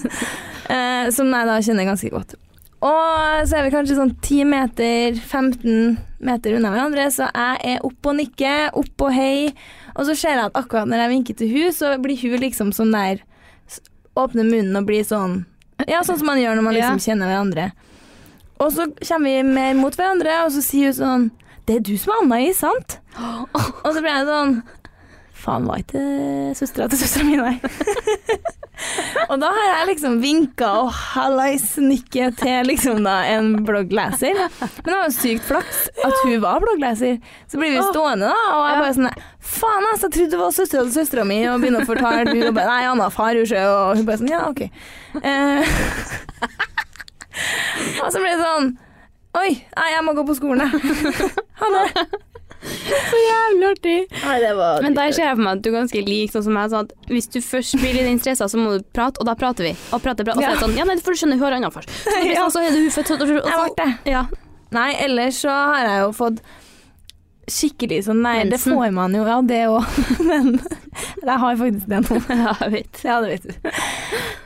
eh, 0.73 1.11
som 1.13 1.29
jeg 1.29 1.51
da 1.51 1.59
kjenner 1.61 1.91
ganske 1.91 2.13
godt. 2.15 2.39
Og 2.83 3.45
så 3.47 3.61
er 3.61 3.69
vi 3.69 3.75
kanskje 3.75 3.95
sånn 3.95 4.15
10 4.17 4.49
meter, 4.51 5.19
15 5.21 6.01
meter 6.27 6.57
unna 6.57 6.73
hverandre, 6.73 7.05
så 7.15 7.29
jeg 7.31 7.77
er 7.77 7.85
opp 7.87 8.09
og 8.11 8.17
nikker, 8.19 8.73
opp 8.79 9.05
og 9.07 9.13
hei. 9.15 9.53
Og 9.95 10.09
så 10.09 10.17
ser 10.19 10.35
jeg 10.35 10.49
at 10.49 10.59
akkurat 10.59 10.89
når 10.91 11.05
jeg 11.05 11.13
vinker 11.13 11.39
til 11.39 11.53
hun, 11.53 11.69
så 11.77 11.93
blir 12.03 12.19
hun 12.25 12.43
liksom 12.43 12.73
sånn 12.75 12.95
der 12.97 13.23
Åpner 14.13 14.45
munnen 14.45 14.77
og 14.77 14.85
blir 14.85 15.07
sånn 15.09 15.39
Ja, 15.89 16.03
sånn 16.05 16.19
som 16.21 16.29
man 16.29 16.37
gjør 16.37 16.59
når 16.59 16.65
man 16.67 16.75
liksom 16.77 16.99
Ja. 16.99 17.05
kjenner 17.07 17.31
hverandre. 17.31 17.71
Og 18.63 18.71
så 18.75 18.87
kommer 19.03 19.29
vi 19.29 19.43
mer 19.47 19.75
mot 19.79 19.97
hverandre, 19.99 20.45
og 20.47 20.53
så 20.55 20.63
sier 20.65 20.93
hun 20.93 20.99
sånn 21.01 21.31
Det 21.67 21.81
er 21.81 21.85
du 21.87 21.97
som 21.99 22.15
er 22.15 22.23
Anna 22.25 22.41
i, 22.45 22.53
sant? 22.57 22.99
Og 23.85 23.91
så 23.91 23.99
blir 24.01 24.13
jeg 24.13 24.31
sånn 24.31 24.57
Faen, 25.43 25.65
var 25.67 25.81
ikke 25.83 26.01
søstera 26.55 26.87
til 26.87 27.01
søstera 27.01 27.25
mi, 27.27 27.35
nei. 27.35 27.57
og 29.31 29.41
da 29.43 29.49
har 29.51 29.65
jeg 29.67 29.89
liksom 29.89 30.21
vinka 30.23 30.69
og 30.85 30.93
hallais-nikket 30.95 32.37
til 32.39 32.71
liksom 32.71 33.01
da 33.03 33.17
en 33.33 33.49
bloggleser. 33.67 34.39
Men 34.39 34.87
det 34.87 34.95
var 34.95 35.09
jo 35.09 35.17
sykt 35.17 35.49
flaks 35.49 35.81
at 35.97 36.15
hun 36.21 36.37
var 36.45 36.63
bloggleser. 36.63 37.19
Så 37.51 37.59
blir 37.59 37.75
vi 37.75 37.83
stående 37.89 38.31
da, 38.31 38.39
og 38.55 38.69
jeg 38.69 38.83
bare 38.85 38.95
sånn 39.01 39.11
Faen, 39.53 39.89
altså, 39.91 40.07
jeg 40.07 40.15
trodde 40.15 40.37
det 40.37 40.43
var 40.45 40.55
søstera 40.55 40.87
til 40.87 40.95
søstera 40.95 41.27
mi, 41.27 41.41
og 41.51 41.59
begynner 41.65 41.83
å 41.83 41.91
fortelle 41.91 42.37
hun 42.39 42.55
bare, 42.55 42.69
Nei, 42.71 42.87
Anna 42.93 43.11
far 43.11 43.35
jo 43.35 43.43
sjø, 43.51 43.65
og 43.67 43.99
hun 43.99 44.07
bare 44.07 44.23
sånn 44.23 44.31
Ja, 44.31 44.45
OK. 44.47 44.63
Eh, 45.19 45.75
og 48.03 48.09
så 48.13 48.21
ble 48.23 48.33
det 48.35 48.41
sånn 48.43 48.73
Oi, 49.33 49.49
nei, 49.79 49.87
jeg 49.95 50.05
må 50.05 50.13
gå 50.13 50.27
på 50.29 50.35
skolen, 50.37 50.69
jeg. 50.69 51.33
Ha 51.63 51.69
det. 51.73 52.05
Så 52.63 53.19
jævlig 53.19 53.65
artig. 53.71 53.95
Nei, 54.23 54.35
det 54.43 54.51
var 54.59 54.85
Men 54.85 54.95
der 54.95 55.15
ser 55.17 55.25
jeg 55.31 55.39
for 55.39 55.43
meg 55.47 55.57
at 55.57 55.63
du 55.65 55.71
er 55.71 55.77
ganske 55.81 56.03
lik 56.07 56.35
sånn 56.35 56.45
som 56.47 56.55
meg. 56.55 56.69
Sånn 56.71 56.85
at 56.87 57.09
hvis 57.11 57.31
du 57.33 57.39
først 57.43 57.79
blir 57.81 57.97
litt 57.97 58.21
stressa, 58.23 58.47
så 58.53 58.61
må 58.61 58.77
du 58.77 58.85
prate, 58.95 59.19
og 59.23 59.27
da 59.27 59.35
prater 59.39 59.71
vi. 59.71 59.73
Og 59.91 60.05
prater, 60.05 60.29
prater, 60.29 60.37
og 60.39 60.45
så 60.45 60.51
er 60.51 60.59
det 60.61 60.67
sånn 60.67 60.77
Ja, 60.79 60.87
nei, 60.87 60.99
for 61.03 61.17
du 61.17 61.23
skjønner, 61.23 61.41
hun 61.41 61.47
har 61.49 61.57
annen 61.57 61.75
først. 61.75 61.91
Så, 62.05 62.13
sånn, 62.13 62.53
så 62.55 62.63
er 62.63 62.69
det 62.69 62.83
hun 62.85 62.93
født, 62.99 63.15
og 63.17 63.25
så, 63.25 63.39
og 63.41 63.51
Jeg 63.51 63.63
ble 63.65 63.73
det. 63.81 63.89
ja. 64.13 64.23
Nei, 64.73 64.91
ellers 65.05 65.41
så 65.43 65.53
har 65.73 65.89
jeg 65.89 66.05
jo 66.05 66.13
fått 66.17 66.39
skikkelig 67.53 67.99
sånn 68.07 68.23
Nei, 68.25 68.39
det 68.51 68.59
får 68.63 68.91
man 68.97 69.15
jo, 69.17 69.23
ja 69.29 69.39
det 69.47 69.61
òg. 69.71 69.99
Men 70.29 70.55
jeg 71.29 71.39
har 71.45 71.59
faktisk 71.61 71.91
det 71.93 72.01
nå. 72.07 72.21
ja, 72.45 72.55
jeg 72.65 72.73
vet. 72.77 73.03
Ja, 73.07 73.19
det 73.25 73.35
vet 73.35 73.45
du. 73.51 73.71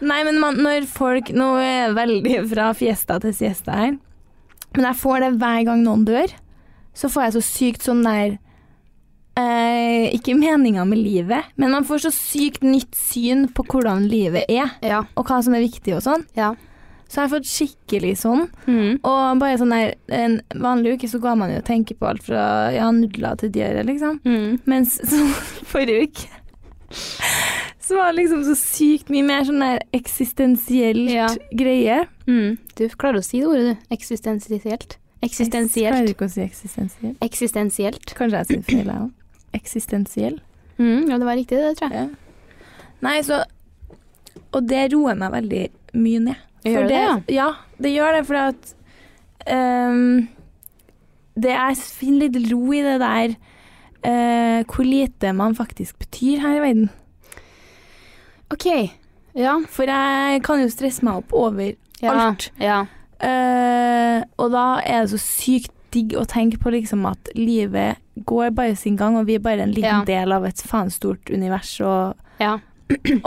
Nei, 0.07 0.19
men 0.29 0.41
man, 0.43 0.59
når 0.61 0.85
folk 0.91 1.31
Nå 1.33 1.55
er 1.63 1.71
jeg 1.87 1.95
veldig 1.97 2.35
fra 2.51 2.67
fiesta 2.77 3.17
til 3.23 3.33
siesta 3.37 3.79
her. 3.79 3.95
Men 4.77 4.91
jeg 4.91 4.99
får 5.01 5.23
det 5.25 5.31
hver 5.41 5.63
gang 5.71 5.85
noen 5.87 6.05
dør. 6.09 6.35
Så 6.97 7.09
får 7.13 7.27
jeg 7.29 7.35
så 7.39 7.43
sykt 7.47 7.87
sånn 7.87 8.03
der 8.05 8.37
eh, 9.41 10.07
Ikke 10.17 10.37
meninga 10.37 10.85
med 10.89 11.01
livet, 11.01 11.49
men 11.61 11.73
man 11.75 11.85
får 11.89 12.07
så 12.07 12.13
sykt 12.15 12.65
nytt 12.65 12.97
syn 12.97 13.47
på 13.57 13.65
hvordan 13.69 14.07
livet 14.11 14.49
er, 14.53 14.71
Ja. 14.85 15.03
og 15.17 15.29
hva 15.29 15.43
som 15.45 15.57
er 15.57 15.65
viktig 15.65 15.97
og 15.97 16.05
sånn. 16.07 16.25
ja. 16.37 16.55
Så 17.07 17.21
jeg 17.21 17.29
har 17.29 17.33
fått 17.37 17.47
skikkelig 17.49 18.15
sånn. 18.19 18.49
Mm. 18.67 18.97
Og 19.07 19.39
bare 19.39 19.59
sånn 19.61 19.71
der 19.71 19.93
En 20.11 20.41
vanlig 20.59 20.97
uke 20.97 21.09
så 21.11 21.21
går 21.23 21.37
man 21.39 21.53
jo 21.53 21.61
og 21.61 21.69
tenker 21.69 21.95
på 21.99 22.09
alt 22.09 22.25
fra 22.27 22.73
ja, 22.75 22.89
nudler 22.95 23.39
til 23.39 23.53
diaré, 23.55 23.85
liksom. 23.87 24.19
Mm. 24.27 24.59
Mens 24.67 24.99
så, 25.11 25.23
forrige 25.71 26.09
uke 26.09 26.33
så 27.87 27.97
var 27.99 28.11
det 28.11 28.21
liksom 28.23 28.43
så 28.47 28.55
sykt 28.59 29.11
mye 29.15 29.23
mer 29.27 29.45
sånn 29.47 29.63
der 29.63 29.83
eksistensielt 29.95 31.11
Ja. 31.11 31.27
greie. 31.55 32.01
Mm. 32.27 32.57
Du 32.79 32.87
klarer 32.99 33.21
å 33.21 33.25
si 33.27 33.41
det 33.43 33.47
ordet, 33.47 33.77
du. 33.77 33.95
Eksistensielt. 33.95 34.97
Eksistensielt. 35.23 35.95
Klarer 35.95 36.11
ikke 36.11 36.27
å 36.27 36.33
si 36.33 36.43
eksistensielt. 36.43 37.19
Eksistensielt. 37.23 38.15
Kanskje 38.19 38.41
jeg 38.41 38.49
sier 38.51 38.65
feil, 38.67 38.91
jeg 38.91 39.05
òg. 39.05 39.13
Eksistensiell. 39.55 40.41
Mm. 40.79 41.07
Ja, 41.11 41.19
det 41.19 41.29
var 41.29 41.39
riktig, 41.39 41.61
det, 41.63 41.77
tror 41.79 41.95
jeg. 41.95 42.09
Ja. 42.11 42.89
Nei, 43.07 43.21
så 43.27 43.45
Og 44.53 44.67
det 44.69 44.93
roer 44.93 45.17
meg 45.19 45.33
veldig 45.33 45.63
mye 46.01 46.21
ned. 46.31 46.43
Gjør 46.73 46.89
det 46.91 47.03
det, 47.29 47.37
ja? 47.37 47.51
Det 47.83 47.93
gjør 47.93 48.19
det, 48.19 48.23
for 48.27 48.41
at 48.41 48.73
um, 49.53 50.29
det 51.37 51.53
er 51.53 51.77
finner 51.77 52.31
litt 52.31 52.53
ro 52.53 52.63
i 52.73 52.83
det 52.85 52.97
der 53.03 53.35
uh, 54.07 54.61
hvor 54.65 54.87
lite 54.87 55.33
man 55.37 55.57
faktisk 55.59 55.99
betyr 56.03 56.41
her 56.45 56.59
i 56.59 56.65
verden. 56.65 56.91
OK. 58.53 58.67
Ja. 59.37 59.59
For 59.69 59.91
jeg 59.91 60.43
kan 60.47 60.63
jo 60.63 60.69
stresse 60.73 61.05
meg 61.05 61.23
opp 61.23 61.35
over 61.37 61.73
ja. 62.03 62.13
alt. 62.13 62.51
Ja. 62.63 62.85
Uh, 63.17 64.23
og 64.41 64.53
da 64.53 64.67
er 64.85 65.05
det 65.05 65.15
så 65.15 65.21
sykt 65.21 65.73
digg 65.95 66.17
å 66.19 66.27
tenke 66.29 66.59
på 66.61 66.73
liksom 66.75 67.07
at 67.09 67.31
livet 67.39 68.01
går 68.29 68.51
bare 68.57 68.77
sin 68.79 68.97
gang, 68.99 69.17
og 69.17 69.29
vi 69.29 69.37
er 69.37 69.45
bare 69.45 69.65
en 69.65 69.75
liten 69.75 70.03
Ja. 70.03 70.05
del 70.05 70.33
av 70.33 70.45
et 70.45 70.61
faen 70.61 70.91
stort 70.91 71.31
univers. 71.31 71.81
Og, 71.81 72.17
ja. 72.41 72.59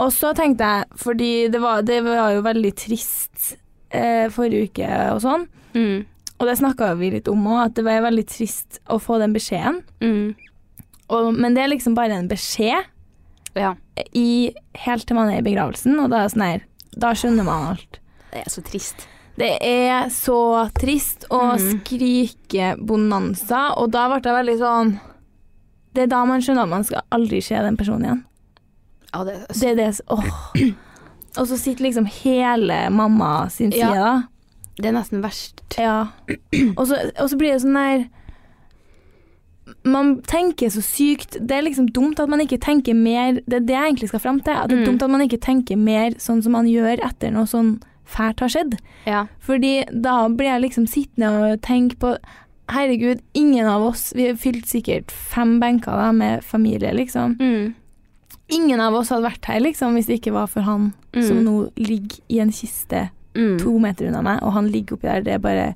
Og 0.02 0.08
så 0.14 0.30
tenkte 0.36 0.64
jeg, 0.64 0.86
fordi 1.02 1.32
det 1.52 1.60
var, 1.60 1.82
det 1.86 2.00
var 2.06 2.32
jo 2.34 2.44
veldig 2.46 2.70
trist 2.80 3.54
eh, 3.92 4.28
forrige 4.32 4.70
uke 4.70 4.92
og 5.14 5.20
sånn, 5.24 5.48
Mm. 5.70 6.00
og 6.40 6.46
det 6.48 6.56
snakka 6.58 6.94
vi 6.98 7.12
litt 7.12 7.28
om 7.30 7.44
òg, 7.46 7.60
at 7.68 7.74
det 7.76 7.84
var 7.86 8.00
veldig 8.02 8.24
trist 8.26 8.80
å 8.90 8.96
få 8.98 9.20
den 9.20 9.34
beskjeden. 9.36 9.82
Mm. 10.02 10.34
Og, 11.10 11.28
men 11.36 11.54
det 11.54 11.62
er 11.62 11.70
liksom 11.70 11.94
bare 11.94 12.16
en 12.16 12.30
beskjed 12.30 12.88
Ja. 13.58 13.74
i, 14.14 14.52
helt 14.86 15.06
til 15.06 15.16
man 15.18 15.30
er 15.30 15.40
i 15.40 15.46
begravelsen, 15.46 15.98
og 15.98 16.10
da 16.10 16.20
er 16.20 16.28
det 16.28 16.32
sånn 16.34 16.46
her 16.46 16.66
Da 16.90 17.12
skjønner 17.14 17.46
man 17.46 17.68
alt. 17.68 18.00
Det 18.32 18.42
er 18.46 18.50
så 18.50 18.62
trist. 18.66 19.06
Det 19.38 19.52
er 19.62 20.08
så 20.10 20.68
trist 20.74 21.24
å 21.30 21.52
mm. 21.54 21.68
skrike 21.84 22.72
bonanza, 22.82 23.68
og 23.78 23.92
da 23.94 24.08
ble 24.10 24.18
jeg 24.22 24.36
veldig 24.40 24.56
sånn 24.58 24.90
Det 25.94 26.02
er 26.04 26.10
da 26.10 26.24
man 26.26 26.42
skjønner 26.42 26.66
at 26.66 26.72
man 26.74 26.84
skal 26.86 27.06
aldri 27.14 27.40
se 27.42 27.54
den 27.62 27.78
personen 27.78 28.06
igjen. 28.08 28.24
Ja, 29.14 29.24
det, 29.24 29.34
Det 29.48 29.68
er 29.70 29.74
det 29.76 30.00
Åh. 30.08 30.30
Og 31.38 31.46
så 31.46 31.56
sitter 31.58 31.84
liksom 31.84 32.06
hele 32.06 32.90
mamma 32.90 33.48
sin 33.50 33.70
side, 33.72 33.78
Ja. 33.86 33.94
da. 33.94 34.22
det 34.78 34.86
er 34.86 34.92
nesten 34.96 35.22
verst. 35.22 35.60
Ja. 35.78 36.06
Og 36.76 36.86
så, 36.88 36.96
og 37.18 37.28
så 37.30 37.36
blir 37.38 37.52
det 37.52 37.62
sånn 37.62 37.74
der 37.78 38.08
Man 39.86 40.16
tenker 40.26 40.70
så 40.72 40.82
sykt 40.82 41.36
Det 41.46 41.54
er 41.56 41.62
liksom 41.62 41.86
dumt 41.94 42.18
at 42.20 42.28
man 42.28 42.40
ikke 42.42 42.58
tenker 42.60 42.94
mer 42.98 43.38
Det 43.46 43.60
er 43.60 43.66
det 43.68 43.76
jeg 43.76 43.84
egentlig 43.92 44.08
skal 44.10 44.20
fram 44.24 44.40
til. 44.40 44.52
At 44.56 44.68
det 44.70 44.78
er 44.78 44.82
Mm. 44.82 44.86
dumt 44.90 45.02
at 45.06 45.10
man 45.10 45.20
ikke 45.28 45.40
tenker 45.40 45.76
mer 45.78 46.10
sånn 46.18 46.42
som 46.42 46.52
man 46.52 46.66
gjør 46.66 46.98
etter 47.06 47.30
noe 47.32 47.46
sånn 47.46 47.80
fælt 48.10 48.40
har 48.40 48.48
skjedd. 48.50 48.78
Ja. 49.06 49.26
Fordi 49.38 49.84
da 50.02 50.26
blir 50.28 50.48
jeg 50.50 50.62
liksom 50.62 50.86
sittende 50.90 51.30
og 51.52 51.60
tenke 51.62 51.96
på 51.96 52.16
Herregud, 52.70 53.20
ingen 53.34 53.66
av 53.66 53.82
oss 53.82 54.12
Vi 54.14 54.26
har 54.28 54.34
fylt 54.34 54.66
sikkert 54.66 55.10
fem 55.10 55.58
benker 55.60 55.90
da 55.92 56.10
med 56.12 56.42
familie, 56.44 56.92
liksom. 56.94 57.36
Mm. 57.38 57.74
Ingen 58.50 58.80
av 58.80 58.94
oss 58.94 59.10
hadde 59.12 59.26
vært 59.28 59.44
her 59.50 59.60
liksom 59.60 59.94
hvis 59.96 60.06
det 60.10 60.20
ikke 60.20 60.32
var 60.32 60.46
for 60.50 60.60
han 60.66 60.92
Mm. 61.12 61.22
som 61.26 61.38
nå 61.44 61.54
ligger 61.76 62.20
i 62.30 62.38
en 62.40 62.50
kiste 62.52 63.10
Mm. 63.34 63.58
to 63.58 63.78
meter 63.78 64.06
unna 64.08 64.22
meg, 64.22 64.42
og 64.42 64.52
han 64.52 64.68
ligger 64.68 64.96
oppi 64.96 65.06
der. 65.06 65.22
Det 65.22 65.32
er 65.34 65.38
bare 65.38 65.74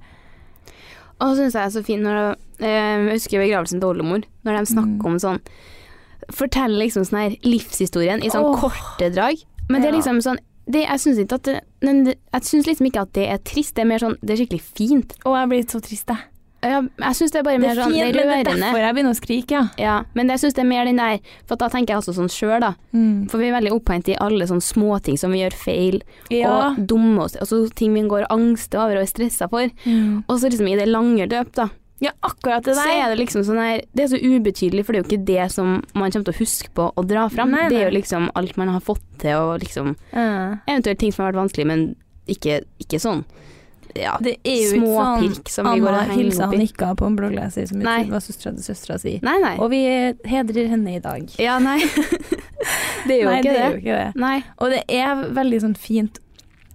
Og 1.21 1.37
så 1.37 1.37
syns 1.45 1.55
jeg 1.55 1.63
det 1.63 1.77
er 1.77 1.81
så 1.81 1.85
fint 1.85 2.03
når 2.03 2.37
eh, 2.61 3.07
Jeg 3.07 3.13
husker 3.13 3.39
begravelsen 3.39 3.81
til 3.81 3.89
oldemor, 3.89 4.23
når 4.45 4.59
de 4.59 4.73
snakker 4.75 4.99
Mm. 4.99 5.07
om 5.07 5.19
sånn 5.19 5.41
Forteller 6.33 6.79
liksom 6.87 7.05
sånn 7.05 7.19
her 7.21 7.37
livshistorien 7.45 8.23
i 8.25 8.31
sånn 8.31 8.45
oh. 8.45 8.57
korte 8.59 9.13
drag. 9.13 9.37
Men 9.69 9.83
det 9.83 9.89
er 9.91 9.97
liksom 9.99 10.23
sånn 10.23 10.39
det, 10.67 10.87
det, 10.89 12.17
Jeg 12.33 12.43
syns 12.43 12.67
liksom 12.67 12.87
ikke 12.87 13.03
at 13.03 13.13
det 13.13 13.29
er 13.29 13.39
trist, 13.39 13.75
det 13.75 13.83
er 13.85 13.89
mer 13.89 13.99
sånn 13.99 14.17
Det 14.23 14.31
er 14.31 14.45
skikkelig 14.47 14.63
fint. 14.63 15.15
Å, 15.25 15.35
jeg 15.41 15.49
blir 15.49 15.65
så 15.69 15.81
trist, 15.85 16.09
jeg. 16.09 16.19
Ja, 16.65 16.81
jeg 16.81 17.17
syns 17.19 17.31
det 17.35 17.39
er 17.41 17.45
bare 17.47 17.59
mer 17.61 17.71
er 17.75 17.81
sånn 17.83 17.93
Det 17.93 18.01
er 18.01 18.07
men 18.07 18.13
det 18.15 18.25
er 18.25 18.45
rørende. 18.45 18.61
derfor 18.65 18.79
jeg 18.81 18.95
begynner 18.97 19.15
å 19.15 19.21
skrike, 19.21 19.51
ja. 19.53 19.63
Ja, 19.79 19.97
men 20.15 20.29
jeg 20.33 20.39
syns 20.41 20.55
det 20.57 20.63
er 20.65 20.69
mer 20.71 20.85
den 20.89 20.97
der 21.03 21.19
For 21.47 21.57
da 21.61 21.69
tenker 21.69 21.93
jeg 21.95 22.01
også 22.03 22.15
sånn 22.17 22.33
sjøl, 22.33 22.61
da. 22.65 22.73
Mm. 22.95 23.29
For 23.31 23.39
vi 23.39 23.49
er 23.51 23.57
veldig 23.61 23.73
opphengt 23.77 24.09
i 24.09 24.17
alle 24.19 24.47
sånne 24.49 24.65
småting 24.65 25.19
som 25.21 25.31
vi 25.35 25.43
gjør 25.45 25.53
feil, 25.61 26.01
Ja. 26.31 26.51
og 26.73 26.83
dumme 26.87 27.21
oss 27.27 27.37
Altså 27.37 27.69
ting 27.75 27.93
vi 27.95 28.03
går 28.09 28.27
og 28.27 28.39
angster 28.41 28.79
over 28.81 28.97
og 28.97 29.03
er 29.03 29.13
stressa 29.13 29.49
for. 29.51 29.69
Mm. 29.85 30.25
Og 30.29 30.39
så 30.41 30.49
liksom 30.51 30.69
i 30.73 30.77
det 30.77 30.89
lange 30.89 31.29
løp, 31.29 31.53
da, 31.55 31.69
ja, 32.01 32.11
akkurat 32.23 32.65
det 32.65 32.75
så 32.75 32.83
der. 32.85 33.05
er 33.05 33.15
det 33.15 33.19
liksom 33.27 33.45
sånn 33.47 33.61
her 33.63 33.81
Det 33.95 34.03
er 34.05 34.09
så 34.17 34.19
ubetydelig, 34.21 34.85
for 34.85 34.93
det 34.93 34.99
er 34.99 35.05
jo 35.05 35.11
ikke 35.17 35.25
det 35.27 35.53
som 35.53 35.83
man 35.95 36.11
kommer 36.11 36.25
til 36.25 36.35
å 36.35 36.41
huske 36.41 36.69
på 36.75 36.93
å 36.97 37.07
dra 37.07 37.29
fram. 37.29 37.51
Nei, 37.51 37.69
Det 37.69 37.77
er 37.77 37.85
nei. 37.85 37.91
jo 37.91 37.97
liksom 38.01 38.31
alt 38.35 38.57
man 38.57 38.69
har 38.69 38.81
fått 38.81 39.01
til, 39.19 39.37
og 39.37 39.61
liksom 39.61 39.97
Ja. 40.13 40.57
Eventuelt 40.67 40.99
ting 40.99 41.13
som 41.13 41.25
har 41.25 41.33
vært 41.33 41.43
vanskelig, 41.49 41.67
men 41.67 41.97
ikke, 42.27 42.65
ikke 42.81 42.99
sånn. 43.01 43.25
Ja. 43.95 44.17
Det 44.23 44.37
er 44.43 44.57
jo 44.59 44.79
ikke 44.81 44.89
sånn 44.89 45.23
Småpirk 45.23 45.51
som 45.53 45.69
vi 45.71 45.81
går 45.85 45.93
og 45.93 46.01
henger 46.09 46.19
hilsa 46.23 46.45
opp 46.49 46.55
han 46.55 46.61
i. 46.65 46.67
ikke 46.71 46.89
på 46.99 47.07
en 47.07 47.17
bloggleser 47.21 47.69
som 47.71 47.79
Nei. 47.85 48.01
var 48.11 48.23
søstera 48.25 48.55
til 48.57 48.65
søstera 48.67 48.99
si. 48.99 49.13
Nei, 49.23 49.37
nei. 49.45 49.55
Og 49.63 49.71
vi 49.71 49.83
hedrer 50.31 50.69
henne 50.73 50.97
i 50.97 51.03
dag. 51.05 51.29
Ja, 51.39 51.59
nei. 51.63 51.79
det 53.07 53.19
er 53.19 53.23
jo 53.23 53.31
Nei, 53.31 53.39
ikke 53.39 53.49
det 53.49 53.55
det. 53.55 53.63
er 53.63 53.71
jo 53.71 53.81
ikke 53.83 53.99
det. 54.01 54.09
Nei. 54.25 54.37
Og 54.59 54.75
det 54.75 54.83
er 54.89 55.25
veldig 55.37 55.61
sånn 55.67 55.77
fint 55.79 56.19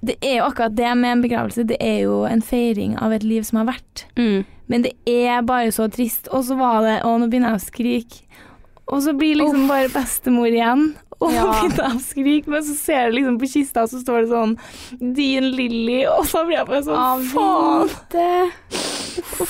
Det 0.06 0.16
er 0.24 0.38
jo 0.40 0.46
akkurat 0.48 0.76
det 0.78 0.94
med 0.96 1.12
en 1.18 1.22
begravelse. 1.26 1.66
Det 1.68 1.78
er 1.84 1.98
jo 2.06 2.22
en 2.30 2.42
feiring 2.46 2.96
av 3.04 3.12
et 3.18 3.24
liv 3.28 3.44
som 3.44 3.60
har 3.60 3.68
vært. 3.74 4.06
Mm. 4.16 4.46
Men 4.72 4.86
det 4.86 4.94
er 5.12 5.42
bare 5.44 5.74
så 5.76 5.90
trist. 5.92 6.30
Og 6.32 6.46
så 6.48 6.56
var 6.56 6.86
det 6.86 6.98
Å, 7.04 7.18
nå 7.20 7.28
begynner 7.28 7.52
jeg 7.58 7.60
å 7.60 7.66
skrike. 7.68 8.22
Og 8.90 9.04
så 9.06 9.12
blir 9.14 9.36
liksom 9.38 9.68
bare 9.70 9.90
bestemor 9.94 10.48
igjen. 10.50 10.94
Og 11.20 11.34
Ja. 11.34 11.52
skrike, 12.00 12.48
men 12.48 12.64
så 12.64 12.76
ser 12.80 13.02
jeg 13.10 13.14
liksom 13.18 13.40
på 13.42 13.50
kista, 13.52 13.84
så 13.92 14.00
står 14.00 14.22
det 14.24 14.30
sånn 14.32 14.54
Din 15.16 15.50
Lilly. 15.52 16.06
Og 16.16 16.24
så 16.30 16.46
blir 16.48 16.58
jeg 16.62 16.68
bare 16.70 16.84
sånn 16.88 17.26
Faen. 17.34 17.90
Det. 18.14 19.50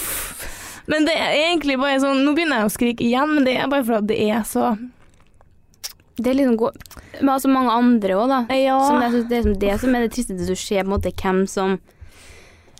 Men 0.89 1.05
det 1.05 1.13
er 1.13 1.35
egentlig 1.37 1.77
bare 1.77 1.99
sånn 2.01 2.23
Nå 2.25 2.33
begynner 2.37 2.63
jeg 2.63 2.69
å 2.69 2.73
skrike 2.73 3.05
igjen, 3.05 3.35
men 3.35 3.45
det 3.45 3.57
er 3.61 3.69
bare 3.69 3.85
fordi 3.85 4.09
det 4.15 4.19
er 4.33 4.41
så 4.49 4.71
Det 6.19 6.31
er 6.33 6.39
liksom 6.39 6.57
god. 6.59 6.81
Men 7.21 7.29
altså 7.35 7.51
mange 7.53 7.71
andre 7.71 8.17
òg, 8.17 8.27
da. 8.33 8.39
Ja. 8.57 8.79
Som 8.87 9.01
jeg 9.05 9.29
det, 9.29 9.37
er 9.37 9.45
som 9.45 9.53
det 9.61 9.77
som 9.83 9.95
er 9.95 10.07
det 10.07 10.11
tristeste 10.17 10.49
som 10.49 10.57
skjer, 10.59 10.81
på 10.83 10.89
en 10.89 10.95
måte 10.97 11.13
hvem 11.21 11.43
som 11.47 11.77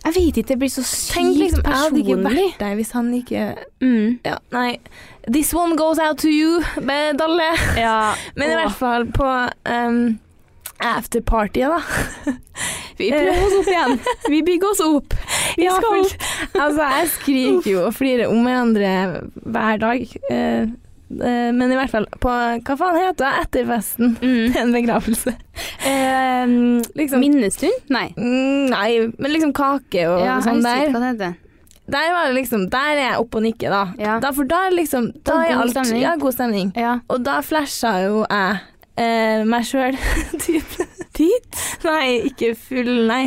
Jeg 0.00 0.14
vet 0.16 0.40
ikke, 0.40 0.48
det 0.50 0.58
blir 0.64 0.72
så 0.72 0.82
Tenk 1.14 1.34
sykt 1.36 1.40
liksom, 1.44 1.62
jeg 1.64 1.80
hadde 1.84 2.02
ikke 2.02 2.18
vært 2.26 2.58
der 2.64 2.74
hvis 2.80 2.92
han 2.96 3.12
ikke 3.22 3.46
Mm. 3.80 4.18
Ja, 4.26 4.36
nei. 4.52 4.78
This 5.28 5.52
one 5.54 5.76
goes 5.76 5.98
out 5.98 6.18
to 6.18 6.28
you, 6.28 6.62
med 6.80 7.18
Dalle. 7.20 7.50
Ja. 7.76 8.14
Men 8.38 8.50
i 8.50 8.54
hvert 8.58 8.76
fall 8.78 9.04
på 9.12 9.26
um, 9.68 10.18
afterpartyet, 10.80 11.68
da. 11.70 12.34
Vi 13.00 13.08
prøver 13.12 13.42
oss 13.46 13.54
opp 13.60 13.68
igjen. 13.70 13.94
Vi 14.28 14.38
bygger 14.44 14.70
oss 14.74 14.80
opp. 14.84 15.14
Vi 15.56 15.64
Ja, 15.64 15.76
skal 15.76 16.60
Altså, 16.60 16.88
jeg 16.98 17.08
skriker 17.14 17.70
jo 17.72 17.82
og 17.88 17.94
flirer 17.96 18.28
om 18.32 18.42
hverandre 18.44 18.90
hver 19.44 19.80
dag. 19.80 20.02
eh, 20.30 20.62
eh, 20.68 21.50
men 21.56 21.64
i 21.72 21.78
hvert 21.78 21.90
fall 21.94 22.06
på 22.20 22.28
Hva 22.66 22.76
faen 22.80 22.98
heter 23.00 23.24
det? 23.24 23.30
Etterfesten 23.46 24.16
mm. 24.20 24.52
til 24.52 24.60
en 24.66 24.74
begravelse. 24.76 25.32
eh, 25.88 26.52
Liksom, 27.00 27.20
Minnestund? 27.24 27.88
Nei. 27.88 28.10
mm, 28.16 28.68
nei, 28.72 28.90
men 29.16 29.32
liksom 29.32 29.54
kake 29.56 30.04
og 30.10 30.20
Ja, 30.26 30.40
sånn 30.44 30.60
der. 30.64 30.90
hva 30.92 31.00
det 31.06 31.12
heter. 31.14 31.38
Der 31.90 32.12
var 32.14 32.28
det 32.30 32.36
liksom 32.38 32.66
Der 32.72 32.94
er 32.94 33.00
jeg 33.02 33.22
oppe 33.22 33.40
og 33.40 33.44
nikker, 33.46 33.72
da. 33.74 33.82
Ja. 34.00 34.18
da 34.22 34.30
for 34.36 34.48
da 34.48 34.64
liksom 34.74 35.10
Da 35.26 35.40
er 35.42 35.54
god 35.54 35.62
alt 35.64 35.76
stemning. 35.76 36.02
Ja, 36.02 36.16
god 36.20 36.36
stemning. 36.36 36.72
Ja. 36.78 36.98
Og 37.10 37.24
da 37.26 37.40
flasha 37.44 37.94
jo 38.06 38.22
jeg 38.24 38.60
eh, 39.00 39.42
meg 39.48 39.66
sjøl 39.68 39.98
dit. 40.46 40.78
dit? 41.20 41.60
Nei, 41.86 42.06
ikke 42.30 42.54
full, 42.58 42.92
nei. 43.10 43.26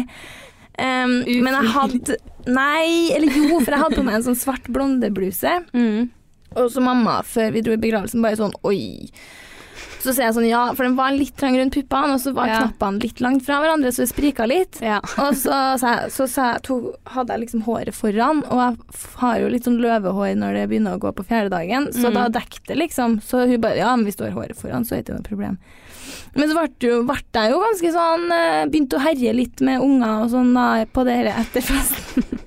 Um, 0.74 1.20
men 1.22 1.54
jeg 1.54 1.70
hadde 1.76 2.16
Nei, 2.50 3.14
eller 3.14 3.30
jo, 3.30 3.60
for 3.62 3.72
jeg 3.72 3.80
hadde 3.86 3.98
på 4.00 4.04
meg 4.04 4.18
en 4.18 4.26
sånn 4.26 4.40
svart 4.40 4.66
blondebluse. 4.74 5.54
Mm. 5.72 6.10
Og 6.60 6.68
så 6.74 6.82
mamma, 6.84 7.22
før 7.24 7.54
vi 7.56 7.62
dro 7.64 7.76
i 7.78 7.80
begravelsen, 7.80 8.24
bare 8.26 8.40
sånn 8.40 8.56
oi. 8.68 9.08
Så 10.04 10.12
ser 10.12 10.26
jeg 10.28 10.36
sånn 10.36 10.48
ja, 10.50 10.62
for 10.76 10.84
den 10.84 10.98
var 10.98 11.14
litt 11.16 11.38
trang 11.40 11.56
rundt 11.56 11.74
puppene, 11.78 12.18
og 12.18 12.20
så 12.20 12.34
var 12.36 12.50
Ja. 12.52 12.58
knappene 12.66 13.00
litt 13.06 13.22
langt 13.24 13.46
fra 13.46 13.62
hverandre, 13.64 13.92
så 13.96 14.04
det 14.04 14.10
sprika 14.12 14.44
litt. 14.50 14.82
Ja. 14.84 14.98
Og 15.24 15.32
så, 15.40 15.56
så, 15.80 15.94
jeg, 15.94 16.12
så 16.12 16.28
så 16.28 16.48
jeg, 16.52 16.62
tog, 16.68 16.90
hadde 17.16 17.32
jeg 17.38 17.44
liksom 17.46 17.64
håret 17.64 17.96
foran, 17.96 18.42
og 18.52 18.60
jeg 18.60 19.00
har 19.22 19.40
jo 19.40 19.48
litt 19.54 19.64
sånn 19.70 19.80
løvehår 19.80 20.34
når 20.42 20.54
det 20.60 20.66
begynner 20.74 20.98
å 20.98 21.02
gå 21.06 21.14
på 21.16 21.24
fjerde 21.30 21.54
dagen, 21.56 21.88
så 21.96 22.12
Mm. 22.12 22.18
da 22.20 22.28
dekket 22.36 22.68
det 22.68 22.76
liksom. 22.82 23.22
Så 23.24 23.46
hun 23.48 23.62
bare 23.64 23.78
ja, 23.80 23.96
men 23.96 24.04
hvis 24.06 24.20
du 24.20 24.26
har 24.28 24.36
håret 24.36 24.60
foran, 24.60 24.84
så 24.84 24.98
er 24.98 25.02
det 25.02 25.08
ikke 25.08 25.20
noe 25.22 25.30
problem. 25.32 25.58
Men 26.36 26.50
så 26.52 26.58
ble, 26.60 26.68
jeg 27.40 27.52
jo 27.54 27.60
ganske 27.64 27.92
sånn 27.96 28.26
eh, 28.36 28.66
Begynte 28.68 28.98
å 29.00 29.04
herje 29.06 29.32
litt 29.34 29.62
med 29.64 29.80
unger 29.86 30.26
og 30.26 30.32
sånn 30.34 30.52
da, 30.54 30.66
på 30.92 31.06
det 31.08 31.16
her 31.22 31.30
etterfesten. 31.40 32.28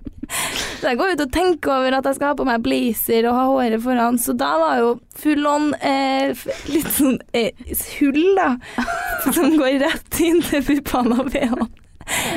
Så 0.81 0.91
jeg 0.91 0.99
går 1.01 1.15
ut 1.15 1.25
og 1.25 1.33
tenker 1.35 1.73
over 1.79 1.97
at 1.99 2.09
jeg 2.09 2.19
skal 2.19 2.33
ha 2.33 2.37
på 2.39 2.47
meg 2.49 2.63
blazer 2.65 3.29
og 3.31 3.39
ha 3.39 3.47
håret 3.51 3.83
foran, 3.85 4.19
så 4.21 4.35
da 4.37 4.53
var 4.61 4.83
jo 4.83 4.93
full 5.17 5.49
on 5.49 5.71
eh, 5.81 6.37
litt 6.71 6.91
sånn 6.99 7.17
eh, 7.37 7.65
hull, 7.97 8.23
da, 8.37 8.51
som 9.37 9.57
går 9.57 9.81
rett 9.87 10.21
inn 10.23 10.43
til 10.45 10.65
puppene 10.67 11.21
og 11.23 11.33
bh-ene. 11.33 11.69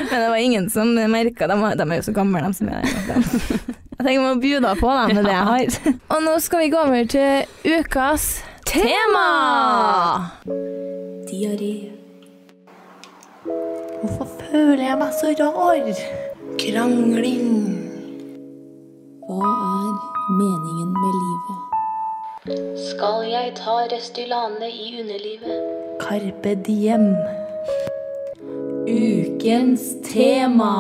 Men 0.10 0.16
det 0.16 0.30
var 0.32 0.42
ingen 0.42 0.70
som 0.74 0.96
merka 1.12 1.48
de, 1.52 1.58
de 1.78 1.86
er 1.86 2.00
jo 2.00 2.08
så 2.08 2.14
gamle, 2.16 2.42
de 2.42 2.58
som 2.58 2.72
er 2.74 2.88
der. 2.90 3.28
Jeg 4.00 4.06
tenker 4.06 4.16
vi 4.16 4.24
må 4.24 4.36
bjuda 4.42 4.72
på 4.80 4.94
dem 4.96 5.18
med 5.18 5.26
det 5.28 5.36
jeg 5.36 5.48
har. 5.52 5.94
Og 6.16 6.24
nå 6.24 6.38
skal 6.40 6.64
vi 6.64 6.72
gå 6.72 6.80
over 6.80 7.10
til 7.12 7.76
ukas 7.78 8.30
tema. 8.66 9.28
Diaré. 11.28 11.74
Hvorfor 14.00 14.32
føler 14.48 14.86
jeg 14.88 14.98
meg 15.04 15.14
så 15.20 15.36
rar? 15.44 16.02
Krangling. 16.64 17.89
Hva 19.30 19.46
er 19.46 19.90
meningen 20.40 20.90
med 20.90 21.18
livet? 21.22 22.78
Skal 22.82 23.28
jeg 23.30 23.52
ta 23.60 23.76
Restylane 23.92 24.70
i 24.74 24.88
underlivet? 25.04 25.60
Carpe 26.02 26.56
diem. 26.66 27.12
Ukens 28.90 29.84
tema. 30.08 30.72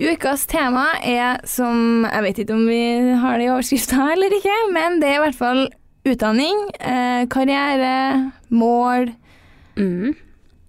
Ukas 0.00 0.46
tema 0.48 0.86
er 1.04 1.44
som 1.44 2.06
Jeg 2.08 2.22
vet 2.24 2.40
ikke 2.42 2.56
om 2.56 2.64
vi 2.66 2.80
har 3.20 3.36
det 3.38 3.50
i 3.50 3.52
overskrifta 3.52 4.08
eller 4.14 4.32
ikke, 4.40 4.56
men 4.72 4.98
det 5.02 5.10
er 5.12 5.20
i 5.20 5.24
hvert 5.26 5.38
fall 5.42 5.62
utdanning, 6.08 6.64
eh, 6.80 7.28
karriere, 7.28 8.32
mål, 8.48 9.12
Mm. 9.76 10.14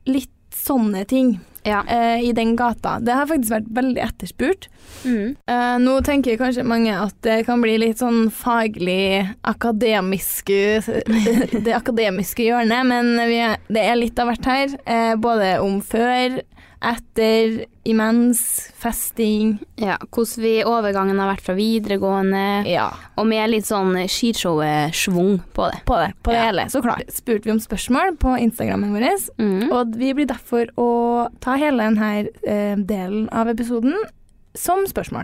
litt 0.08 0.32
sånne 0.52 1.06
ting 1.08 1.40
Ja. 1.66 1.82
eh, 1.90 2.24
i 2.30 2.32
den 2.38 2.56
gata. 2.56 3.00
Det 3.02 3.14
har 3.18 3.28
faktisk 3.30 3.52
vært 3.56 3.70
veldig 3.74 4.02
etterspurt. 4.06 4.68
Mm. 5.04 5.36
Eh, 5.50 5.76
nå 5.82 5.96
tenker 6.06 6.38
kanskje 6.40 6.66
mange 6.68 6.94
at 6.94 7.16
det 7.26 7.40
kan 7.48 7.64
bli 7.64 7.78
litt 7.82 8.02
sånn 8.02 8.30
faglig 8.34 9.26
akademiske 9.42 10.62
Det 11.66 11.74
akademiske 11.74 12.46
hjørnet, 12.46 12.86
men 12.88 13.16
vi 13.30 13.40
er, 13.42 13.58
det 13.68 13.82
er 13.82 13.98
litt 14.00 14.20
av 14.22 14.30
hvert 14.30 14.50
her. 14.50 14.76
Eh, 14.86 15.16
både 15.20 15.56
om 15.64 15.80
før, 15.82 16.40
etter, 16.86 17.66
imens, 17.86 18.40
festing. 18.78 19.58
ja. 19.82 19.98
Hvordan 20.12 20.42
vi 20.44 20.54
overgangen 20.66 21.20
har 21.20 21.32
vært 21.34 21.42
fra 21.46 21.56
videregående, 21.58 22.66
Ja. 22.70 22.90
og 23.18 23.28
med 23.28 23.50
litt 23.50 23.66
sånn 23.66 23.94
skishowet-schwung 24.08 25.40
på 25.54 25.70
det. 25.72 25.80
På 25.86 25.98
det, 26.02 26.14
på 26.24 26.32
det 26.32 26.38
Ja. 26.40 26.46
hele. 26.46 26.66
Så 26.70 26.82
klart. 26.82 27.10
Spurte 27.12 27.44
vi 27.46 27.52
om 27.52 27.60
spørsmål 27.60 28.18
på 28.18 28.38
Instagrammen 28.40 28.92
vår, 28.94 29.32
Mm. 29.38 29.72
og 29.72 29.96
vi 29.96 30.14
blir 30.14 30.28
derfor 30.28 30.68
å 30.78 31.30
ta 31.40 31.56
hele 31.58 31.78
denne 31.84 32.28
eh, 32.48 32.76
delen 32.76 33.30
av 33.32 33.48
episoden 33.48 33.94
som 34.56 34.86
spørsmål. 34.86 35.24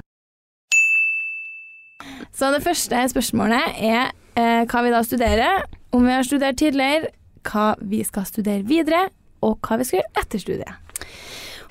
Så 2.34 2.52
det 2.54 2.63
første 2.63 2.95
spørsmålet 3.13 3.76
er 3.82 4.12
eh, 4.36 4.65
hva 4.65 4.84
vi 4.84 4.89
da 4.93 5.02
studerer, 5.04 5.63
om 5.93 6.06
vi 6.08 6.12
har 6.15 6.24
studert 6.24 6.58
tidligere, 6.58 7.10
hva 7.43 7.76
vi 7.82 8.04
skal 8.04 8.24
studere 8.26 8.63
videre, 8.67 9.10
og 9.43 9.60
hva 9.62 9.78
vi 9.78 9.84
skal 9.84 10.00
gjøre 10.00 10.21
etter 10.24 10.39
studiet. 10.39 10.74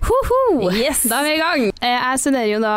Hoho! 0.06 0.70
Yes! 0.72 1.02
Da 1.10 1.20
er 1.20 1.26
vi 1.28 1.34
i 1.36 1.40
gang. 1.40 1.64
Eh, 1.80 1.96
Jeg 1.96 2.20
studerer 2.22 2.48
jo 2.54 2.60
da 2.62 2.74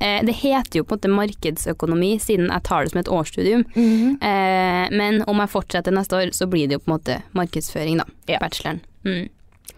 eh, 0.00 0.20
Det 0.26 0.34
heter 0.42 0.80
jo 0.80 0.84
på 0.84 0.96
en 0.98 1.14
måte 1.14 1.14
markedsøkonomi, 1.16 2.12
siden 2.22 2.50
jeg 2.52 2.62
tar 2.66 2.84
det 2.84 2.92
som 2.92 3.00
et 3.00 3.08
årsstudium. 3.08 3.64
Mm 3.76 4.18
-hmm. 4.20 4.96
Men 4.96 5.22
om 5.26 5.38
jeg 5.40 5.48
fortsetter 5.50 5.90
neste 5.92 6.16
år, 6.16 6.30
så 6.32 6.46
blir 6.46 6.66
det 6.68 6.72
jo 6.74 6.78
på 6.78 6.90
en 6.92 6.98
måte 6.98 7.22
markedsføring, 7.34 7.98
da. 7.98 8.04
Ja. 8.28 8.38
Bacheloren. 8.38 8.80
Mm. 9.04 9.28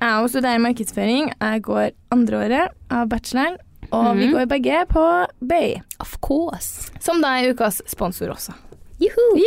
Jeg 0.00 0.22
også 0.22 0.28
studerer 0.28 0.58
markedsføring. 0.58 1.32
Jeg 1.40 1.62
går 1.62 1.90
andreåret 2.10 2.68
av 2.90 3.06
bacheloren, 3.08 3.56
og 3.92 4.16
vi 4.16 4.26
Mhm. 4.26 4.32
går 4.32 4.46
begge 4.46 4.84
på 4.88 5.26
Bay. 5.48 5.74
Of 6.00 6.16
course. 6.20 6.90
som 7.00 7.20
da 7.22 7.28
er 7.28 7.52
ukas 7.54 7.82
sponsor 7.86 8.26
også. 8.28 8.52
Juhu! 9.00 9.40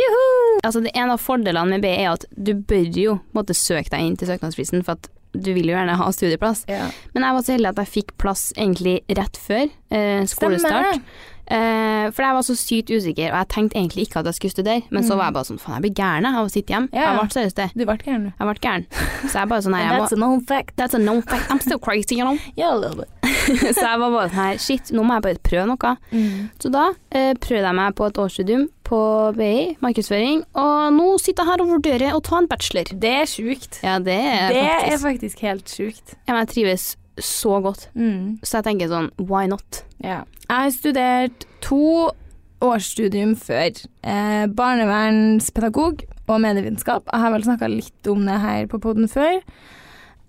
Altså, 0.64 0.80
det 0.82 0.90
En 0.94 1.10
av 1.10 1.18
fordelene 1.20 1.68
med 1.68 1.82
BI 1.82 1.88
er 1.88 2.12
at 2.12 2.24
du 2.42 2.54
bør 2.54 2.96
jo 2.96 3.20
måtte 3.34 3.54
søke 3.54 3.90
deg 3.90 4.00
inn 4.00 4.16
til 4.16 4.28
søknadsfristen, 4.28 4.82
for 4.84 4.92
at 4.92 5.08
du 5.32 5.52
vil 5.56 5.70
jo 5.70 5.76
gjerne 5.76 5.96
ha 5.96 6.08
studieplass. 6.12 6.64
Ja. 6.70 6.86
Men 7.14 7.26
jeg 7.26 7.36
var 7.36 7.44
så 7.46 7.54
heldig 7.56 7.70
at 7.72 7.82
jeg 7.82 7.92
fikk 7.94 8.16
plass 8.20 8.44
egentlig 8.56 8.98
rett 9.16 9.38
før 9.40 9.64
eh, 9.64 10.24
skolestart. 10.28 10.98
Eh, 10.98 11.30
for 11.46 12.22
jeg 12.24 12.34
var 12.36 12.44
så 12.46 12.54
sykt 12.56 12.90
usikker, 12.92 13.32
og 13.32 13.38
jeg 13.42 13.48
tenkte 13.52 13.78
egentlig 13.78 14.06
ikke 14.06 14.20
at 14.22 14.28
jeg 14.30 14.34
skulle 14.38 14.54
studere, 14.54 14.82
men 14.90 15.04
så 15.04 15.16
var 15.18 15.28
jeg 15.30 15.34
bare 15.36 15.48
sånn 15.50 15.60
faen, 15.60 15.74
jeg 15.78 15.84
blir 15.86 15.94
gæren 15.98 16.28
av 16.30 16.46
å 16.46 16.50
sitte 16.52 16.72
hjemme. 16.74 16.88
Mm. 16.92 16.96
Ja, 16.96 17.02
ja. 17.02 17.10
Jeg 17.12 17.20
ble 17.20 17.34
seriøst 17.36 17.58
det. 17.60 17.68
Du 17.74 17.84
ble 17.88 17.96
gæren. 17.98 18.28
Jeg 18.38 18.48
ble 18.48 18.54
gæren. 18.62 18.86
Så 19.28 19.34
jeg 19.38 19.48
bare 19.52 19.62
sånn 19.66 19.76
her, 19.76 19.90
That's 20.02 20.12
a 20.16 20.20
known 20.20 20.40
fact. 20.48 20.76
That's 20.76 20.94
a 20.94 20.98
known 21.02 21.22
fact. 21.22 21.50
I'm 21.50 21.60
still 21.60 21.78
crazy, 21.78 22.16
you 22.16 22.24
know. 22.24 22.38
Yeah, 22.56 22.74
a 22.74 22.78
little 22.78 22.96
bit. 23.02 23.08
så 23.76 23.82
jeg 23.88 23.98
var 24.04 24.10
bare 24.14 24.28
sånn 24.30 24.38
her, 24.38 24.58
shit, 24.62 24.92
nå 24.94 25.02
må 25.06 25.18
jeg 25.18 25.26
bare 25.28 25.42
prøve 25.42 25.66
noe. 25.72 25.96
Så 26.62 26.70
da 26.72 26.86
eh, 27.10 27.32
prøvde 27.42 27.66
jeg 27.66 27.78
meg 27.80 27.94
på 27.98 28.06
et 28.08 28.20
årsstudium 28.22 28.68
på 28.86 28.98
BI, 29.36 29.52
markedsføring, 29.80 30.42
og 30.58 30.92
nå 30.92 31.06
sitter 31.22 31.46
jeg 31.46 31.50
her 31.52 31.62
og 31.64 31.70
vurderer 31.72 32.16
å 32.16 32.20
ta 32.24 32.38
en 32.42 32.48
bachelor. 32.50 32.90
Det 32.92 33.12
er 33.22 33.30
sjukt. 33.30 33.78
Ja, 33.82 33.98
det 34.04 34.18
er 34.20 34.52
Det 34.52 34.64
er 34.66 34.74
faktisk. 34.82 35.06
faktisk 35.06 35.46
helt 35.48 35.72
sjukt. 35.72 36.14
Ja, 36.26 36.34
men 36.34 36.42
jeg 36.44 36.52
trives 36.54 36.90
så 37.20 37.58
godt, 37.64 37.88
Mm. 37.96 38.38
så 38.42 38.60
jeg 38.60 38.64
tenker 38.68 38.88
sånn, 38.92 39.10
why 39.20 39.46
not? 39.46 39.82
Ja. 40.04 40.22
Jeg 40.52 40.66
har 40.66 40.72
studert 40.74 41.44
to 41.64 42.10
årsstudium 42.60 43.30
før. 43.40 43.72
Eh, 44.04 44.42
barnevernspedagog 44.52 46.02
og 46.28 46.40
medievitenskap. 46.44 47.06
Jeg 47.08 47.20
har 47.22 47.32
vel 47.32 47.44
snakka 47.46 47.70
litt 47.72 48.10
om 48.12 48.26
det 48.28 48.36
her 48.42 48.66
på 48.68 48.80
poden 48.82 49.08
før. 49.08 49.38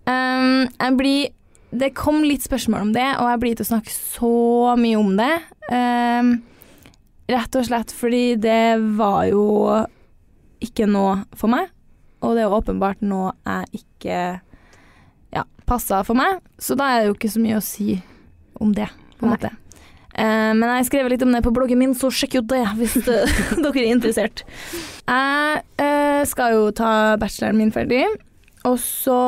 Um, 0.07 0.69
jeg 0.79 0.97
blir 0.99 1.31
Det 1.73 1.95
kom 1.97 2.21
litt 2.21 2.43
spørsmål 2.45 2.81
om 2.86 2.93
det, 2.93 3.07
og 3.17 3.27
jeg 3.31 3.39
blir 3.41 3.55
til 3.57 3.65
å 3.65 3.71
snakke 3.71 3.89
så 3.89 4.75
mye 4.77 4.97
om 4.99 5.15
det. 5.17 5.31
Um, 5.73 6.29
rett 7.27 7.57
og 7.57 7.65
slett 7.65 7.91
fordi 7.91 8.36
det 8.38 8.77
var 8.93 9.23
jo 9.31 9.47
ikke 10.62 10.86
noe 10.86 11.23
for 11.33 11.49
meg, 11.49 11.71
og 12.21 12.38
det 12.38 12.45
er 12.45 12.53
åpenbart 12.53 13.01
noe 13.01 13.33
jeg 13.41 13.81
ikke 13.81 14.19
ja, 15.33 15.47
passa 15.65 16.03
for 16.05 16.13
meg, 16.13 16.45
så 16.62 16.77
da 16.77 16.91
er 16.91 17.01
det 17.01 17.09
jo 17.09 17.17
ikke 17.17 17.33
så 17.33 17.41
mye 17.41 17.57
å 17.57 17.65
si 17.65 17.97
om 18.62 18.77
det, 18.77 18.91
på 19.17 19.25
en 19.25 19.33
måte. 19.33 19.55
Eh, 20.13 20.52
men 20.54 20.62
jeg 20.67 20.78
har 20.78 20.88
skrevet 20.88 21.15
litt 21.15 21.26
om 21.26 21.34
det 21.34 21.41
på 21.45 21.54
bloggen 21.56 21.80
min, 21.82 21.95
så 21.97 22.12
sjekk 22.13 22.38
jo 22.38 22.43
det 22.54 22.62
hvis 22.78 22.97
eh, 23.02 23.39
dere 23.63 23.73
er 23.82 23.89
interessert. 23.89 24.45
Jeg 25.08 25.63
eh, 25.82 26.21
skal 26.30 26.58
jo 26.58 26.71
ta 26.76 26.93
bacheloren 27.21 27.60
min 27.60 27.73
ferdig, 27.73 28.06
og 28.67 28.78
så 28.82 29.19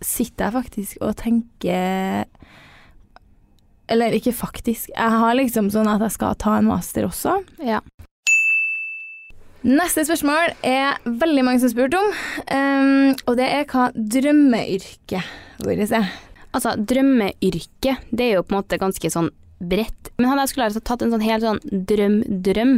sitter 0.00 0.48
jeg 0.48 0.54
faktisk 0.54 1.02
og 1.04 1.12
tenker 1.20 2.24
Eller 3.90 4.14
ikke 4.16 4.32
faktisk, 4.32 4.88
jeg 4.94 5.18
har 5.22 5.34
liksom 5.36 5.68
sånn 5.74 5.90
at 5.90 6.00
jeg 6.06 6.14
skal 6.14 6.38
ta 6.40 6.56
en 6.56 6.70
master 6.70 7.08
også. 7.08 7.40
Ja. 7.60 7.82
Neste 9.66 10.06
spørsmål 10.08 10.54
er 10.64 10.96
veldig 11.04 11.42
mange 11.44 11.60
som 11.60 11.68
har 11.68 11.74
spurt 11.74 11.96
om, 11.98 12.06
um, 12.48 13.10
og 13.28 13.34
det 13.36 13.48
er 13.50 13.66
hva 13.68 13.90
drømmeyrket 13.92 15.66
vårt 15.66 15.92
er. 15.92 16.06
Altså, 16.54 16.72
drømmeyrket, 16.78 18.06
det 18.08 18.24
er 18.24 18.38
jo 18.38 18.46
på 18.46 18.54
en 18.54 18.60
måte 18.62 18.78
ganske 18.80 19.10
sånn 19.12 19.28
bredt. 19.60 20.08
Men 20.18 20.28
hadde 20.30 20.40
jeg 20.46 20.48
skulle 20.48 20.66
altså 20.70 20.80
tatt 20.84 21.02
en 21.02 21.10
sånn 21.12 21.22
helt 21.22 21.42
sånn 21.44 21.60
drøm-drøm, 21.86 22.72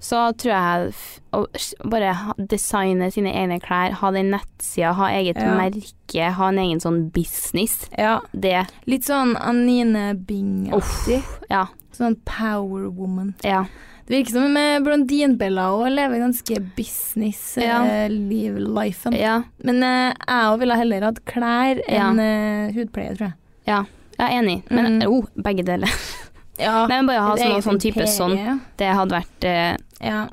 så 0.00 0.30
tror 0.38 0.52
jeg 0.52 0.92
å 1.32 1.46
bare 1.90 2.14
designe 2.38 3.10
sine 3.12 3.32
egne 3.34 3.58
klær, 3.60 3.92
ha 4.00 4.10
den 4.14 4.30
nettsida, 4.34 4.92
ha 4.94 5.08
eget 5.10 5.36
Ja. 5.40 5.54
merke, 5.58 6.32
ha 6.32 6.48
en 6.48 6.58
egen 6.58 6.80
sånn 6.80 7.10
business. 7.12 7.88
Ja, 7.98 8.20
Det, 8.32 8.66
litt 8.86 9.02
sånn 9.04 9.36
Anine 9.36 10.14
Bing-aktig. 10.14 11.22
ja, 11.50 11.66
Sånn 11.92 12.16
power 12.24 12.88
woman. 12.90 13.34
ja. 13.44 13.64
Det 14.04 14.16
virker 14.26 14.32
som 14.32 14.52
med 14.52 14.82
Blondinbella 14.82 15.70
òg 15.72 15.88
lever 15.94 16.18
ganske 16.18 16.58
Ja. 17.56 17.86
business-lifen. 17.92 19.16
Ja, 19.18 19.42
Men 19.62 19.82
eh, 19.82 20.12
jeg 20.26 20.52
òg 20.52 20.58
ville 20.62 20.76
heller 20.76 21.06
hatt 21.08 21.20
klær 21.28 21.80
enn 21.88 22.20
eh, 22.22 22.72
hudpleie, 22.76 23.14
tror 23.16 23.30
jeg. 23.30 23.34
ja, 23.66 23.82
jeg 24.22 24.36
er 24.38 24.42
enig. 24.42 24.58
Men 24.70 24.98
Mm. 25.00 25.08
oh, 25.10 25.26
begge 25.42 25.64
deler. 25.64 25.88
Ja, 26.60 26.86
Nei, 26.86 26.98
men 27.00 27.06
bare 27.08 27.22
ha 27.24 27.34
sånn, 27.40 27.62
sånn 27.64 27.78
type 27.80 28.04
sånn. 28.06 28.34
imperie. 28.36 28.58
Det 28.78 28.88
hadde 28.94 29.14
vært 29.16 29.44
eh, 29.48 29.76
Ja. 30.04 30.26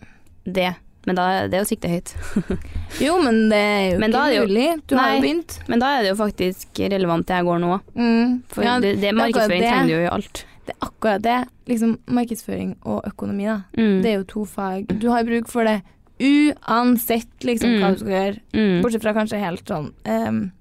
det. 0.45 0.75
Men 1.07 1.15
da, 1.15 1.47
det 1.47 1.55
er 1.55 1.63
jo 1.63 1.69
sikte 1.69 1.87
høyt. 1.89 2.11
Jo, 3.01 3.15
men 3.23 3.47
det 3.49 3.57
er 3.57 3.85
jo 3.93 3.99
Men 4.03 4.11
ikke 4.11 4.43
mulig. 4.43 4.65
Du 4.85 4.95
har 4.99 5.13
jo 5.15 5.21
begynt. 5.23 5.55
Men 5.71 5.79
da 5.79 5.93
er 5.97 6.03
det 6.03 6.09
jo 6.11 6.17
faktisk 6.19 6.81
relevant 6.91 7.25
det 7.25 7.37
jeg 7.39 7.45
går 7.47 7.59
nå. 7.63 7.79
Mm. 7.95 8.35
For 8.51 8.63
ja, 8.67 8.75
det, 8.83 8.91
det 9.01 9.13
markedsføring 9.15 9.63
det. 9.63 9.69
trenger 9.71 9.87
du 9.87 9.93
jo 9.95 10.01
i 10.03 10.11
alt. 10.11 10.43
Det 10.67 10.75
er 10.75 10.85
akkurat 10.89 11.21
det. 11.23 11.37
Liksom 11.71 11.95
markedsføring 12.19 12.75
og 12.83 13.07
økonomi, 13.09 13.47
da. 13.47 13.57
Mm. 13.79 14.01
Det 14.03 14.11
er 14.11 14.17
jo 14.19 14.27
to 14.35 14.45
fag. 14.45 14.91
Du 14.99 15.07
har 15.09 15.23
bruk 15.23 15.47
for 15.49 15.63
det 15.65 15.79
uansett 16.19 17.43
liksom 17.47 17.69
Mm. 17.69 17.79
hva 17.81 17.91
du 17.93 17.99
skal 18.03 18.13
gjøre. 18.17 18.39
Mm. 18.53 18.81
Bortsett 18.83 19.01
fra 19.07 19.13
kanskje 19.15 19.39
helt 19.39 19.65
sånn 19.65 19.93
um, 20.05 20.51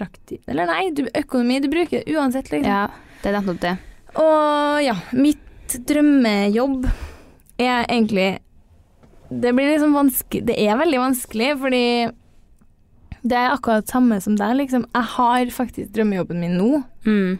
praktisk 0.00 0.48
Eller 0.50 0.68
nei, 0.70 0.90
du, 0.96 1.04
økonomi 1.06 1.60
du 1.62 1.68
bruker 1.72 2.02
det 2.02 2.16
uansett, 2.16 2.50
liksom. 2.52 2.70
Ja, 2.70 3.14
det 3.22 3.30
er 3.30 3.38
nettopp 3.38 3.60
det. 3.62 3.74
Og 4.20 4.80
ja, 4.84 4.96
mitt 5.14 5.76
drømmejobb 5.86 6.88
er 7.60 7.84
egentlig 7.84 8.40
Det 9.30 9.52
blir 9.54 9.68
liksom 9.70 9.92
vanskelig 9.94 10.42
Det 10.48 10.56
er 10.58 10.80
veldig 10.80 11.02
vanskelig, 11.04 11.52
fordi 11.60 11.84
det 13.20 13.36
er 13.36 13.52
akkurat 13.52 13.84
samme 13.84 14.16
som 14.24 14.32
deg, 14.40 14.54
liksom. 14.62 14.86
Jeg 14.96 15.08
har 15.14 15.50
faktisk 15.52 15.90
drømmejobben 15.92 16.38
min 16.40 16.54
nå. 16.56 16.68
Mm. 17.04 17.34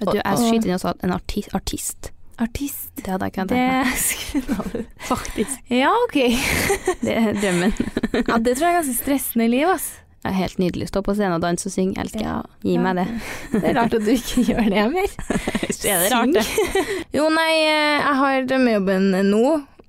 Du, 0.00 0.14
jeg 0.14 0.38
skyter 0.40 0.70
inn 0.70 0.76
også 0.78 0.94
en 1.04 1.12
artist. 1.12 1.52
artist. 1.52 2.08
Artist. 2.40 2.92
Det 2.96 3.10
hadde 3.12 3.26
jeg 3.28 3.34
ikke 3.34 3.44
tenkt 3.50 4.72
meg. 4.72 4.84
Faktisk. 5.10 5.58
Ja, 5.74 5.90
OK. 6.06 6.16
Det 7.04 7.16
er 7.18 7.32
drømmen. 7.34 7.74
Ja, 8.14 8.38
det 8.38 8.54
tror 8.56 8.68
jeg 8.68 8.70
er 8.70 8.78
ganske 8.78 8.94
stressende 8.94 9.48
liv, 9.50 9.66
ass. 9.68 9.88
Det 10.18 10.32
er 10.32 10.34
helt 10.34 10.58
nydelig. 10.58 10.88
Stå 10.90 11.00
på 11.06 11.14
scenen 11.14 11.36
og 11.38 11.42
danse 11.44 11.68
og 11.68 11.72
synge. 11.72 11.94
Elsker. 12.02 12.20
jeg. 12.20 12.26
Ja, 12.26 12.42
Gi 12.66 12.74
ja. 12.74 12.80
meg 12.82 12.96
det. 12.98 13.06
Det 13.52 13.64
er 13.70 13.74
rart 13.78 13.94
at 13.94 14.04
du 14.04 14.10
ikke 14.12 14.42
gjør 14.48 14.68
det 14.74 14.84
mer. 14.92 15.08
er 15.92 16.02
det 16.02 16.12
rart, 16.12 16.32
det? 16.38 16.44
Jo, 17.14 17.28
nei, 17.30 17.50
eh, 17.62 17.96
jeg 18.02 18.14
har 18.22 18.48
drømmejobben 18.50 19.10
nå, 19.30 19.42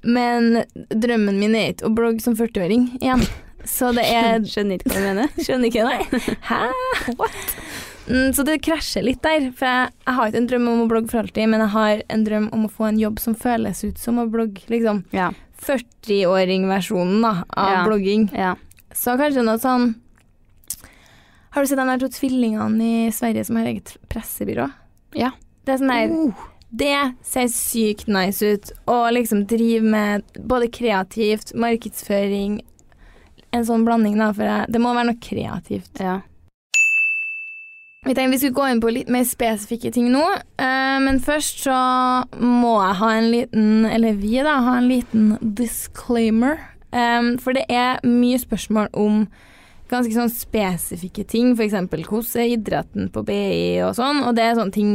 men 0.06 0.62
drømmen 0.94 1.40
min 1.42 1.56
er 1.60 1.74
ikke 1.74 1.90
å 1.90 1.94
blogge 1.98 2.22
som 2.24 2.38
40-åring 2.40 2.86
igjen. 3.02 3.26
Så 3.68 3.90
det 3.98 4.06
er 4.08 4.40
Skjønner 4.48 4.78
ikke 4.80 4.94
hva 4.94 5.00
du 5.02 5.08
mener. 5.10 5.34
Skjønner 5.44 5.68
ikke, 5.68 5.84
nei. 5.84 6.22
Hæ? 6.48 6.60
What? 7.20 7.36
Mm, 8.10 8.30
så 8.34 8.46
det 8.48 8.56
krasjer 8.66 9.04
litt 9.06 9.20
der. 9.26 9.50
For 9.58 9.68
jeg, 9.68 9.92
jeg 10.08 10.16
har 10.18 10.30
ikke 10.32 10.40
en 10.40 10.48
drøm 10.50 10.70
om 10.72 10.80
å 10.86 10.88
blogge 10.90 11.12
for 11.12 11.20
alltid, 11.26 11.50
men 11.52 11.62
jeg 11.66 11.74
har 11.76 12.02
en 12.16 12.24
drøm 12.26 12.48
om 12.56 12.64
å 12.66 12.72
få 12.72 12.88
en 12.88 13.02
jobb 13.02 13.20
som 13.22 13.36
føles 13.38 13.84
ut 13.84 14.00
som 14.02 14.22
å 14.24 14.30
blogge. 14.32 14.64
Liksom 14.72 15.04
Ja. 15.14 15.32
40-åring-versjonen 15.60 17.26
av 17.28 17.44
Ja. 17.74 17.84
blogging. 17.86 18.30
ja. 18.34 18.56
Så 18.96 19.18
kanskje 19.20 19.44
noe 19.46 19.60
sånn 19.62 19.96
Har 21.50 21.62
du 21.62 21.68
sett 21.68 21.78
de 21.78 22.00
to 22.00 22.08
tvillingene 22.14 23.08
i 23.08 23.12
Sverige 23.12 23.46
som 23.46 23.58
har 23.58 23.66
eget 23.72 23.96
pressebyrå? 24.10 24.70
Ja. 25.18 25.32
Det 25.66 25.66
Det 25.66 25.74
er 25.74 25.78
sånn 25.78 25.94
der 25.94 26.10
Uh. 26.10 26.48
Det 26.70 27.14
ser 27.26 27.48
sykt 27.50 28.08
nice 28.08 28.46
ut. 28.46 28.72
Å 28.86 29.10
liksom 29.10 29.48
drive 29.50 29.82
med 29.82 30.24
både 30.38 30.70
kreativt, 30.70 31.54
markedsføring 31.56 32.62
En 33.52 33.66
sånn 33.66 33.82
blanding, 33.82 34.20
da, 34.20 34.28
for 34.30 34.46
jeg, 34.46 34.66
det 34.70 34.78
må 34.78 34.92
være 34.94 35.08
noe 35.08 35.18
kreativt. 35.18 35.98
Ja. 35.98 36.20
Vi 38.06 38.14
tenkte 38.14 38.30
vi 38.30 38.38
skulle 38.38 38.54
gå 38.54 38.68
inn 38.70 38.82
på 38.84 38.92
litt 38.94 39.10
mer 39.10 39.26
spesifikke 39.26 39.90
ting 39.92 40.12
nå, 40.14 40.22
Uh, 40.60 41.00
men 41.02 41.18
først 41.24 41.64
så 41.64 41.80
må 42.38 42.76
jeg 42.84 42.98
ha 43.00 43.10
en 43.16 43.32
liten, 43.32 43.86
eller 43.90 44.20
vi 44.20 44.36
da, 44.44 44.60
ha 44.68 44.76
en 44.78 44.90
liten 44.92 45.32
disclaimer. 45.42 46.60
Um, 46.92 47.38
for 47.42 47.58
det 47.58 47.66
er 47.74 48.04
mye 48.06 48.38
spørsmål 48.38 48.92
om 48.94 49.24
ganske 49.90 50.14
sånn 50.14 50.30
spesifikke 50.32 51.26
ting, 51.28 51.54
f.eks. 51.58 51.74
hvordan 51.90 52.42
er 52.44 52.52
idretten 52.54 53.10
på 53.14 53.24
BI 53.26 53.80
og 53.86 53.96
sånn, 53.98 54.24
og 54.28 54.36
det 54.38 54.44
er 54.46 54.58
sånne 54.60 54.76
ting 54.76 54.92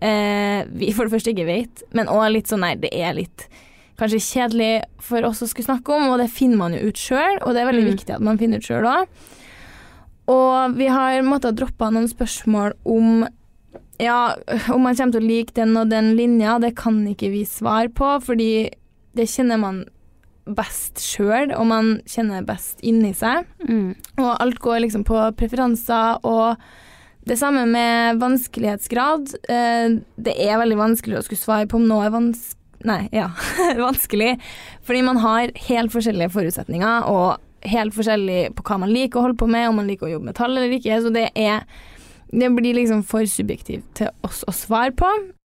eh, 0.00 0.64
vi 0.70 0.92
for 0.94 1.06
det 1.08 1.16
første 1.16 1.32
ikke 1.34 1.48
vet, 1.48 1.82
men 1.96 2.10
òg 2.12 2.28
litt 2.34 2.50
sånn 2.52 2.62
nei, 2.62 2.74
det 2.78 2.92
er 2.94 3.16
litt 3.18 3.48
kanskje 3.96 4.20
kjedelig 4.20 4.72
for 5.00 5.24
oss 5.24 5.40
å 5.42 5.48
skulle 5.48 5.64
snakke 5.70 5.94
om, 5.96 6.10
og 6.12 6.20
det 6.20 6.28
finner 6.30 6.60
man 6.60 6.74
jo 6.76 6.90
ut 6.90 7.00
sjøl, 7.00 7.38
og 7.42 7.54
det 7.56 7.62
er 7.62 7.70
veldig 7.70 7.84
Mm. 7.86 7.92
viktig 7.94 8.14
at 8.14 8.20
man 8.20 8.38
finner 8.38 8.60
ut 8.60 8.66
sjøl 8.68 8.84
òg. 8.84 9.06
Og 10.28 10.74
vi 10.76 10.88
har 10.90 11.22
måttet 11.22 11.56
droppe 11.56 11.88
noen 11.94 12.08
spørsmål 12.10 12.74
om 12.84 13.26
ja, 13.98 14.34
om 14.74 14.82
man 14.84 14.94
kommer 14.94 15.12
til 15.16 15.22
å 15.22 15.26
like 15.30 15.54
den 15.56 15.76
og 15.80 15.88
den 15.88 16.14
linja, 16.18 16.58
det 16.60 16.74
kan 16.76 16.98
ikke 17.08 17.30
vi 17.32 17.44
svare 17.48 17.88
på, 17.88 18.10
fordi 18.20 18.68
det 19.16 19.28
kjenner 19.32 19.56
man 19.62 19.84
best 20.46 21.02
sjøl, 21.02 21.52
og 21.56 21.66
man 21.70 21.94
kjenner 22.08 22.44
best 22.46 22.82
inni 22.86 23.12
seg. 23.16 23.46
Mm. 23.66 23.94
Og 24.20 24.28
alt 24.32 24.60
går 24.62 24.84
liksom 24.84 25.06
på 25.08 25.18
preferanser, 25.38 26.20
og 26.26 26.60
det 27.26 27.38
samme 27.40 27.64
med 27.66 28.20
vanskelighetsgrad. 28.22 29.32
Eh, 29.50 29.96
det 30.16 30.36
er 30.46 30.60
veldig 30.62 30.78
vanskelig 30.78 31.18
å 31.18 31.24
skulle 31.26 31.42
svare 31.42 31.66
på 31.70 31.80
om 31.80 31.88
noe 31.88 32.06
er 32.06 32.14
vanskelig 32.14 32.54
Nei, 32.86 33.08
ja, 33.10 33.30
vanskelig. 33.88 34.36
Fordi 34.86 35.00
man 35.02 35.16
har 35.18 35.50
helt 35.66 35.90
forskjellige 35.90 36.30
forutsetninger, 36.30 37.08
og 37.10 37.40
helt 37.66 37.94
forskjellig 37.96 38.52
på 38.54 38.64
hva 38.68 38.76
man 38.84 38.92
liker 38.92 39.18
å 39.18 39.26
holde 39.26 39.40
på 39.40 39.48
med, 39.50 39.68
om 39.70 39.80
man 39.80 39.88
liker 39.90 40.06
å 40.06 40.12
jobbe 40.12 40.30
med 40.30 40.38
tall 40.38 40.54
eller 40.54 40.76
ikke. 40.76 41.00
Så 41.02 41.10
det 41.14 41.30
er 41.34 41.64
Det 42.26 42.48
blir 42.50 42.74
liksom 42.74 43.04
for 43.06 43.22
subjektivt 43.24 43.86
til 43.94 44.08
oss 44.26 44.42
å 44.46 44.52
svare 44.52 44.90
på. 44.92 45.06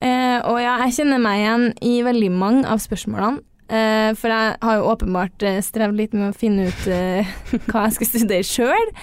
Eh, 0.03 0.39
og 0.45 0.59
ja, 0.59 0.75
jeg 0.83 0.97
kjenner 0.99 1.21
meg 1.23 1.39
igjen 1.39 1.63
i 1.81 1.93
veldig 2.03 2.31
mange 2.31 2.65
av 2.67 2.81
spørsmålene. 2.83 3.39
Eh, 3.69 4.13
for 4.15 4.31
jeg 4.31 4.57
har 4.61 4.77
jo 4.77 4.85
åpenbart 4.93 5.43
eh, 5.43 5.57
strevd 5.61 5.97
litt 5.99 6.13
med 6.13 6.29
å 6.31 6.37
finne 6.37 6.67
ut 6.69 6.85
uh, 6.87 7.33
hva 7.67 7.87
jeg 7.87 7.97
skal 7.97 8.07
studere 8.13 8.43
sjøl. 8.47 8.93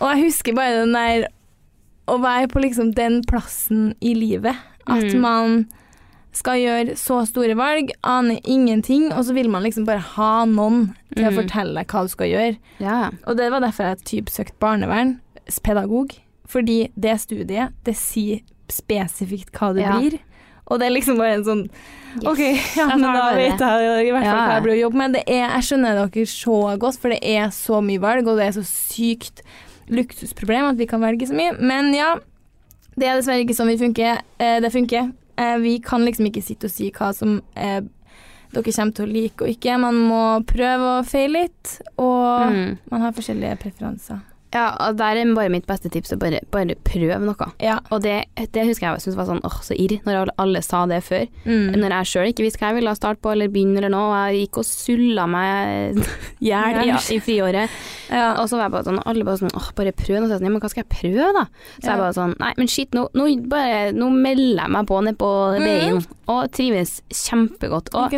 Og 0.00 0.10
jeg 0.10 0.24
husker 0.26 0.54
bare 0.58 0.82
den 0.82 0.92
der 0.92 1.28
å 2.12 2.18
være 2.20 2.50
på 2.52 2.60
liksom 2.60 2.92
den 2.94 3.22
plassen 3.24 3.94
i 4.04 4.12
livet. 4.14 4.56
At 4.86 5.06
Mm. 5.14 5.20
man 5.24 5.54
skal 6.34 6.58
gjøre 6.58 6.96
så 6.98 7.22
store 7.30 7.54
valg, 7.56 7.92
aner 8.02 8.40
ingenting, 8.44 9.06
og 9.14 9.24
så 9.24 9.32
vil 9.32 9.48
man 9.48 9.62
liksom 9.62 9.86
bare 9.86 10.02
ha 10.16 10.44
noen 10.44 10.90
til 11.14 11.24
å 11.24 11.30
Mm. 11.30 11.36
fortelle 11.38 11.74
deg 11.78 11.86
hva 11.94 12.02
du 12.02 12.08
skal 12.12 12.26
gjøre. 12.28 12.58
Ja. 12.80 13.10
Og 13.26 13.36
det 13.38 13.50
var 13.54 13.60
derfor 13.60 13.84
jeg 13.88 14.04
typ 14.04 14.26
søkte 14.34 14.58
barnevernspedagog. 14.60 16.18
Fordi 16.46 16.90
det 16.98 17.14
studiet, 17.22 17.72
det 17.84 17.94
sier 17.96 18.42
spesifikt 18.68 19.52
hva 19.56 19.72
det 19.74 19.82
Ja. 19.86 19.96
blir. 19.98 20.18
Og 20.68 20.78
det 20.80 20.86
er 20.86 20.94
liksom 20.96 21.18
bare 21.20 21.34
en 21.40 21.44
sånn 21.44 21.68
Yes. 22.14 22.28
OK, 22.30 22.40
ja, 22.78 22.84
men 22.94 23.02
da 23.02 23.32
vet 23.34 23.58
jeg 23.58 24.04
i 24.06 24.10
hvert 24.14 24.22
fall 24.22 24.36
Ja. 24.38 24.46
hva 24.46 24.52
jeg 24.54 24.62
blir 24.62 24.74
å 24.76 24.82
jobbe 24.84 24.98
med. 25.00 25.12
Det 25.16 25.22
er, 25.26 25.48
jeg 25.50 25.64
skjønner 25.66 25.96
dere 25.98 26.26
så 26.30 26.58
godt, 26.78 26.98
for 27.02 27.10
det 27.10 27.18
er 27.26 27.48
så 27.50 27.80
mye 27.82 27.98
valg, 27.98 28.28
og 28.30 28.38
det 28.38 28.44
er 28.46 28.52
så 28.54 28.62
sykt 28.62 29.42
luksusproblem 29.90 30.68
at 30.70 30.78
vi 30.78 30.86
kan 30.86 31.02
velge 31.02 31.26
så 31.26 31.34
mye. 31.34 31.56
Men 31.58 31.90
ja, 31.92 32.12
det 32.94 33.08
er 33.08 33.18
dessverre 33.18 33.42
ikke 33.42 33.56
sånn 33.58 33.72
vi 33.72 33.80
funker. 33.82 34.20
Eh, 34.38 34.60
det 34.62 34.70
funker. 34.70 35.10
Eh, 35.36 35.56
vi 35.58 35.72
kan 35.82 36.04
liksom 36.06 36.28
ikke 36.30 36.44
sitte 36.46 36.70
og 36.70 36.74
si 36.76 36.92
hva 36.94 37.10
som 37.18 37.40
eh, 37.58 37.80
dere 38.54 38.62
kommer 38.76 38.94
til 38.94 39.08
å 39.08 39.12
like 39.12 39.42
og 39.42 39.50
ikke. 39.50 39.74
Man 39.82 39.98
må 40.06 40.22
prøve 40.46 41.00
og 41.00 41.10
feile 41.10 41.42
litt, 41.48 41.80
og 41.98 42.46
Mm. 42.54 42.78
man 42.94 43.00
har 43.08 43.12
forskjellige 43.18 43.58
preferanser. 43.58 44.22
Ja, 44.54 44.64
og 44.86 44.96
der 45.00 45.18
er 45.20 45.34
bare 45.34 45.50
mitt 45.52 45.66
beste 45.66 45.90
tips 45.90 46.12
å 46.14 46.18
bare, 46.22 46.40
bare 46.54 46.76
prøve 46.86 47.18
noe. 47.20 47.48
Ja. 47.60 47.80
Og 47.90 48.04
det, 48.04 48.14
det 48.54 48.66
husker 48.68 48.86
jeg 48.92 49.02
syntes 49.02 49.16
var 49.18 49.26
sånn 49.26 49.42
åh, 49.44 49.56
så 49.66 49.74
irr, 49.74 49.96
når 50.06 50.30
alle, 50.38 50.62
sa 50.62 50.84
det 50.86 51.00
før. 51.04 51.26
Mm. 51.44 51.74
Når 51.82 51.94
jeg 51.98 52.10
sjøl 52.12 52.30
ikke 52.30 52.46
visste 52.46 52.62
hva 52.62 52.70
jeg 52.70 52.78
ville 52.78 52.94
starte 52.96 53.20
på 53.24 53.32
eller 53.34 53.50
begynne 53.52 53.82
eller 53.82 53.92
noe, 53.92 54.06
og 54.12 54.32
jeg 54.32 54.44
gikk 54.46 54.60
og 54.62 54.68
sulla 54.68 55.26
meg 55.26 55.98
i 55.98 56.06
hjel 56.48 56.80
i, 56.84 56.94
i 57.16 57.20
friåret. 57.26 57.78
Ja. 58.08 58.30
Og 58.40 58.48
så 58.48 58.56
var 58.60 58.68
jeg 58.68 58.74
bare 58.78 58.88
sånn, 58.88 59.02
alle 59.04 59.26
bare 59.26 59.42
sånn 59.42 59.54
åh, 59.58 59.68
bare 59.76 59.92
prøv 59.98 60.16
noe. 60.20 60.28
Så 60.30 60.36
jeg 60.36 60.40
sånn, 60.40 60.48
ja, 60.48 60.54
men 60.56 60.62
hva 60.64 60.72
skal 60.72 60.84
jeg 60.86 60.92
prøve, 60.94 61.30
da? 61.40 61.44
Så 61.76 61.84
Ja. 61.84 61.92
jeg 61.92 62.02
bare 62.06 62.16
sånn, 62.22 62.34
nei, 62.40 62.52
men 62.62 62.70
shit, 62.70 62.94
nå, 62.96 63.08
nå, 63.18 63.28
bare, 63.50 63.78
nå 63.96 64.10
melder 64.14 64.62
jeg 64.64 64.74
meg 64.78 64.86
på 64.90 65.02
nedpå 65.10 65.30
BI-en, 65.58 66.02
og 66.30 66.42
trives 66.56 66.98
kjempegodt. 67.12 67.90
Og 67.98 68.14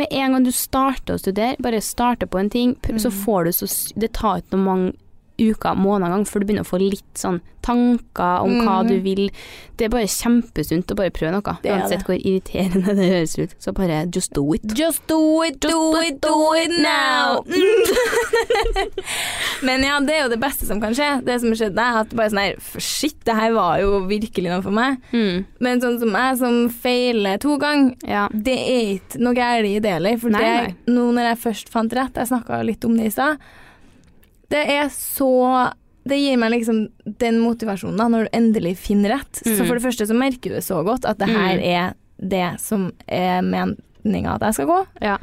med 0.00 0.06
en 0.12 0.32
gang 0.36 0.44
du 0.46 0.52
starter 0.54 1.16
å 1.16 1.20
studere, 1.20 1.56
bare 1.60 1.80
starter 1.84 2.28
på 2.30 2.38
en 2.40 2.50
ting, 2.52 2.76
mm. 2.84 2.98
så 3.00 3.10
Mm. 3.10 3.16
får 3.24 3.44
du 3.44 3.50
så 3.52 3.66
Det 3.98 4.12
tar 4.12 4.38
ikke 4.40 4.56
noen 4.56 4.64
mange 4.68 4.92
uker, 5.40 5.78
måneder 5.78 6.10
engang, 6.10 6.28
før 6.28 6.42
du 6.42 6.50
begynner 6.50 6.66
å 6.66 6.70
få 6.70 6.82
litt 6.82 7.18
sånn 7.18 7.40
tanker 7.64 8.44
om 8.44 8.60
hva 8.64 8.80
mm. 8.80 8.88
du 8.88 8.96
vil. 9.04 9.26
Det 9.76 9.86
er 9.86 9.92
bare 9.92 10.08
kjempesunt 10.10 10.92
å 10.92 10.96
bare 10.98 11.12
prøve 11.14 11.32
noe, 11.34 11.54
uansett 11.64 12.04
hvor 12.06 12.16
irriterende 12.16 12.94
det 12.96 13.08
høres 13.10 13.36
ut. 13.38 13.54
Så 13.60 13.72
bare 13.76 14.02
just 14.12 14.34
do 14.36 14.44
it. 14.56 14.64
Just 14.76 15.06
do 15.10 15.20
it, 15.46 15.60
do 15.64 16.00
it, 16.00 16.20
do 16.24 16.34
it 16.58 16.74
now. 16.80 17.40
Men 19.66 19.84
ja, 19.84 19.98
det 20.04 20.16
er 20.16 20.22
jo 20.24 20.32
det 20.34 20.40
beste 20.42 20.68
som 20.68 20.80
kan 20.82 20.96
skje. 20.96 21.10
Det 21.26 21.38
som 21.42 21.54
skjedde, 21.56 21.84
er 21.84 22.02
at 22.04 22.14
bare 22.16 22.32
sånn 22.32 22.42
her 22.42 22.58
Shit, 22.80 23.18
det 23.28 23.36
her 23.36 23.54
var 23.56 23.80
jo 23.82 24.02
virkelig 24.10 24.52
noe 24.52 24.64
for 24.64 24.76
meg. 24.76 25.00
Mm. 25.12 25.46
Men 25.64 25.82
sånn 25.84 25.98
som 26.02 26.16
jeg 26.16 26.40
som 26.40 26.60
feiler 26.72 27.40
to 27.42 27.56
ganger, 27.60 27.96
Ja. 28.08 28.28
det 28.32 28.58
er 28.58 28.84
ikke 28.98 29.20
noe 29.24 29.36
galt 29.36 29.68
i 29.68 29.78
det 29.82 29.96
heller. 29.96 30.20
For 30.20 30.32
Nei, 30.32 30.44
det, 30.44 30.52
nei. 30.60 30.94
nå 30.96 31.08
når 31.16 31.32
jeg 31.32 31.42
først 31.46 31.72
fant 31.72 31.96
rett, 31.96 32.16
jeg 32.16 32.32
snakka 32.32 32.62
litt 32.66 32.84
om 32.84 32.96
det 32.96 33.10
i 33.10 33.14
stad, 33.14 33.40
det 34.50 34.64
er 34.68 34.88
så 34.94 35.72
det 36.08 36.16
gir 36.16 36.38
meg 36.40 36.50
liksom 36.54 36.78
den 37.20 37.38
motivasjonen 37.42 37.98
da, 38.00 38.06
når 38.08 38.24
du 38.24 38.30
endelig 38.38 38.72
finner 38.80 39.12
rett. 39.18 39.42
Så 39.44 39.60
Mm. 39.60 39.66
for 39.68 39.74
det 39.76 39.82
første 39.84 40.06
så 40.08 40.16
merker 40.16 40.48
du 40.50 40.54
det 40.56 40.64
så 40.64 40.82
godt 40.84 41.04
at 41.06 41.18
det 41.18 41.28
her 41.28 41.58
Mm. 41.58 41.62
er 41.62 41.94
det 42.20 42.60
som 42.60 42.92
er 43.06 43.42
meninga 43.42 44.34
at 44.34 44.40
jeg 44.48 44.54
skal 44.54 44.66
gå. 44.66 44.86
Ja. 45.02 45.18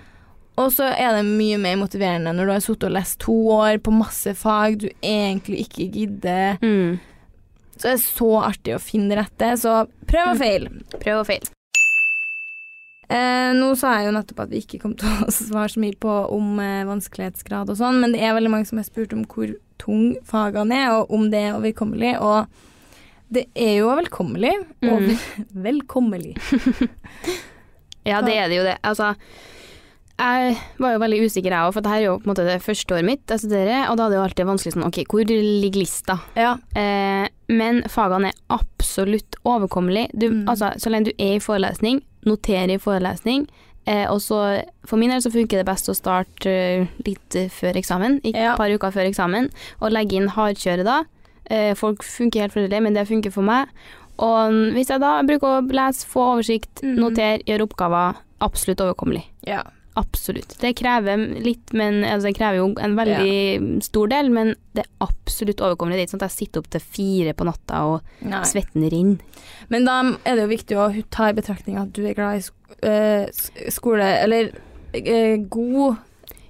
Og 0.57 0.71
så 0.71 0.85
er 0.95 1.17
det 1.17 1.25
mye 1.25 1.57
mer 1.57 1.75
motiverende 1.77 2.31
når 2.33 2.45
du 2.45 2.51
har 2.51 2.59
sittet 2.61 2.83
og 2.89 2.91
lest 2.93 3.19
to 3.19 3.33
år 3.57 3.77
på 3.79 3.91
masse 3.91 4.33
fag 4.37 4.77
du 4.79 4.87
egentlig 5.03 5.65
ikke 5.67 5.91
gidder. 5.91 6.57
Mm. 6.61 6.99
Så 7.77 7.81
det 7.81 7.93
er 7.93 8.05
så 8.05 8.31
artig 8.43 8.73
å 8.75 8.79
finne 8.81 9.09
det 9.09 9.17
rette. 9.19 9.51
Så 9.57 9.87
prøv 10.07 10.31
og 10.31 10.37
feil. 10.37 10.67
Prøv 10.99 11.19
og 11.19 11.25
feil. 11.27 11.41
Eh, 13.09 13.51
nå 13.55 13.69
sa 13.79 13.93
jeg 13.97 14.09
jo 14.09 14.15
nettopp 14.17 14.41
at 14.43 14.49
vi 14.51 14.59
ikke 14.63 14.81
kom 14.83 14.93
til 14.99 15.07
å 15.23 15.31
svare 15.35 15.71
så 15.71 15.79
mye 15.79 15.95
på 15.95 16.11
om 16.35 16.57
eh, 16.59 16.81
vanskelighetsgrad 16.89 17.69
og 17.71 17.77
sånn, 17.79 18.01
men 18.03 18.11
det 18.15 18.19
er 18.25 18.35
veldig 18.35 18.51
mange 18.51 18.67
som 18.67 18.81
har 18.81 18.87
spurt 18.89 19.13
om 19.15 19.23
hvor 19.31 19.53
tung 19.79 20.15
fagene 20.27 20.75
er, 20.83 20.95
og 20.97 21.13
om 21.15 21.29
det 21.31 21.39
er 21.47 21.55
overkommelig. 21.59 22.15
Og 22.19 22.47
det 23.31 23.45
er 23.55 23.77
jo 23.81 23.91
velkommelig. 24.01 24.55
Og 24.87 25.07
Mm. 25.07 25.45
velkommelig. 25.67 26.35
Ja, 28.07 28.21
det 28.23 28.35
er 28.39 28.47
det 28.51 28.55
jo 28.59 28.63
det. 28.63 28.77
Altså, 28.87 29.13
jeg 30.17 30.55
var 30.81 30.93
jo 30.95 31.01
veldig 31.03 31.19
usikker 31.27 31.51
jeg 31.53 31.59
òg, 31.67 31.73
for 31.75 31.83
dette 31.83 31.97
er 31.99 32.05
jo 32.07 32.13
på 32.17 32.25
en 32.25 32.31
måte 32.31 32.45
det 32.47 32.55
første 32.63 32.95
året 32.95 33.05
mitt 33.05 33.29
jeg 33.33 33.43
studerer, 33.43 33.83
og 33.91 33.97
da 33.99 34.05
er 34.07 34.13
det 34.13 34.17
jo 34.17 34.23
alltid 34.23 34.47
vanskelig 34.49 34.73
sånn 34.77 34.85
OK, 34.87 35.01
hvor 35.11 35.27
ligger 35.27 35.81
lista? 35.83 36.15
Ja. 36.39 36.53
Eh, 36.73 37.27
men 37.51 37.83
fagene 37.91 38.31
er 38.31 38.39
absolutt 38.57 39.37
overkommelige. 39.47 40.15
Mm. 40.17 40.45
altså, 40.49 40.71
så 40.81 40.89
lenge 40.93 41.11
du 41.11 41.13
er 41.21 41.35
i 41.37 41.43
forelesning, 41.43 41.99
noterer 42.27 42.75
i 42.75 42.81
forelesning. 42.81 43.47
Eh, 43.87 44.03
og 44.11 44.19
så, 44.19 44.63
For 44.85 44.99
min 44.99 45.09
del 45.13 45.21
så 45.23 45.31
funker 45.31 45.61
det 45.61 45.65
best 45.67 45.87
å 45.87 45.95
starte 45.95 46.51
eh, 46.51 46.87
litt 47.07 47.37
før 47.55 47.79
eksamen, 47.79 48.19
et 48.23 48.35
Ja. 48.35 48.55
par 48.59 48.67
uker 48.69 48.91
før 48.91 49.07
eksamen, 49.07 49.49
og 49.81 49.91
legge 49.95 50.19
inn 50.19 50.27
hardkjøret 50.35 50.83
da. 50.83 51.03
Eh, 51.49 51.73
folk 51.73 52.03
funker 52.03 52.41
helt 52.41 52.53
forskjellig, 52.53 52.83
men 52.83 52.93
det 52.93 53.07
funker 53.07 53.31
for 53.31 53.47
meg. 53.47 53.71
Og 54.19 54.51
hvis 54.73 54.89
jeg 54.89 54.99
da 54.99 55.21
bruker 55.23 55.47
å 55.61 55.71
lese, 55.71 56.05
få 56.09 56.33
oversikt, 56.35 56.81
mm. 56.83 56.95
notere, 56.99 57.43
gjøre 57.45 57.67
oppgaver, 57.69 58.15
absolutt 58.41 58.81
overkommelig. 58.83 59.23
ja. 59.47 59.63
Absolutt. 59.97 60.51
Det 60.61 60.75
krever 60.77 61.17
litt, 61.41 61.71
men 61.73 62.03
altså, 62.05 62.27
det 62.29 62.35
krever 62.37 62.59
jo 62.59 62.67
en 62.85 62.95
veldig 62.99 63.81
stor 63.85 64.09
del, 64.11 64.27
men 64.29 64.51
det 64.77 64.83
er 64.83 64.89
absolutt 65.07 65.61
overkommelig. 65.65 65.97
Det 65.97 66.03
er 66.03 66.05
ikke 66.05 66.13
sånn 66.13 66.21
at 66.25 66.29
jeg 66.29 66.37
sitter 66.43 66.61
opp 66.61 66.67
til 66.75 66.83
fire 66.97 67.33
på 67.39 67.47
natta 67.47 67.79
og 67.89 68.11
Nei. 68.21 68.41
svetten 68.45 68.85
renner. 68.93 69.45
Men 69.73 69.87
da 69.89 69.95
er 70.21 70.37
det 70.37 70.43
jo 70.45 70.51
viktig 70.51 70.77
å 70.77 70.89
ta 71.13 71.31
i 71.31 71.37
betraktning 71.37 71.79
at 71.81 71.89
du 71.97 72.03
er 72.05 72.13
glad 72.17 72.37
i 72.37 72.43
eh, 72.87 73.71
skole 73.73 74.05
Eller 74.21 74.51
eh, 74.93 75.37
god 75.49 75.97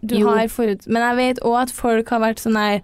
Du 0.02 0.16
Jo. 0.20 0.28
har 0.34 0.48
forut... 0.52 0.84
Men 0.92 1.06
jeg 1.06 1.18
vet 1.22 1.40
òg 1.48 1.56
at 1.64 1.72
folk 1.74 2.10
har 2.14 2.22
vært 2.22 2.44
sånn 2.44 2.60
her 2.60 2.82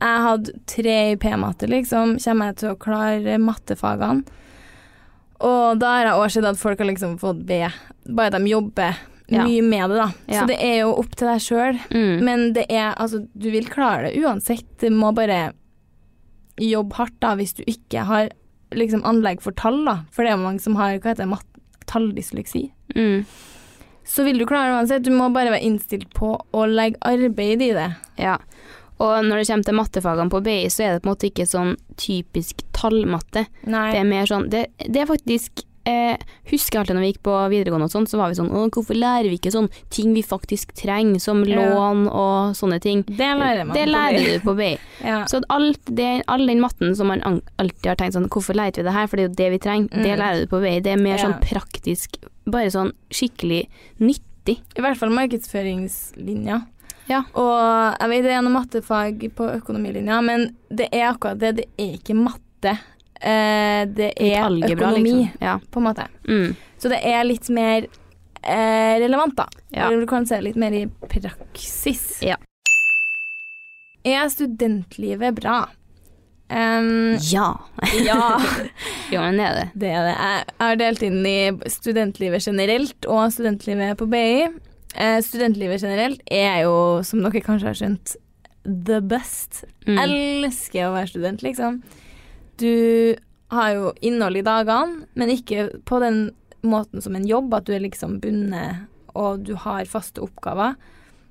Jeg 0.00 0.22
hadde 0.26 0.54
tre 0.66 0.96
i 1.12 1.18
P-matte, 1.20 1.68
liksom. 1.70 2.16
Kommer 2.24 2.50
jeg 2.50 2.56
til 2.62 2.72
å 2.72 2.78
klare 2.80 3.36
mattefagene? 3.42 4.24
Og 5.44 5.76
da 5.82 5.92
har 5.98 6.08
jeg 6.08 6.16
òg 6.22 6.32
sett 6.32 6.48
at 6.48 6.58
folk 6.58 6.80
har 6.80 6.88
liksom 6.88 7.18
fått 7.20 7.44
B. 7.46 7.60
Bare 8.08 8.32
de 8.38 8.48
jobber 8.54 8.96
Ja. 8.96 9.12
Mye 9.28 9.62
med 9.62 9.90
det, 9.90 9.96
da. 9.98 10.08
Så 10.30 10.46
det 10.46 10.56
er 10.62 10.76
jo 10.84 10.92
opp 11.00 11.16
til 11.18 11.26
deg 11.28 11.40
sjøl. 11.42 11.78
Mm. 11.90 12.24
Men 12.24 12.44
det 12.54 12.66
er 12.70 12.94
Altså, 12.94 13.24
du 13.34 13.50
vil 13.50 13.66
klare 13.66 14.10
det 14.10 14.22
uansett. 14.22 14.66
Du 14.78 14.90
må 14.94 15.12
bare 15.16 15.52
jobbe 16.62 16.94
hardt, 16.96 17.16
da, 17.20 17.34
hvis 17.36 17.52
du 17.58 17.64
ikke 17.68 18.04
har 18.08 18.30
liksom 18.76 19.02
anlegg 19.06 19.42
for 19.44 19.52
tall, 19.52 19.82
da, 19.86 19.98
for 20.12 20.24
det 20.24 20.32
er 20.32 20.40
mange 20.40 20.62
som 20.62 20.76
har 20.78 20.96
hva 20.98 21.12
heter 21.12 21.26
det, 21.26 21.40
talldysleksi, 21.86 22.70
Mm. 22.96 23.24
så 24.04 24.24
vil 24.24 24.38
du 24.38 24.46
klare 24.46 24.70
det 24.70 24.78
uansett. 24.80 25.02
Du 25.04 25.10
må 25.10 25.28
bare 25.34 25.50
være 25.52 25.62
innstilt 25.66 26.12
på 26.14 26.32
å 26.54 26.66
legge 26.66 26.98
arbeid 27.02 27.62
i 27.62 27.72
det. 27.74 27.90
Ja. 28.18 28.38
Og 28.98 29.24
når 29.26 29.42
det 29.42 29.46
kommer 29.50 29.64
til 29.64 29.74
mattefagene 29.76 30.30
på 30.32 30.40
BI, 30.42 30.66
så 30.72 30.82
er 30.86 30.92
det 30.94 31.02
på 31.02 31.10
en 31.10 31.14
måte 31.14 31.28
ikke 31.28 31.46
sånn 31.46 31.76
typisk 32.00 32.62
tallmatte. 32.72 33.46
Nei. 33.66 33.90
Det 33.92 34.00
er 34.00 34.04
mer 34.08 34.24
sånn 34.26 34.48
Det, 34.48 34.66
det 34.88 35.02
er 35.02 35.06
faktisk 35.10 35.64
eh, 35.86 36.16
Husker 36.50 36.78
alltid 36.80 36.94
når 36.96 37.02
vi 37.04 37.08
gikk 37.12 37.22
på 37.26 37.34
videregående 37.50 37.86
og 37.88 37.90
sånn, 37.94 38.06
så 38.06 38.18
var 38.20 38.28
vi 38.30 38.36
sånn 38.38 38.50
Å, 38.54 38.64
hvorfor 38.70 38.94
lærer 38.98 39.28
vi 39.30 39.38
ikke 39.38 39.50
sånn 39.54 39.68
ting 39.90 40.12
vi 40.14 40.22
faktisk 40.22 40.74
trenger, 40.78 41.18
som 41.20 41.44
Ja. 41.44 41.56
lån 41.58 42.06
og 42.10 42.54
sånne 42.58 42.80
ting? 42.82 43.02
det 43.08 43.18
lærer 43.18 43.64
man. 43.66 43.74
Det 43.74 43.86
på 43.86 43.92
lærer 43.94 44.26
du 44.34 44.40
på 44.44 44.54
BI. 44.56 44.78
Ja. 45.06 45.24
Så 45.26 45.40
alt 45.50 45.80
det, 45.86 46.22
all 46.28 46.46
den 46.46 46.60
matten 46.60 46.94
som 46.96 47.06
man 47.08 47.22
alltid 47.58 47.86
har 47.86 47.96
tenkt 47.96 48.14
sånn 48.14 48.28
Hvorfor 48.28 48.54
lærte 48.54 48.78
vi 48.82 48.82
det 48.88 48.92
her? 48.92 49.06
For 49.06 49.16
det 49.16 49.24
er 49.24 49.28
jo 49.28 49.34
det 49.42 49.50
vi 49.50 49.58
trenger. 49.58 49.88
Det 49.90 50.12
Mm. 50.14 50.18
lærer 50.18 50.40
du 50.40 50.46
på 50.46 50.60
BI. 50.62 50.80
Det 50.80 50.92
er 50.92 51.02
mer 51.02 51.16
Ja. 51.18 51.24
sånn 51.26 51.40
praktisk, 51.40 52.16
bare 52.46 52.70
sånn 52.70 52.92
skikkelig 53.10 53.68
nyttig. 54.00 54.58
I 54.76 54.80
hvert 54.82 54.96
fall 54.96 55.10
markedsføringslinja. 55.10 56.66
Ja. 57.08 57.22
Og 57.38 58.00
jeg 58.00 58.08
vet 58.10 58.22
det 58.26 58.32
er 58.34 58.42
noe 58.42 58.52
mattefag 58.56 59.20
på 59.36 59.46
økonomilinja, 59.60 60.22
men 60.24 60.56
det 60.74 60.88
er 60.92 61.12
akkurat 61.12 61.38
det. 61.38 61.56
Det 61.56 61.66
er 61.78 61.92
ikke 61.98 62.16
matte. 62.18 62.78
Eh, 63.20 63.82
det 63.96 64.12
er 64.16 64.42
Algebra, 64.44 64.90
økonomi, 64.90 65.14
liksom. 65.22 65.46
Ja. 65.46 65.58
på 65.70 65.80
en 65.80 65.86
måte. 65.88 66.08
Mm. 66.28 66.56
Så 66.78 66.92
det 66.92 67.00
er 67.08 67.24
litt 67.24 67.48
mer 67.48 67.86
eh, 68.42 68.94
relevant, 69.02 69.36
da. 69.38 69.48
Ja. 69.70 69.86
Eller 69.86 70.04
du 70.04 70.10
kan 70.10 70.26
se 70.28 70.40
litt 70.44 70.58
mer 70.60 70.76
i 70.76 70.86
praksis. 71.08 72.18
Ja. 72.24 72.36
Er 74.06 74.28
studentlivet 74.30 75.34
bra? 75.40 75.64
Um, 76.46 77.16
ja. 77.26 77.48
ja, 78.06 78.40
Jo, 79.10 79.20
men 79.20 79.34
det 79.34 79.46
er 79.48 79.56
det. 79.56 79.64
det 79.74 79.88
er 79.90 80.04
det. 80.06 80.12
Jeg 80.14 80.44
har 80.60 80.76
delt 80.78 81.02
inn 81.02 81.26
i 81.26 81.38
studentlivet 81.72 82.46
generelt 82.46 83.08
og 83.10 83.32
studentlivet 83.34 83.98
på 83.98 84.06
BI. 84.12 84.46
Eh, 84.94 85.18
studentlivet 85.26 85.82
generelt 85.82 86.22
er 86.30 86.62
jo, 86.62 87.02
som 87.02 87.24
dere 87.24 87.42
kanskje 87.42 87.72
har 87.72 87.80
skjønt, 87.80 88.14
the 88.62 89.00
best. 89.02 89.64
Mm. 89.88 89.98
Elsker 90.04 90.86
å 90.86 90.94
være 90.94 91.10
student, 91.10 91.42
liksom. 91.42 91.80
Du 92.60 93.16
har 93.52 93.70
jo 93.76 93.92
innhold 94.02 94.40
i 94.40 94.44
dagene, 94.46 95.06
men 95.14 95.32
ikke 95.32 95.68
på 95.86 96.00
den 96.02 96.30
måten 96.66 97.02
som 97.02 97.14
en 97.16 97.26
jobb, 97.28 97.54
at 97.54 97.66
du 97.68 97.74
er 97.76 97.84
liksom 97.84 98.18
bundet 98.22 98.86
og 99.16 99.46
du 99.48 99.54
har 99.56 99.88
faste 99.88 100.20
oppgaver. 100.20 100.74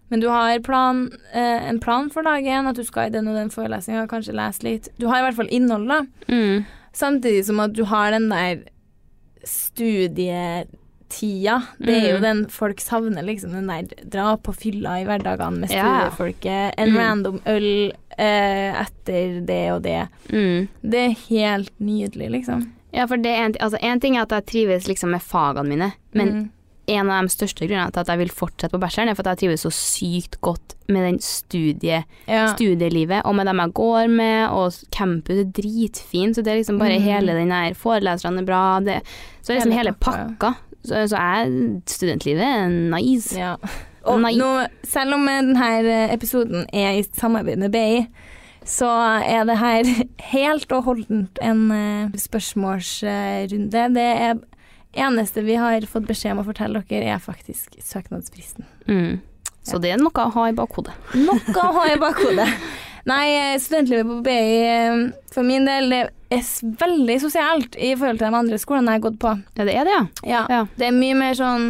Men 0.10 0.22
du 0.22 0.28
har 0.30 0.60
plan, 0.66 1.10
eh, 1.34 1.68
en 1.70 1.80
plan 1.82 2.10
for 2.14 2.26
dagen, 2.26 2.68
at 2.68 2.78
du 2.78 2.84
skal 2.86 3.10
i 3.10 3.14
den 3.14 3.28
og 3.28 3.36
den 3.38 3.52
forelesninga, 3.54 4.08
kanskje 4.10 4.38
lese 4.38 4.64
litt. 4.64 4.90
Du 5.02 5.08
har 5.10 5.20
i 5.20 5.26
hvert 5.26 5.38
fall 5.38 5.52
innhold, 5.54 5.88
da. 5.90 6.02
Mm. 6.30 6.66
Samtidig 6.94 7.46
som 7.46 7.60
at 7.60 7.74
du 7.74 7.84
har 7.90 8.12
den 8.14 8.30
der 8.30 8.64
studietida. 11.20 11.62
Det 11.80 11.96
er 12.04 12.10
jo 12.12 12.18
Mm. 12.18 12.22
den 12.22 12.46
folk 12.50 12.80
savner, 12.80 13.24
liksom. 13.24 13.52
Den 13.52 13.68
der 13.68 14.10
dra 14.10 14.38
på 14.38 14.54
fylla 14.56 15.02
i 15.02 15.06
hverdagene 15.06 15.60
med 15.60 15.70
studiefolket. 15.70 16.74
En 16.78 16.90
Mm. 16.92 16.98
random 16.98 17.42
øl 17.46 17.92
eh, 18.18 18.82
etter 18.82 19.46
det 19.46 19.72
og 19.74 19.82
det. 19.84 20.08
Mm. 20.32 20.68
Det 20.82 20.94
er 20.96 21.16
helt 21.30 21.72
nydelig, 21.80 22.30
liksom. 22.32 22.72
Ja, 22.94 23.06
for 23.08 23.18
det 23.18 23.26
er 23.28 23.46
en, 23.46 23.54
altså, 23.60 23.78
en 23.82 24.00
ting 24.00 24.16
er 24.16 24.22
at 24.22 24.30
jeg 24.30 24.46
trives 24.46 24.88
liksom 24.88 25.10
med 25.12 25.22
fagene 25.22 25.68
mine, 25.68 25.94
men 26.14 26.28
Mm. 26.32 26.50
en 26.88 27.10
av 27.10 27.24
de 27.24 27.28
største 27.30 27.68
grunnene 27.68 27.92
til 27.92 28.00
at 28.00 28.08
jeg 28.08 28.18
vil 28.20 28.30
fortsette 28.30 28.72
på 28.72 28.80
bacheloren, 28.80 29.10
er 29.10 29.16
for 29.16 29.28
at 29.28 29.38
jeg 29.38 29.50
trives 29.50 29.64
så 29.66 29.72
sykt 29.72 30.40
godt 30.40 30.76
med 30.88 31.02
den 31.12 31.20
studie, 31.20 32.06
ja. 32.28 32.54
studielivet, 32.54 33.22
og 33.26 33.36
med 33.36 33.48
dem 33.48 33.58
jeg 33.58 33.74
går 33.74 34.08
med, 34.10 34.50
og 34.50 34.72
campus 34.92 35.40
er 35.40 35.52
dritfint, 35.52 36.36
så 36.38 36.44
det 36.44 36.48
er 36.54 36.58
liksom 36.64 36.80
bare 36.80 36.98
Mm. 37.00 37.02
hele 37.04 37.28
den 37.34 37.52
her 37.52 37.74
Foreleserne 37.74 38.40
er 38.40 38.46
bra, 38.46 38.80
det, 38.80 39.02
så 39.44 39.50
er 39.52 39.56
liksom 39.60 39.74
Hele 39.74 39.92
pakka. 39.92 40.56
Så, 40.86 41.06
så 41.12 41.20
er 41.20 41.52
studentlivet 41.90 42.72
nice. 42.94 43.36
Ja. 43.38 43.56
Og 44.06 44.22
nice. 44.22 44.38
nå, 44.38 44.50
selv 44.86 45.18
om 45.18 45.28
denne 45.30 46.10
episoden 46.14 46.66
er 46.74 47.00
i 47.00 47.06
samarbeid 47.18 47.62
med 47.62 47.74
BI, 47.74 48.06
så 48.66 48.90
er 49.22 49.46
det 49.46 49.60
her 49.62 49.90
helt 50.32 50.72
og 50.74 50.88
holdent 50.88 51.40
en 51.46 51.68
eh, 51.74 52.18
spørsmålsrunde. 52.18 53.86
Det 53.94 54.06
er 54.06 54.40
eneste 54.96 55.44
vi 55.46 55.58
har 55.60 55.86
fått 55.90 56.08
beskjed 56.10 56.34
om 56.36 56.42
å 56.42 56.48
fortelle 56.48 56.82
dere, 56.90 57.16
er 57.16 57.22
faktisk 57.22 57.78
søknadsfristen. 57.84 58.66
Mm. 58.90 59.22
Så 59.66 59.80
det 59.82 59.94
er 59.94 60.02
noe 60.02 60.14
å 60.14 60.34
ha 60.34 60.50
i 60.50 60.56
bakhodet. 60.56 60.94
Noe 61.18 61.62
å 61.62 61.72
ha 61.80 61.88
i 61.94 62.00
bakhodet. 62.02 62.48
Nei, 63.10 63.26
eh, 63.38 63.56
studentlivet 63.62 64.10
på 64.10 64.20
BI 64.26 64.38
eh, 64.66 65.02
for 65.34 65.46
min 65.46 65.68
del 65.68 65.92
det 65.94 66.04
er 66.38 66.76
veldig 66.82 67.18
sosialt 67.22 67.76
i 67.78 67.94
forhold 67.96 68.20
til 68.20 68.28
de 68.32 68.38
andre 68.40 68.58
skolene 68.62 68.92
jeg 68.94 69.02
har 69.02 69.06
gått 69.10 69.20
på. 69.20 69.34
Ja, 69.58 69.66
det 69.66 69.76
er 69.76 69.86
det, 69.90 70.00
ja. 70.30 70.46
Ja, 70.50 70.62
det 70.78 70.88
er 70.88 70.92
mye 70.96 71.16
mer 71.20 71.34
sånn 71.40 71.68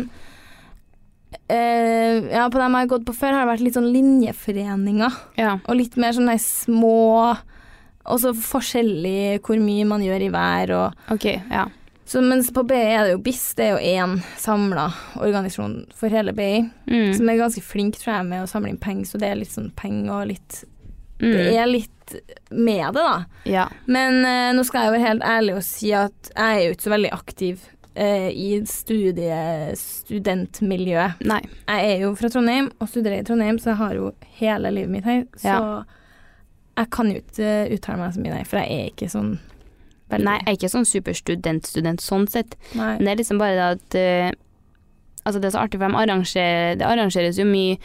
eh, 1.49 2.22
Ja, 2.32 2.47
på 2.49 2.59
dem 2.59 2.76
jeg 2.78 2.86
har 2.86 2.91
gått 2.95 3.05
på 3.07 3.16
før, 3.16 3.34
har 3.36 3.45
det 3.45 3.53
vært 3.53 3.66
litt 3.66 3.78
sånn 3.78 3.91
linjeforeninger. 3.93 5.18
ja. 5.39 5.57
Og 5.68 5.76
litt 5.80 5.97
mer 5.97 6.13
sånne 6.16 6.38
små 6.41 7.38
Og 8.05 8.20
så 8.22 8.34
forskjellig 8.38 9.41
hvor 9.45 9.57
mye 9.61 9.86
man 9.89 10.03
gjør 10.05 10.28
i 10.28 10.30
hver 10.34 10.76
og 10.78 11.11
Ok, 11.16 11.26
ja. 11.49 11.66
så 12.05 12.22
Mens 12.22 12.51
på 12.53 12.61
BI 12.70 12.76
er 12.78 13.03
det 13.07 13.16
jo 13.16 13.22
BIS, 13.26 13.53
det 13.57 13.66
er 13.66 13.72
jo 13.80 14.01
én 14.05 14.20
samla 14.38 14.91
organisasjon 15.18 15.88
for 15.95 16.09
hele 16.13 16.32
BI, 16.38 16.70
Mm. 16.86 17.16
som 17.18 17.30
er 17.30 17.38
ganske 17.41 17.63
flink, 17.66 17.95
tror 17.97 18.13
jeg, 18.20 18.26
med 18.30 18.43
å 18.43 18.47
samle 18.47 18.70
inn 18.70 18.78
penger, 18.78 19.05
så 19.09 19.18
det 19.18 19.28
er 19.32 19.36
litt 19.39 19.49
sånn 19.49 19.72
penger 19.76 20.11
og 20.13 20.28
litt 20.30 20.63
Det 21.20 21.32
Mm. 21.32 21.57
er 21.61 21.66
litt 21.68 22.16
med 22.51 22.93
det, 22.93 23.01
da. 23.01 23.26
Ja. 23.45 23.68
Men 23.88 24.26
eh, 24.26 24.51
nå 24.53 24.63
skal 24.68 24.84
jeg 24.86 24.91
være 24.99 25.07
helt 25.07 25.24
ærlig 25.24 25.55
og 25.55 25.63
si 25.63 25.93
at 25.95 26.32
jeg 26.36 26.57
er 26.57 26.66
jo 26.68 26.74
ikke 26.76 26.84
så 26.89 26.91
veldig 26.93 27.11
aktiv 27.16 27.63
eh, 27.95 28.28
i 28.36 28.49
studie, 28.68 29.72
studentmiljøet. 29.80 31.22
Nei. 31.26 31.41
Jeg 31.70 31.91
er 31.95 32.03
jo 32.05 32.13
fra 32.20 32.30
Trondheim 32.34 32.70
og 32.82 32.89
studerer 32.91 33.22
i 33.22 33.26
Trondheim, 33.28 33.57
så 33.61 33.72
jeg 33.74 33.80
har 33.82 33.95
jo 33.97 34.11
hele 34.41 34.72
livet 34.76 34.91
mitt 34.91 35.05
her. 35.07 35.24
Så 35.39 35.47
Ja. 35.47 35.84
jeg 36.78 36.89
kan 36.91 37.11
jo 37.11 37.22
ikke 37.22 37.39
eh, 37.43 37.74
uttale 37.76 37.97
meg 37.97 38.13
så 38.13 38.20
mye, 38.22 38.34
nei, 38.36 38.43
for 38.43 38.59
jeg 38.59 38.72
er 38.72 38.89
ikke 38.91 39.09
sånn 39.11 39.39
veldig 40.11 40.26
Nei, 40.26 40.38
jeg 40.39 40.47
er 40.47 40.57
ikke 40.59 40.74
sånn 40.76 40.86
superstudent-student 40.91 42.01
sånn 42.03 42.28
sett. 42.30 42.55
Nei. 42.76 42.97
Men 42.97 43.05
det 43.05 43.11
er 43.16 43.22
liksom 43.24 43.39
bare 43.39 43.55
det 43.55 43.70
at 43.72 43.95
uh, 43.95 44.41
Altså, 45.26 45.39
det 45.41 45.47
er 45.47 45.53
så 45.57 45.63
artig, 45.66 45.80
for 45.80 45.89
de 45.89 45.95
arrangerer, 45.97 46.76
det 46.78 46.86
arrangeres 46.86 47.39
jo 47.39 47.45
mye 47.49 47.80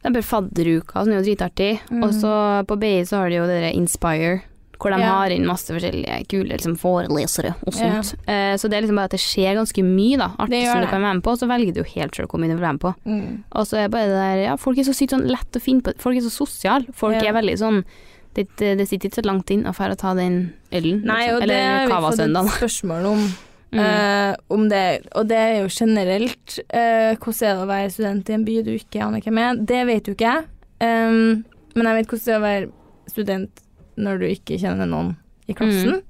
Det 0.00 0.08
er 0.08 0.14
bare 0.16 0.24
fadderuka, 0.24 1.02
som 1.04 1.12
er 1.12 1.20
jo 1.20 1.26
dritartig. 1.34 1.80
Mm. 1.90 2.04
Og 2.06 2.14
så 2.16 2.30
på 2.66 2.76
BI 2.80 3.02
så 3.04 3.18
har 3.20 3.28
de 3.28 3.36
jo 3.36 3.46
det 3.46 3.58
der 3.60 3.74
Inspire, 3.76 4.40
hvor 4.80 4.94
de 4.94 5.00
Ja. 5.02 5.10
har 5.12 5.28
inn 5.30 5.44
masse 5.44 5.68
forskjellige 5.68 6.26
kule 6.26 6.48
liksom, 6.56 6.76
forelesere 6.80 7.54
og 7.66 7.74
Ja. 7.74 8.00
sånt. 8.00 8.14
Eh, 8.26 8.54
så 8.56 8.70
det 8.70 8.78
er 8.78 8.82
liksom 8.86 8.96
bare 8.96 9.04
at 9.04 9.10
det 9.10 9.20
skjer 9.20 9.54
ganske 9.60 9.84
mye, 9.84 10.16
da. 10.16 10.30
Artig 10.38 10.64
som 10.64 10.80
du 10.80 10.86
kan 10.86 11.02
være 11.02 11.14
med 11.20 11.22
på, 11.22 11.32
og 11.32 11.38
så 11.38 11.46
velger 11.48 11.74
du 11.74 11.80
jo 11.82 11.88
helt 12.00 12.12
sjøl 12.16 12.26
hvor 12.26 12.40
mye 12.40 12.48
du 12.48 12.56
vil 12.56 12.64
være 12.64 12.72
med 12.72 12.80
på. 12.80 12.94
Mm. 13.04 13.44
Og 13.52 13.66
så 13.66 13.76
er 13.84 13.88
bare 13.88 14.06
det 14.08 14.16
der 14.16 14.42
Ja, 14.46 14.56
folk 14.56 14.78
er 14.78 14.82
så 14.88 14.94
sykt 14.96 15.10
sånn 15.12 15.28
lett 15.28 15.52
å 15.52 15.60
finne 15.60 15.82
på. 15.82 15.92
Folk 15.98 16.16
er 16.16 16.20
så 16.24 16.32
sosiale. 16.32 16.86
Folk 16.94 17.20
Ja. 17.22 17.28
er 17.28 17.34
veldig 17.42 17.58
sånn 17.58 17.84
det, 18.32 18.46
det, 18.56 18.78
det 18.78 18.88
sitter 18.88 19.08
ikke 19.10 19.22
så 19.22 19.26
langt 19.26 19.50
inn 19.50 19.64
å 19.64 19.74
dra 19.76 19.90
og 19.90 19.98
ta 19.98 20.14
den 20.14 20.52
ølen. 20.72 21.02
Nei, 21.04 21.26
liksom. 21.26 21.34
og 21.34 21.40
det 21.40 21.50
Eller 21.50 21.88
har 21.90 22.00
vi 22.00 22.16
fått 22.16 22.20
et 22.20 22.60
spørsmål 22.60 23.06
om. 23.06 23.36
Mm. 23.70 23.80
eh, 23.84 24.34
om 24.50 24.66
det, 24.70 24.84
og 25.14 25.28
det 25.30 25.38
er 25.38 25.56
jo 25.60 25.70
generelt 25.70 26.58
eh, 26.74 27.14
hvordan 27.14 27.46
er 27.46 27.54
det 27.54 27.62
å 27.62 27.70
være 27.70 27.92
student 27.94 28.30
i 28.30 28.34
en 28.34 28.46
by 28.48 28.56
du 28.66 28.72
ikke 28.74 29.02
aner 29.06 29.22
hvem 29.22 29.40
er. 29.42 29.64
Det 29.70 29.80
vet 29.86 30.10
jo 30.10 30.16
ikke 30.16 30.32
jeg. 30.32 30.46
Um, 30.80 31.44
men 31.76 31.86
jeg 31.86 31.98
vet 31.98 32.12
hvordan 32.12 32.24
det 32.24 32.34
er 32.34 32.40
å 32.40 32.46
være 32.48 33.12
student 33.12 33.66
når 34.00 34.22
du 34.22 34.26
ikke 34.30 34.58
kjenner 34.60 34.88
noen 34.90 35.14
i 35.50 35.56
klassen. 35.56 36.00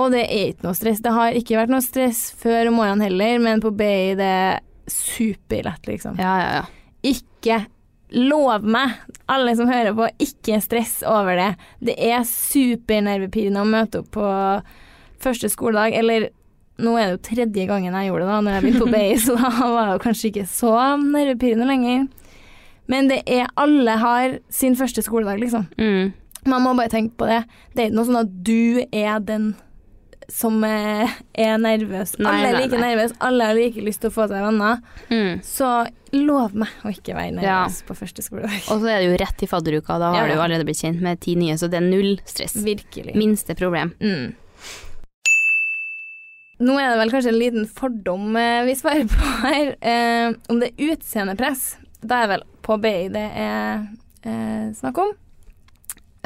Og 0.00 0.14
det 0.14 0.22
er 0.24 0.52
ikke 0.52 0.68
noe 0.68 0.78
stress. 0.78 1.02
Det 1.04 1.12
har 1.12 1.36
ikke 1.36 1.58
vært 1.58 1.72
noe 1.72 1.84
stress 1.84 2.24
før 2.40 2.70
om 2.70 2.78
morgenen 2.80 3.04
heller, 3.04 3.36
men 3.42 3.60
på 3.60 3.72
BI 3.76 4.14
det 4.16 4.28
er 4.28 4.62
superlett, 4.88 5.84
liksom. 5.88 6.16
Ja, 6.20 6.32
ja, 6.40 6.50
ja. 6.60 6.64
Ikke 7.12 7.64
Lov 8.12 8.66
meg, 8.68 8.98
alle 9.32 9.54
som 9.56 9.70
hører 9.72 9.94
på, 9.96 10.04
ikke 10.20 10.58
stress 10.60 10.98
over 11.08 11.32
det. 11.38 11.48
Det 11.80 11.94
er 11.96 12.26
supernervepirrende 12.28 13.62
å 13.62 13.68
møte 13.68 14.02
opp 14.02 14.10
på 14.12 14.26
første 15.22 15.48
skoledag, 15.48 15.96
eller 15.96 16.28
nå 16.78 16.94
er 16.98 17.04
det 17.06 17.12
jo 17.18 17.34
tredje 17.34 17.66
gangen 17.68 17.92
jeg 17.94 18.08
gjorde 18.08 18.24
det 18.24 18.32
da 18.32 18.40
når 18.40 18.52
jeg 18.56 18.62
begynte 18.62 18.86
på 18.86 18.92
BI, 18.94 19.16
så 19.26 19.36
da 19.36 19.50
var 19.74 19.86
det 19.90 19.96
jo 19.98 20.04
kanskje 20.06 20.30
ikke 20.32 20.46
så 20.50 20.72
nervepirrende 21.02 21.66
lenger. 21.68 22.08
Men 22.90 23.08
det 23.08 23.22
er 23.30 23.46
Alle 23.56 23.90
har 24.00 24.38
sin 24.50 24.74
første 24.76 25.02
skoledag, 25.04 25.38
liksom. 25.40 25.68
Mm. 25.78 26.12
Man 26.46 26.62
må 26.64 26.72
bare 26.74 26.90
tenke 26.90 27.14
på 27.16 27.28
det. 27.28 27.44
Det 27.74 27.84
er 27.84 27.90
ikke 27.92 27.96
noe 28.00 28.08
sånn 28.08 28.22
at 28.24 28.32
du 28.44 28.82
er 28.90 29.20
den 29.22 29.52
som 30.32 30.62
eh, 30.64 31.10
er 31.38 31.58
nervøs. 31.60 32.14
Nei, 32.18 32.30
alle 32.32 32.48
er 32.48 32.56
like 32.62 32.78
nei. 32.78 32.88
nervøs, 32.94 33.12
alle 33.20 33.44
har 33.50 33.54
like 33.58 33.82
lyst 33.84 34.00
til 34.02 34.10
å 34.10 34.14
få 34.14 34.26
seg 34.30 34.42
venner. 34.42 34.78
Mm. 35.10 35.42
Så 35.44 35.68
lov 36.16 36.54
meg 36.56 36.68
å 36.86 36.92
ikke 36.92 37.14
være 37.16 37.34
nervøs 37.36 37.78
Ja. 37.82 37.86
på 37.88 37.96
første 37.98 38.24
skoledag. 38.24 38.58
Og 38.72 38.80
så 38.82 38.88
er 38.90 39.02
det 39.02 39.10
jo 39.10 39.18
rett 39.22 39.42
i 39.44 39.48
fadderuka, 39.50 39.98
da 40.00 40.12
har 40.14 40.28
Ja. 40.28 40.34
du 40.34 40.40
allerede 40.40 40.64
blitt 40.66 40.80
kjent 40.82 41.00
med 41.04 41.20
ti 41.20 41.34
nye, 41.36 41.54
så 41.60 41.68
det 41.70 41.78
er 41.82 41.86
null 41.86 42.16
stress. 42.24 42.54
Virkelig. 42.64 43.14
Minste 43.14 43.54
problem. 43.58 43.92
Mm. 44.00 44.34
Nå 46.62 46.76
er 46.78 46.92
det 46.92 46.98
vel 47.00 47.10
kanskje 47.10 47.32
en 47.32 47.40
liten 47.40 47.64
fordom 47.66 48.36
eh, 48.38 48.62
vi 48.68 48.74
svarer 48.78 49.08
på 49.10 49.30
her, 49.42 49.72
eh, 49.82 50.34
om 50.52 50.60
det 50.62 50.68
er 50.76 50.92
utseendepress. 50.94 51.64
Da 52.02 52.22
er 52.24 52.30
vel 52.36 52.44
på 52.62 52.76
BI 52.82 53.08
det 53.14 53.24
er 53.42 53.82
eh, 54.22 54.68
snakk 54.78 55.00
om. 55.02 55.12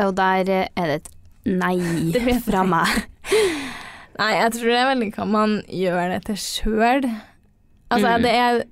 Og 0.05 0.13
der 0.19 0.51
eh, 0.53 0.67
er 0.77 0.91
det 0.93 0.99
et 1.01 1.13
nei 1.49 1.77
Det 2.17 2.41
fra 2.45 2.65
meg. 2.69 3.07
Nei, 4.17 4.31
jeg 4.33 4.53
tror 4.55 4.71
det 4.73 4.77
er 4.81 4.87
veldig 4.89 5.11
hva 5.13 5.25
man 5.29 5.51
gjør 5.69 6.13
det 6.15 6.21
til 6.31 6.39
sjøl. 6.41 7.07
Altså, 7.93 8.13
Mm. 8.17 8.23
det 8.25 8.31
er 8.33 8.63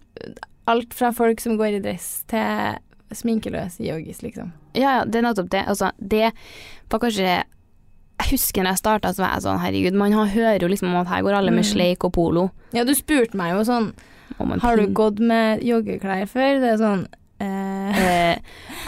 alt 0.73 0.95
fra 0.97 1.11
folk 1.13 1.41
som 1.45 1.59
går 1.61 1.77
i 1.77 1.81
dress, 1.85 2.07
til 2.33 2.79
sminkeløse 3.15 3.85
yogis, 3.85 4.23
liksom. 4.25 4.55
Ja, 4.75 4.95
ja, 4.99 5.03
det 5.05 5.21
er 5.21 5.27
nettopp 5.29 5.51
det. 5.53 5.61
Altså, 5.69 5.91
det 6.01 6.31
var 6.91 7.03
kanskje 7.05 7.35
Jeg 8.21 8.31
husker 8.31 8.63
når 8.63 8.71
jeg 8.77 8.79
starta, 8.79 9.09
så 9.13 9.23
var 9.25 9.33
jeg 9.35 9.43
sånn 9.45 9.59
herregud, 9.61 9.95
man 9.99 10.13
hører 10.13 10.61
jo 10.63 10.69
liksom 10.69 10.95
at 11.01 11.09
her 11.09 11.23
går 11.23 11.35
alle 11.35 11.51
med 11.51 11.65
Mm. 11.65 11.71
sleik 11.73 12.05
og 12.05 12.13
polo. 12.13 12.51
Ja, 12.73 12.85
du 12.85 12.95
spurte 12.95 13.35
meg 13.35 13.53
jo 13.53 13.65
sånn 13.65 13.93
Har 14.61 14.77
du 14.77 14.87
gått 14.89 15.19
med 15.21 15.61
joggeklær 15.63 16.27
før? 16.27 16.61
Det 16.61 16.73
er 16.73 16.79
sånn 16.81 17.07
eh, 17.41 17.75
Eh, 17.95 18.37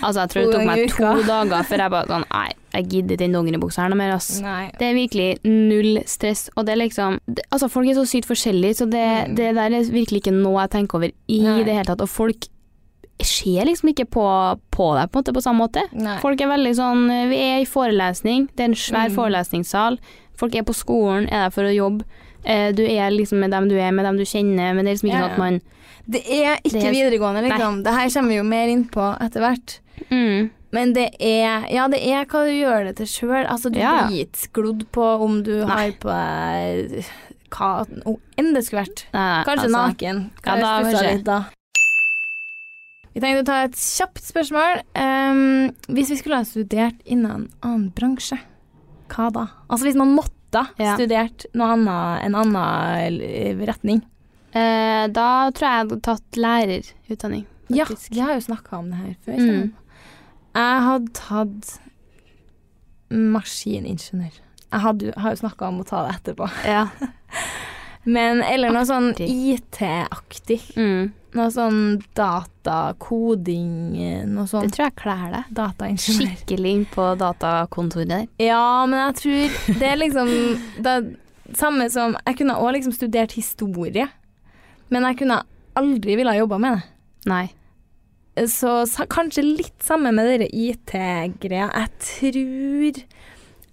altså, 0.02 0.22
jeg 0.24 0.30
tror 0.30 0.42
det 0.46 0.52
tok 0.56 0.66
meg 0.66 0.88
to 0.90 1.22
dager 1.26 1.62
før 1.68 1.78
jeg 1.84 1.90
bare 1.90 2.06
sånn 2.08 2.24
Nei, 2.32 2.48
jeg 2.74 2.88
gidder 2.88 3.16
den 3.20 3.32
dongeribuksa 3.36 3.82
her 3.82 3.88
noe 3.92 3.98
mer, 3.98 4.14
ass. 4.16 4.40
Nei. 4.40 4.70
Det 4.78 4.86
er 4.88 4.94
virkelig 4.94 5.28
null 5.44 6.00
stress, 6.06 6.48
og 6.56 6.66
det 6.66 6.72
er 6.74 6.80
liksom 6.88 7.18
det, 7.26 7.44
Altså, 7.52 7.68
folk 7.70 7.86
er 7.88 7.94
så 7.94 8.06
sykt 8.08 8.26
forskjellige, 8.26 8.74
så 8.80 8.90
det, 8.90 9.04
Mm. 9.28 9.34
det 9.36 9.54
der 9.54 9.70
er 9.76 9.90
virkelig 9.92 10.22
ikke 10.24 10.32
noe 10.34 10.62
jeg 10.62 10.70
tenker 10.70 10.94
over 10.98 11.10
i 11.28 11.40
Nei. 11.42 11.62
det 11.64 11.74
hele 11.74 11.84
tatt. 11.84 12.00
Og 12.00 12.08
folk 12.08 12.46
ser 13.24 13.64
liksom 13.64 13.88
ikke 13.94 14.04
på, 14.10 14.24
på 14.70 14.86
deg 14.98 15.10
på, 15.10 15.22
måte, 15.22 15.32
på 15.32 15.42
samme 15.42 15.64
måte. 15.64 15.82
Nei. 15.92 16.18
Folk 16.20 16.40
er 16.40 16.48
veldig 16.48 16.74
sånn 16.76 17.06
Vi 17.30 17.36
er 17.36 17.58
i 17.62 17.64
forelesning, 17.64 18.48
det 18.56 18.60
er 18.60 18.68
en 18.70 18.74
svær 18.74 19.08
Mm. 19.08 19.14
forelesningssal. 19.16 19.98
Folk 20.36 20.54
er 20.54 20.62
på 20.62 20.74
skolen, 20.74 21.24
er 21.32 21.46
der 21.46 21.50
for 21.50 21.62
å 21.64 21.72
jobbe. 21.74 22.04
Eh, 22.44 22.72
du 22.72 22.82
er 22.84 23.10
liksom 23.10 23.40
med 23.40 23.50
dem 23.50 23.68
du 23.68 23.74
er, 23.80 23.90
med 23.90 24.04
dem 24.04 24.16
du 24.18 24.24
kjenner, 24.24 24.74
men 24.74 24.84
det 24.84 24.90
er 24.92 24.94
liksom 24.96 25.08
ikke 25.10 25.18
Ja, 25.18 25.28
sånn 25.28 25.32
at 25.32 25.38
man 25.38 25.60
Det 26.08 26.22
er 26.28 26.56
ikke 26.62 26.70
Det 26.72 26.84
er- 26.84 26.92
videregående, 26.92 27.42
liksom. 27.48 27.82
Det 27.82 27.92
her 27.92 28.08
kommer 28.10 28.28
vi 28.28 28.36
jo 28.36 28.42
mer 28.44 28.68
inn 28.68 28.84
på 28.84 29.20
etter 29.20 29.40
hvert. 29.40 29.78
mm, 30.10 30.50
Men 30.72 30.92
det 30.92 31.16
er 31.20 31.64
Ja, 31.72 31.88
det 31.88 32.02
er 32.06 32.24
hva 32.26 32.44
du 32.44 32.52
gjør 32.52 32.84
det 32.86 32.96
til 32.96 33.06
sjøl. 33.06 33.46
Altså, 33.48 33.72
du 33.72 33.78
Ja, 33.80 34.06
blir 34.06 34.26
ikke 34.26 34.48
sklodd 34.50 34.84
på 34.92 35.20
om 35.22 35.42
du 35.42 35.64
Nei. 35.64 35.66
har 35.66 35.90
på 35.92 36.08
deg 36.12 37.04
hva 37.50 37.86
enn 38.38 38.52
det 38.54 38.64
skulle 38.66 38.84
vært. 38.84 39.04
nei, 39.14 39.44
Kanskje 39.44 39.64
altså, 39.64 39.88
naken. 39.88 40.30
Ja, 40.44 40.56
da 40.56 40.82
kanskje. 40.82 41.12
litt, 41.14 41.24
da. 41.24 41.44
Vi 43.16 43.20
tenkte 43.22 43.46
å 43.46 43.48
ta 43.48 43.62
et 43.64 43.76
kjapt 43.80 44.26
spørsmål. 44.28 44.82
Um, 44.92 45.70
hvis 45.88 46.10
vi 46.12 46.18
skulle 46.20 46.42
ha 46.42 46.44
studert 46.44 46.98
innen 47.08 47.30
en 47.30 47.46
annen 47.64 47.86
bransje, 47.96 48.36
hva 49.08 49.30
da? 49.32 49.44
Altså 49.70 49.86
hvis 49.88 49.96
man 49.96 50.12
måtte 50.12 50.66
Ja. 50.76 50.92
studert 50.98 51.46
annet, 51.56 51.88
en 52.26 52.34
annen 52.36 53.16
eh, 53.24 53.56
retning. 53.56 54.02
Uh, 54.52 55.08
da 55.08 55.48
tror 55.48 55.64
jeg 55.64 55.72
jeg 55.72 55.80
hadde 55.86 56.00
tatt 56.04 56.36
lærerutdanning. 56.36 57.46
Ja, 57.72 57.86
faktisk. 57.88 58.12
vi 58.12 58.20
har 58.20 58.34
jo 58.34 58.44
snakka 58.52 58.78
om 58.82 58.90
det 58.92 59.00
her 59.00 59.16
før. 59.24 59.40
Mm. 59.40 59.72
jeg 60.60 60.86
hadde 60.90 61.12
tatt 61.16 61.74
maskiningeniør. 63.08 64.40
Jeg 64.66 64.80
hadde, 64.84 65.12
har 65.16 65.32
jo 65.32 65.40
snakka 65.40 65.68
om 65.72 65.80
å 65.80 65.88
ta 65.88 66.04
det 66.04 66.18
etterpå. 66.18 66.52
Ja. 66.68 66.88
Men, 68.16 68.42
eller 68.44 68.76
noe 68.76 68.84
sånn 68.86 69.14
IT-aktig. 69.18 70.60
Mm. 70.76 71.14
Noe 71.36 71.50
sånn 71.52 71.80
datakoding, 72.16 73.92
noe 74.32 74.46
sånt. 74.48 74.70
Det 74.70 74.76
tror 74.76 74.86
jeg 74.86 74.96
kler 75.02 75.24
deg. 75.34 75.50
Dataingeniør. 75.58 76.32
Skikkelig 76.32 76.72
inn 76.78 76.86
på 76.92 77.08
datakontoret 77.20 78.08
der. 78.12 78.26
Ja, 78.40 78.86
men 78.88 79.02
jeg 79.02 79.18
tror 79.20 79.78
det 79.82 79.90
er 79.90 80.00
liksom 80.00 80.32
det 80.80 80.94
er 80.94 81.08
samme 81.54 81.86
som 81.92 82.16
Jeg 82.26 82.40
kunne 82.40 82.56
òg 82.58 82.72
liksom 82.74 82.94
studert 82.96 83.36
historie, 83.36 84.08
men 84.90 85.06
jeg 85.10 85.20
kunne 85.20 85.42
aldri 85.78 86.16
ville 86.18 86.32
ha 86.32 86.40
jobba 86.40 86.58
med 86.62 86.78
det. 86.78 86.84
Nei. 87.30 87.44
Så 88.50 88.82
kanskje 89.12 89.44
litt 89.44 89.84
samme 89.84 90.12
med 90.12 90.28
dere 90.28 90.48
IT-greia. 90.52 91.68
Jeg 91.72 91.90
tror 92.04 93.02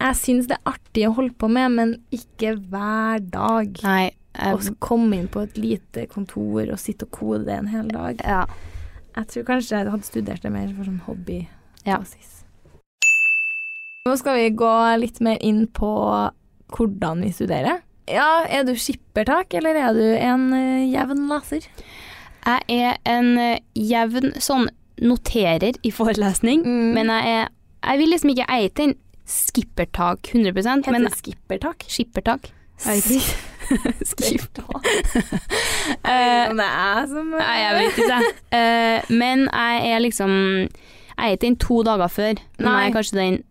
Jeg 0.03 0.19
syns 0.19 0.47
det 0.49 0.57
er 0.57 0.71
artig 0.73 1.07
å 1.07 1.15
holde 1.15 1.35
på 1.39 1.47
med, 1.51 1.71
men 1.71 1.95
ikke 2.11 2.57
hver 2.59 3.23
dag. 3.31 3.79
Nei. 3.85 4.11
Å 4.33 4.57
komme 4.81 5.17
inn 5.19 5.27
på 5.29 5.43
et 5.45 5.57
lite 5.57 6.07
kontor 6.09 6.71
og 6.73 6.79
sitte 6.81 7.05
og 7.05 7.11
kode 7.11 7.45
det 7.45 7.57
en 7.59 7.67
hel 7.67 7.87
dag. 7.93 8.21
ja. 8.25 8.45
Jeg 9.15 9.27
tror 9.29 9.43
kanskje 9.45 9.77
jeg 9.77 9.91
hadde 9.93 10.07
studert 10.07 10.41
det 10.41 10.49
mer 10.51 10.71
for 10.73 10.87
sånn 10.89 11.01
hobby. 11.05 11.47
Ja. 11.85 11.99
Nå 14.07 14.15
skal 14.17 14.39
vi 14.39 14.47
gå 14.57 14.71
litt 14.99 15.19
mer 15.21 15.37
inn 15.45 15.67
på 15.69 15.89
hvordan 16.73 17.21
vi 17.21 17.29
studerer. 17.35 17.83
Ja, 18.09 18.43
er 18.49 18.65
du 18.67 18.73
skippertak, 18.75 19.53
eller 19.55 19.77
er 19.79 19.93
du 19.93 20.01
en 20.17 20.47
uh, 20.51 20.81
jevn 20.89 21.27
leser? 21.29 21.67
Jeg 22.43 22.81
er 22.81 22.97
en 23.07 23.29
uh, 23.37 23.61
jevn 23.77 24.33
sånn 24.43 24.65
noterer 24.99 25.77
i 25.85 25.91
forelesning, 25.93 26.65
Mm. 26.65 26.89
men 26.97 27.07
jeg 27.13 27.37
er 27.37 27.49
Jeg 27.83 27.99
vil 27.99 28.09
liksom 28.09 28.29
ikke 28.31 28.49
eie 28.49 28.69
til 28.69 28.89
en 28.89 28.97
skippertak 29.27 30.29
100 30.33 30.53
Heter 30.55 30.91
men 30.91 31.03
det 31.03 31.13
skippertak? 31.19 31.83
skippertak. 31.87 32.51
Jeg 32.85 32.95
vet 32.95 33.11
ikke. 33.11 34.63
om 34.67 34.81
Eh, 36.13 36.49
det 36.51 36.65
er 36.67 37.07
som 37.07 37.29
Nei, 37.31 37.55
jeg 37.61 37.77
vet 37.79 38.01
ikke. 38.03 38.19
Uh, 38.53 39.13
men 39.21 39.45
jeg 39.47 39.93
er 39.93 39.99
liksom 40.03 40.33
Jeg 40.33 41.23
er 41.23 41.31
ikke 41.37 41.45
den 41.47 41.55
to 41.61 41.81
dager 41.87 42.07
før, 42.11 42.41
Nei. 42.59 42.87
er 42.89 42.93
kanskje 42.95 43.17
den 43.19 43.41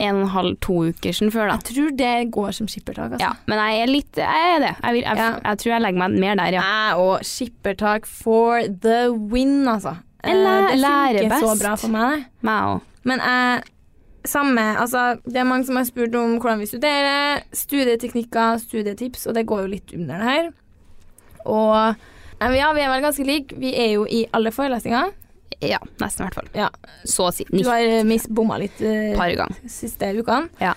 en 0.00 0.16
og 0.16 0.22
en 0.22 0.28
halv, 0.32 0.54
to 0.64 0.72
uker 0.88 1.12
siden 1.12 1.28
før, 1.32 1.50
da. 1.50 1.56
Jeg 1.60 1.74
tror 1.76 1.90
det 1.98 2.12
går 2.32 2.54
som 2.56 2.68
skippertak, 2.72 3.10
altså. 3.12 3.20
Ja, 3.26 3.34
men 3.52 3.58
jeg 3.60 3.80
er 3.82 3.90
litt 3.90 4.16
Jeg 4.16 4.54
er 4.54 4.62
det. 4.62 4.70
Jeg, 4.82 4.94
vil, 4.96 5.02
jeg, 5.04 5.16
Ja. 5.20 5.26
jeg 5.44 5.58
tror 5.60 5.72
jeg 5.74 5.82
legger 5.84 5.98
meg 6.00 6.14
mer 6.22 6.38
der, 6.40 6.54
ja. 6.56 6.62
Jeg 6.62 7.02
òg. 7.02 7.26
skippertak 7.28 8.06
for 8.08 8.62
the 8.80 9.10
win, 9.12 9.68
altså. 9.68 9.96
Læ- 10.24 10.72
Eh, 10.72 11.12
det 11.18 11.26
funker 11.28 11.44
så 11.44 11.52
bra 11.60 11.74
for 11.76 11.88
meg, 11.92 12.16
det. 12.16 12.24
Meg 12.48 12.62
òg. 12.70 12.80
Men 13.04 13.18
jeg 13.20 13.62
samme, 14.24 14.64
altså 14.78 15.20
Det 15.24 15.40
er 15.40 15.48
mange 15.48 15.64
som 15.68 15.78
har 15.78 15.86
spurt 15.88 16.14
om 16.18 16.36
hvordan 16.38 16.60
vi 16.60 16.68
studerer, 16.68 17.44
studieteknikker, 17.56 18.58
studietips, 18.62 19.26
og 19.26 19.36
det 19.38 19.46
går 19.48 19.64
jo 19.64 19.72
litt 19.74 19.94
under 19.96 20.20
det 20.20 20.30
her. 20.30 20.50
Og 21.48 21.76
ja, 22.40 22.72
vi 22.72 22.84
er 22.84 22.92
vel 22.92 23.02
ganske 23.04 23.24
like. 23.26 23.56
Vi 23.60 23.72
er 23.76 23.94
jo 23.94 24.06
i 24.08 24.24
alle 24.36 24.52
forelesninger. 24.52 25.16
Ja, 25.60 25.80
nesten 26.00 26.24
i 26.24 26.28
hvert 26.28 26.38
fall. 26.38 26.52
Ja. 26.56 26.68
Så 27.04 27.26
å 27.28 27.32
si. 27.34 27.44
Du 27.50 27.66
har 27.68 27.82
eh, 27.84 28.28
bomma 28.32 28.56
litt 28.60 28.80
uh, 28.80 29.12
par 29.18 29.32
gang. 29.36 29.52
siste 29.68 30.12
ukene. 30.16 30.48
Ja. 30.60 30.72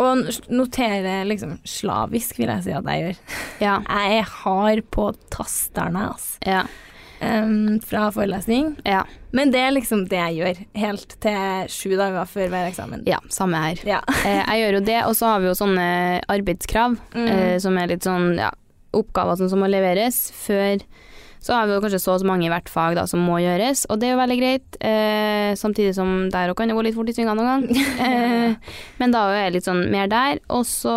Og 0.00 0.22
noterer 0.48 1.26
liksom 1.28 1.58
slavisk, 1.68 2.38
vil 2.40 2.48
jeg 2.48 2.64
si 2.64 2.76
at 2.76 2.86
jeg 2.88 3.02
gjør. 3.02 3.18
Ja. 3.60 3.74
Jeg 3.84 4.20
er 4.20 4.30
hard 4.38 4.86
på 4.94 5.10
tasterne, 5.34 6.06
altså. 6.14 6.38
Ja. 6.46 6.62
Em, 7.20 7.80
fra 7.84 8.08
forelesning. 8.14 8.72
Ja. 8.86 9.02
Men 9.32 9.52
det 9.54 9.60
er 9.62 9.74
liksom 9.76 10.06
det 10.10 10.18
jeg 10.18 10.38
gjør, 10.40 10.62
helt 10.82 11.16
til 11.22 11.68
sju 11.72 11.94
dager 12.00 12.26
før 12.26 12.48
hver 12.52 12.70
eksamen. 12.72 13.04
ja, 13.06 13.20
samme 13.28 13.60
her. 13.66 13.84
Ja. 13.86 14.00
Eh, 14.26 14.40
jeg 14.44 14.64
gjør 14.64 14.78
jo 14.80 14.86
det, 14.90 14.98
og 15.06 15.14
så 15.16 15.26
har 15.34 15.40
vi 15.40 15.48
jo 15.50 15.54
sånne 15.58 15.86
arbeidskrav, 16.28 16.98
Mm. 17.14 17.28
eh, 17.28 17.58
som 17.62 17.78
er 17.78 17.86
litt 17.94 18.02
sånn 18.06 18.34
ja, 18.38 18.50
oppgaver 18.92 19.38
sånn 19.38 19.50
som 19.52 19.60
må 19.62 19.68
leveres 19.70 20.30
før 20.34 20.82
så 21.40 21.54
har 21.56 21.64
vi 21.66 21.72
jo 21.72 21.80
kanskje 21.80 21.98
så 22.02 22.12
og 22.12 22.20
så 22.20 22.26
mange 22.28 22.44
i 22.44 22.50
hvert 22.52 22.68
fag 22.68 22.98
da, 22.98 23.06
som 23.08 23.22
må 23.24 23.38
gjøres, 23.40 23.86
og 23.88 23.96
det 23.98 24.10
er 24.10 24.12
jo 24.12 24.18
veldig 24.20 24.36
greit. 24.36 24.76
Eh, 24.84 25.54
samtidig 25.56 25.94
som 25.96 26.28
der 26.28 26.50
òg 26.52 26.56
kan 26.58 26.68
det 26.68 26.74
gå 26.76 26.82
litt 26.84 26.94
fort 26.98 27.08
i 27.08 27.14
svingene 27.16 27.32
noen 27.40 27.64
gang. 27.64 27.86
Eh, 28.10 28.54
men 29.00 29.10
da 29.14 29.22
er 29.32 29.46
jeg 29.46 29.54
litt 29.54 29.64
sånn 29.64 29.80
mer 29.92 30.06
der. 30.12 30.42
Og 30.52 30.66
så, 30.68 30.92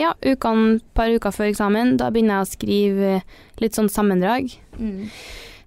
ja, 0.00 0.14
ukene, 0.24 0.78
par 0.96 1.12
uker 1.12 1.34
før 1.36 1.50
eksamen, 1.50 1.98
da 2.00 2.08
begynner 2.08 2.40
jeg 2.40 2.46
å 2.46 2.52
skrive 2.54 3.12
litt 3.60 3.76
sånn 3.76 3.92
sammendrag. 3.92 4.48
Mm. 4.80 5.10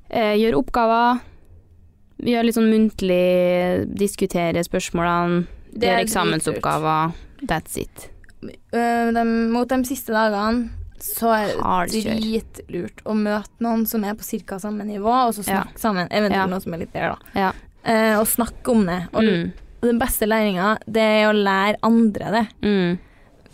Eh, 0.09 0.35
gjør 0.39 0.59
oppgaver. 0.61 1.21
Gjør 2.25 2.45
litt 2.47 2.55
sånn 2.55 2.69
muntlig, 2.71 3.95
diskutere 3.99 4.63
spørsmålene. 4.63 5.45
Det 5.75 5.89
Gjør 5.89 6.03
eksamensoppgaver. 6.05 7.13
That's 7.49 7.77
it. 7.77 8.09
Øh, 8.73 9.11
dem- 9.13 9.49
mot 9.51 9.67
de 9.67 9.83
siste 9.83 10.13
dagene 10.13 10.69
så 10.99 11.33
er 11.35 11.87
det 11.89 12.03
dritlurt 12.05 13.03
å 13.05 13.13
møte 13.17 13.49
noen 13.59 13.85
som 13.87 14.03
er 14.03 14.13
på 14.15 14.23
ca. 14.45 14.55
samme 14.59 14.85
nivå, 14.85 15.27
og 15.27 15.33
så 15.33 15.43
Ja. 15.47 15.63
snakke 15.63 15.77
sammen. 15.79 16.07
Eventuelt 16.09 16.31
Ja. 16.31 16.45
noen 16.47 16.61
som 16.61 16.73
er 16.73 16.77
litt 16.77 16.93
bedre, 16.93 17.17
da. 17.33 17.39
Ja. 17.39 17.51
Eh, 17.83 18.17
og 18.19 18.25
snakke 18.27 18.67
om 18.71 18.85
det. 18.85 19.07
Og, 19.13 19.23
Mm. 19.23 19.51
den 19.81 19.99
beste 19.99 20.25
læringa, 20.25 20.77
det 20.89 21.01
er 21.01 21.27
å 21.31 21.33
lære 21.35 21.75
andre 21.83 22.31
det. 22.31 22.47
Mm. 22.63 22.99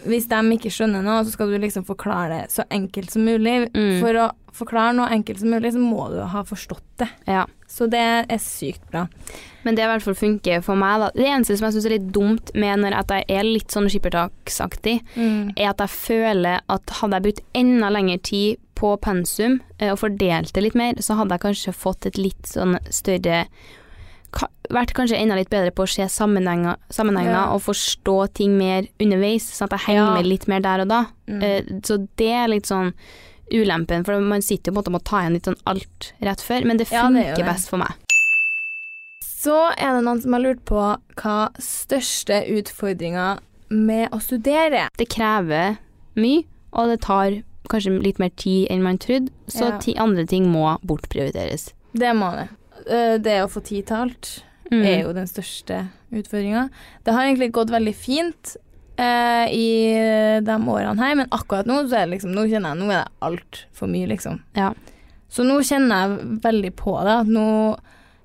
Hvis 0.08 0.28
de 0.32 0.42
ikke 0.56 0.72
skjønner 0.74 1.04
noe, 1.06 1.22
så 1.26 1.34
skal 1.34 1.52
du 1.52 1.60
liksom 1.62 1.86
forklare 1.88 2.42
det 2.44 2.54
så 2.54 2.66
enkelt 2.74 3.14
som 3.14 3.26
mulig. 3.28 3.68
Mm. 3.76 4.00
For 4.02 4.18
å 4.18 4.30
forklare 4.56 4.96
noe 4.98 5.12
enkelt 5.14 5.42
som 5.42 5.52
mulig, 5.54 5.74
så 5.76 5.82
må 5.82 6.10
du 6.12 6.20
ha 6.34 6.44
forstått 6.48 6.88
det. 7.04 7.10
Ja. 7.30 7.46
Så 7.72 7.88
det 7.92 8.02
er 8.02 8.42
sykt 8.44 8.84
bra. 8.92 9.06
Men 9.64 9.78
det 9.78 9.86
i 9.86 9.90
hvert 9.92 10.04
fall 10.04 10.18
funker 10.18 10.64
for 10.66 10.80
meg, 10.80 11.04
da. 11.04 11.12
Det 11.16 11.28
eneste 11.30 11.56
som 11.56 11.68
jeg 11.68 11.78
syns 11.78 11.88
er 11.88 11.96
litt 11.96 12.10
dumt 12.16 12.52
med 12.58 12.82
når 12.82 12.98
jeg 12.98 13.28
er 13.32 13.48
litt 13.48 13.72
sånn 13.72 13.88
skippertaksaktig, 13.92 14.98
er 15.16 15.70
at 15.70 15.86
jeg 15.86 15.94
føler 15.94 16.66
at 16.66 16.98
hadde 17.00 17.20
jeg 17.20 17.28
brukt 17.30 17.46
enda 17.62 17.94
lengre 17.94 18.20
tid 18.28 18.60
på 18.82 18.96
pensum 19.04 19.60
eh, 19.78 19.92
og 19.92 20.00
fordelt 20.02 20.56
det 20.56 20.66
litt 20.66 20.78
mer, 20.80 20.98
så 21.04 21.20
hadde 21.20 21.38
jeg 21.38 21.46
kanskje 21.46 21.76
fått 21.78 22.10
et 22.10 22.18
litt 22.18 22.50
sånn 22.50 22.80
større 22.90 23.44
Vært 24.72 24.94
kanskje 24.96 25.18
enda 25.20 25.36
litt 25.36 25.50
bedre 25.52 25.72
på 25.76 25.84
å 25.84 25.90
se 25.90 26.06
sammenhenger, 26.08 26.78
sammenhenger 26.90 27.34
Ja. 27.34 27.46
og 27.54 27.62
forstå 27.66 28.34
ting 28.34 28.58
mer 28.58 28.86
underveis, 29.04 29.44
sånn 29.52 29.68
at 29.68 29.72
jeg 29.72 29.88
henger 29.88 30.06
Ja. 30.06 30.14
med 30.16 30.26
litt 30.26 30.48
mer 30.48 30.62
der 30.62 30.80
og 30.82 30.88
da. 30.88 31.06
Mm. 31.28 31.44
Uh, 31.44 31.80
Så 31.82 32.08
det 32.16 32.30
er 32.32 32.48
litt 32.48 32.64
sånn 32.66 32.94
ulempen, 33.52 34.06
for 34.06 34.18
man 34.22 34.42
sitter 34.42 34.72
jo 34.72 34.76
på 34.76 34.78
en 34.78 34.84
måte 34.84 34.88
og 34.88 35.02
må 35.02 35.04
ta 35.04 35.18
igjen 35.22 35.34
litt 35.34 35.44
sånn 35.44 35.60
alt 35.68 36.14
rett 36.22 36.40
før, 36.40 36.64
men 36.66 36.78
det 36.78 36.90
Ja, 36.90 37.10
det 37.10 37.36
funker 37.36 37.46
best 37.46 37.70
for 37.70 37.78
meg. 37.78 37.92
Så 39.22 39.74
er 39.78 39.96
det 39.98 40.04
noen 40.06 40.22
som 40.22 40.34
har 40.34 40.40
lurt 40.42 40.64
på 40.66 40.82
hva 41.18 41.50
største 41.60 42.48
utfordringa 42.48 43.40
med 43.70 44.12
å 44.12 44.22
studere 44.22 44.88
Det 44.98 45.10
krever 45.10 45.78
mye, 46.16 46.46
og 46.74 46.88
det 46.88 47.02
tar 47.02 47.44
kanskje 47.68 48.02
litt 48.04 48.20
mer 48.20 48.30
tid 48.30 48.68
enn 48.70 48.84
man 48.84 48.98
trodde, 48.98 49.30
så 49.48 49.72
andre 49.98 50.26
ting 50.28 50.48
må 50.52 50.78
bortprioriteres. 50.86 51.74
Det 51.94 52.14
må 52.16 52.32
det. 52.36 52.50
Eh, 52.92 53.18
Det 53.24 53.38
å 53.44 53.50
få 53.52 53.64
tid 53.64 53.86
til 53.88 53.96
alt 54.06 54.32
Mm. 54.72 54.86
er 54.88 55.02
jo 55.04 55.12
den 55.14 55.26
største 55.28 55.90
utfordringa. 56.16 56.70
Det 57.04 57.12
har 57.14 57.26
egentlig 57.26 57.52
gått 57.52 57.70
veldig 57.74 57.94
fint 57.96 58.56
eh, 58.98 59.48
i 59.52 60.40
de 60.40 60.56
årene 60.72 60.98
her, 60.98 61.16
men 61.20 61.28
akkurat 61.30 61.66
nå 61.68 61.82
så 61.90 61.98
er 61.98 62.06
det 62.06 62.14
liksom 62.14 62.32
Nå 62.36 62.46
kjenner 62.48 62.72
jeg 62.76 62.80
nå 62.80 62.88
er 62.92 63.02
det 63.04 63.12
altfor 63.28 63.90
mye, 63.92 64.08
liksom. 64.08 64.40
Ja. 64.56 64.70
Så 65.30 65.44
nå 65.44 65.58
kjenner 65.60 66.06
jeg 66.06 66.40
veldig 66.46 66.72
på 66.80 66.94
det. 67.04 67.18
At 67.20 67.28
nå 67.28 67.46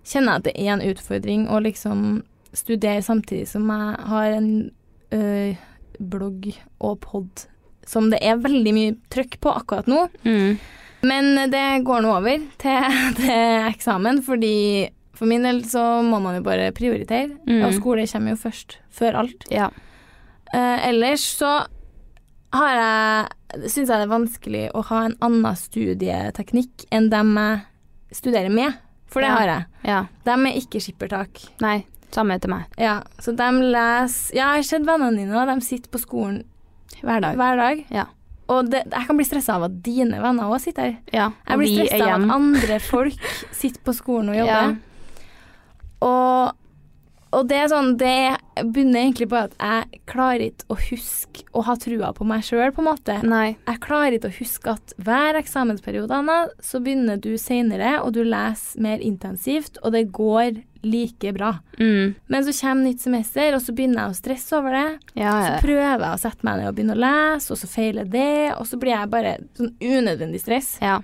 kjenner 0.07 0.37
jeg 0.37 0.37
at 0.37 0.45
det 0.45 0.55
er 0.57 0.73
en 0.77 0.87
utfordring 0.95 1.49
å 1.51 1.61
liksom 1.63 2.23
studere 2.55 3.03
samtidig 3.03 3.49
som 3.49 3.67
jeg 3.67 3.99
har 4.07 4.31
en 4.37 4.71
ø, 5.13 5.55
blogg 5.99 6.53
og 6.81 7.01
pod 7.01 7.47
som 7.87 8.11
det 8.11 8.19
er 8.23 8.37
veldig 8.43 8.73
mye 8.75 8.95
trøkk 9.11 9.39
på 9.41 9.51
akkurat 9.55 9.87
nå. 9.91 10.09
Mm. 10.25 10.59
Men 11.07 11.51
det 11.53 11.65
går 11.87 12.03
nå 12.05 12.13
over 12.19 12.45
til, 12.59 12.99
til 13.21 13.71
eksamen, 13.71 14.23
fordi 14.27 14.55
for 15.17 15.29
min 15.31 15.47
del 15.47 15.63
så 15.65 15.83
må 16.05 16.19
man 16.21 16.37
jo 16.39 16.43
bare 16.45 16.73
prioritere. 16.77 17.31
Mm. 17.49 17.63
Og 17.69 17.75
skole 17.79 18.05
kommer 18.11 18.35
jo 18.35 18.41
først, 18.43 18.79
før 18.93 19.21
alt. 19.23 19.47
Ja. 19.53 19.71
Eh, 20.53 20.89
ellers 20.91 21.25
så 21.41 21.55
har 22.57 22.77
jeg 22.77 23.33
Syns 23.71 23.89
jeg 23.89 23.95
det 24.01 24.05
er 24.05 24.11
vanskelig 24.11 24.63
å 24.77 24.81
ha 24.89 24.99
en 25.07 25.15
annen 25.23 25.55
studieteknikk 25.57 26.83
enn 26.93 27.07
dem 27.13 27.31
jeg 27.39 28.19
studerer 28.19 28.51
med. 28.53 28.75
For 29.09 29.23
det 29.23 29.29
Ja. 29.31 29.37
har 29.39 29.47
jeg. 29.49 29.65
ja. 29.87 30.01
Dem 30.27 30.47
er 30.51 30.57
ikke 30.59 30.81
skippertak. 30.83 31.41
Nei, 31.63 31.87
samme 32.13 32.37
til 32.43 32.51
meg. 32.51 32.65
Ja, 32.77 32.99
så 33.23 33.33
de 33.39 33.47
leser 33.63 34.35
Ja, 34.37 34.51
jeg 34.53 34.65
har 34.65 34.67
sett 34.67 34.85
vennene 34.85 35.17
dine, 35.17 35.33
og 35.39 35.47
de 35.49 35.65
sitter 35.65 35.89
på 35.95 36.03
skolen 36.03 36.43
Hver 37.01 37.23
dag. 37.23 37.37
hver 37.39 37.57
dag. 37.57 37.85
Ja. 37.95 38.05
Og 38.49 38.69
det, 38.71 38.85
jeg 38.93 39.07
kan 39.09 39.17
bli 39.19 39.25
stressa 39.27 39.57
av 39.57 39.65
at 39.67 39.79
dine 39.83 40.21
venner 40.23 40.47
òg 40.53 40.61
sitter 40.63 40.83
her. 40.83 40.97
Ja. 41.13 41.31
Jeg 41.49 41.59
blir 41.59 41.73
stressa 41.89 42.05
av 42.15 42.23
at 42.23 42.31
andre 42.37 42.79
folk 42.81 43.33
sitter 43.51 43.81
på 43.83 43.95
skolen 43.97 44.29
og 44.31 44.37
Ja. 44.37 44.45
jobber. 44.47 44.77
Og, 46.07 46.53
og 47.35 47.49
det 47.51 47.57
er 47.59 47.71
sånn 47.73 47.97
Det 47.99 48.67
bunner 48.73 49.01
egentlig 49.03 49.29
på 49.29 49.39
at 49.41 49.55
jeg 49.59 50.01
klarer 50.09 50.45
ikke 50.47 50.69
å 50.73 50.77
huske 50.79 51.43
å 51.53 51.65
ha 51.67 51.75
trua 51.81 52.13
på 52.17 52.25
meg 52.29 52.45
sjøl, 52.47 52.71
på 52.73 52.81
en 52.81 52.89
måte. 52.89 53.17
Nei. 53.27 53.57
Jeg 53.67 53.81
klarer 53.85 54.17
ikke 54.17 54.31
å 54.31 54.37
huske 54.39 54.73
at 54.77 54.95
hver 55.03 55.37
eksamensperiode, 55.43 56.15
Anna, 56.15 56.39
så 56.65 56.81
begynner 56.81 57.21
du 57.21 57.35
seinere, 57.41 57.99
og 58.03 58.15
du 58.17 58.23
leser 58.25 58.81
mer 58.81 59.03
intensivt, 59.05 59.77
og 59.83 59.93
det 59.93 60.07
går 60.17 60.63
like 60.87 61.33
bra. 61.35 61.57
Mm. 61.81 62.15
Men 62.31 62.47
så 62.47 62.55
kommer 62.61 62.87
nytt 62.89 63.03
semester, 63.05 63.57
og 63.57 63.61
så 63.65 63.75
begynner 63.77 64.07
jeg 64.07 64.15
å 64.15 64.21
stresse 64.21 64.57
over 64.57 64.77
det. 64.79 64.87
Ja, 65.19 65.35
Så 65.43 65.67
prøver 65.67 66.07
jeg 66.07 66.15
å 66.15 66.23
sette 66.23 66.47
meg 66.47 66.61
ned 66.63 66.71
og 66.71 66.77
begynne 66.79 66.97
å 66.97 67.03
lese, 67.05 67.53
og 67.53 67.61
så 67.61 67.69
feiler 67.69 68.09
det, 68.09 68.55
og 68.57 68.65
så 68.71 68.79
blir 68.81 68.95
jeg 68.95 69.13
bare 69.13 69.37
sånn 69.59 69.75
unødvendig 69.83 70.41
stress. 70.45 70.77
ja. 70.81 71.01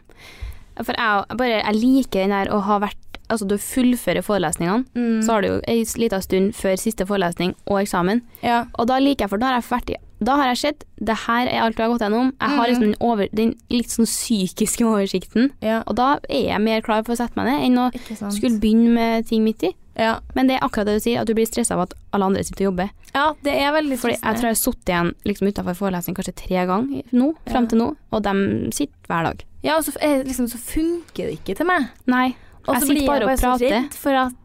For 0.81 0.97
jeg 0.97 1.37
bare, 1.37 1.59
jeg 1.61 1.77
liker 1.77 2.23
den 2.23 2.33
der 2.33 2.49
å 2.49 2.63
ha 2.65 2.79
vært 2.81 3.12
Altså, 3.33 3.49
du 3.49 3.57
fullfører 3.57 4.23
forelesningene, 4.23 4.85
Mm. 4.95 5.23
så 5.25 5.33
har 5.33 5.43
du 5.43 5.49
jo 5.49 5.61
ei 5.67 5.85
lita 5.97 6.21
stund 6.21 6.53
før 6.55 6.77
siste 6.79 7.07
forelesning 7.09 7.55
og 7.67 7.81
eksamen. 7.83 8.23
Ja. 8.43 8.67
Og 8.79 8.87
da 8.89 8.99
liker 9.01 9.25
jeg, 9.25 9.31
for 9.31 9.39
da 9.39 9.47
har 9.53 9.61
jeg 9.61 9.71
vært 9.71 9.91
i 9.91 9.97
Da 10.23 10.37
har 10.39 10.53
jeg 10.55 10.59
sett 10.59 10.85
det 11.03 11.17
her 11.27 11.49
er 11.49 11.63
alt 11.65 11.77
jeg 11.77 11.89
har 11.89 11.99
gått 11.99 12.05
gjennom. 12.07 12.29
Jeg 12.41 12.49
har 12.51 12.67
Mm. 12.67 12.71
liksom 12.71 12.81
den, 12.93 12.95
over, 13.01 13.27
den 13.35 13.55
litt 13.71 13.89
sånn 13.91 14.07
psykiske 14.07 14.85
oversikten. 14.93 15.51
ja. 15.61 15.83
Og 15.89 15.97
da 15.97 16.21
er 16.31 16.47
jeg 16.53 16.61
mer 16.61 16.81
klar 16.81 17.03
for 17.05 17.13
å 17.15 17.17
sette 17.17 17.35
meg 17.35 17.47
ned 17.47 17.65
enn 17.67 17.79
å 17.91 18.31
skulle 18.31 18.61
begynne 18.61 18.95
med 18.95 19.27
ting 19.27 19.43
midt 19.45 19.65
i. 19.65 19.73
Ja. 19.99 20.21
Men 20.37 20.47
det 20.47 20.61
er 20.61 20.69
akkurat 20.69 20.87
det 20.87 21.03
du 21.03 21.11
sier, 21.11 21.21
at 21.21 21.27
du 21.27 21.35
blir 21.35 21.45
stressa 21.45 21.73
av 21.75 21.81
at 21.81 21.95
alle 22.15 22.25
andre 22.25 22.45
sitter 22.45 22.67
og 22.69 22.73
jobber. 22.77 22.91
ja, 23.15 23.33
det 23.43 23.53
er 23.53 23.73
veldig 23.73 23.99
Fordi 23.99 24.15
jeg 24.15 24.35
tror 24.37 24.47
jeg 24.47 24.55
har 24.55 24.63
sittet 24.63 24.87
igjen 24.87 25.15
liksom 25.27 25.49
utenfor 25.53 25.75
forelesning 25.77 26.15
kanskje 26.15 26.35
tre 26.37 26.67
ganger 26.67 27.03
nå, 27.13 27.35
Ja. 27.47 27.53
frem 27.53 27.67
til 27.69 27.79
nå, 27.79 27.97
og 28.13 28.23
de 28.23 28.71
sitter 28.73 28.95
hver 29.09 29.25
dag. 29.25 29.45
Ja, 29.65 29.77
og 29.77 29.85
så, 29.85 29.97
er, 30.01 30.23
liksom, 30.25 30.47
så 30.49 30.57
funker 30.57 31.27
det 31.29 31.41
ikke 31.45 31.57
til 31.57 31.67
meg. 31.67 31.89
Nei. 32.07 32.35
Og 32.67 32.79
så 32.79 32.87
blir 32.89 33.03
jeg 33.03 33.09
bare 33.11 33.39
så 33.41 33.57
redd 33.59 33.97
for 33.99 34.19
at 34.27 34.39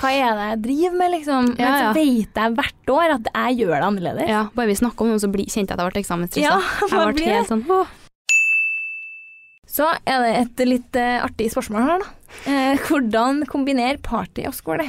hva 0.00 0.10
er 0.14 0.36
det 0.36 0.44
jeg 0.46 0.60
driver 0.64 0.96
med, 0.96 1.10
liksom? 1.16 1.48
Men 1.56 1.60
Ja, 1.60 1.70
ja. 1.70 1.78
så 1.80 1.98
vet 1.98 2.38
jeg 2.40 2.54
hvert 2.56 2.92
år 2.94 3.14
at 3.16 3.30
jeg 3.34 3.56
gjør 3.60 3.74
det 3.74 3.86
annerledes. 3.88 4.28
Ja, 4.30 4.42
bare 4.54 4.70
vi 4.70 4.76
snakker 4.78 5.04
om 5.04 5.10
noe, 5.12 5.20
så 5.20 5.30
bli, 5.32 5.44
kjente 5.50 5.74
jeg 5.74 5.76
at 5.76 5.82
jeg 5.82 5.92
ble 5.92 6.02
eksamensstressa. 6.04 6.54
Ja, 6.54 6.60
jeg 7.06 7.16
ble 7.18 7.34
helt 7.34 7.50
sånn 7.50 7.64
åh. 7.68 7.96
Så 9.70 9.86
er 9.86 10.24
det 10.24 10.30
et 10.34 10.64
litt 10.66 10.98
uh, 10.98 11.26
artig 11.26 11.50
spørsmål 11.52 11.84
her, 11.86 12.02
da. 12.02 12.16
Eh, 12.50 12.80
hvordan 12.88 13.44
kombinere 13.50 14.00
party 14.02 14.46
og 14.48 14.54
skole? 14.56 14.86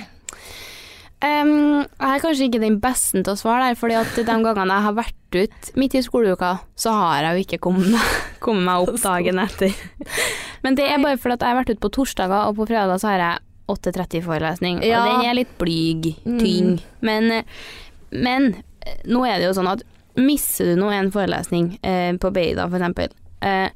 Um, 1.21 1.83
jeg 1.85 2.07
er 2.15 2.21
kanskje 2.23 2.47
ikke 2.47 2.61
den 2.63 2.79
beste 2.81 3.21
til 3.21 3.35
å 3.35 3.37
svare 3.37 3.67
der, 3.69 3.77
fordi 3.77 3.97
at 3.99 4.15
de 4.17 4.23
gangene 4.25 4.73
jeg 4.73 4.85
har 4.87 4.95
vært 4.97 5.37
ut 5.37 5.69
midt 5.77 5.97
i 5.99 6.01
skoleuka, 6.01 6.55
så 6.73 6.95
har 6.97 7.27
jeg 7.27 7.35
jo 7.35 7.45
ikke 7.45 7.61
kommet 7.67 8.15
kommet 8.43 8.65
meg 8.65 8.87
opp 8.87 8.97
dagen 9.03 9.43
etter. 9.43 9.75
Men 10.63 10.75
det 10.77 10.85
er 10.89 10.99
bare 11.01 11.17
fordi 11.17 11.37
jeg 11.39 11.47
har 11.55 11.59
vært 11.63 11.71
ute 11.73 11.81
på 11.81 11.91
torsdager, 11.97 12.47
og 12.49 12.55
på 12.59 12.67
fredager 12.69 12.99
så 13.01 13.07
har 13.13 13.23
jeg 13.23 13.39
8.30-forelesning, 13.71 14.81
Ja. 14.85 14.99
og 15.03 15.21
den 15.21 15.29
er 15.29 15.33
litt 15.37 15.57
blyg, 15.57 16.15
Mm. 16.25 16.79
Men, 17.01 17.31
eh, 17.31 17.43
men 18.11 18.55
eh, 18.85 18.97
nå 19.05 19.25
er 19.25 19.39
det 19.39 19.47
jo 19.47 19.53
sånn 19.61 19.71
at 19.71 19.83
misser 20.17 20.65
du 20.65 20.75
nå 20.81 20.91
en 20.91 21.11
forelesning 21.11 21.79
eh, 21.83 22.11
på 22.17 22.31
Beida 22.33 22.67
eksempel, 22.67 23.09
eh, 23.41 23.69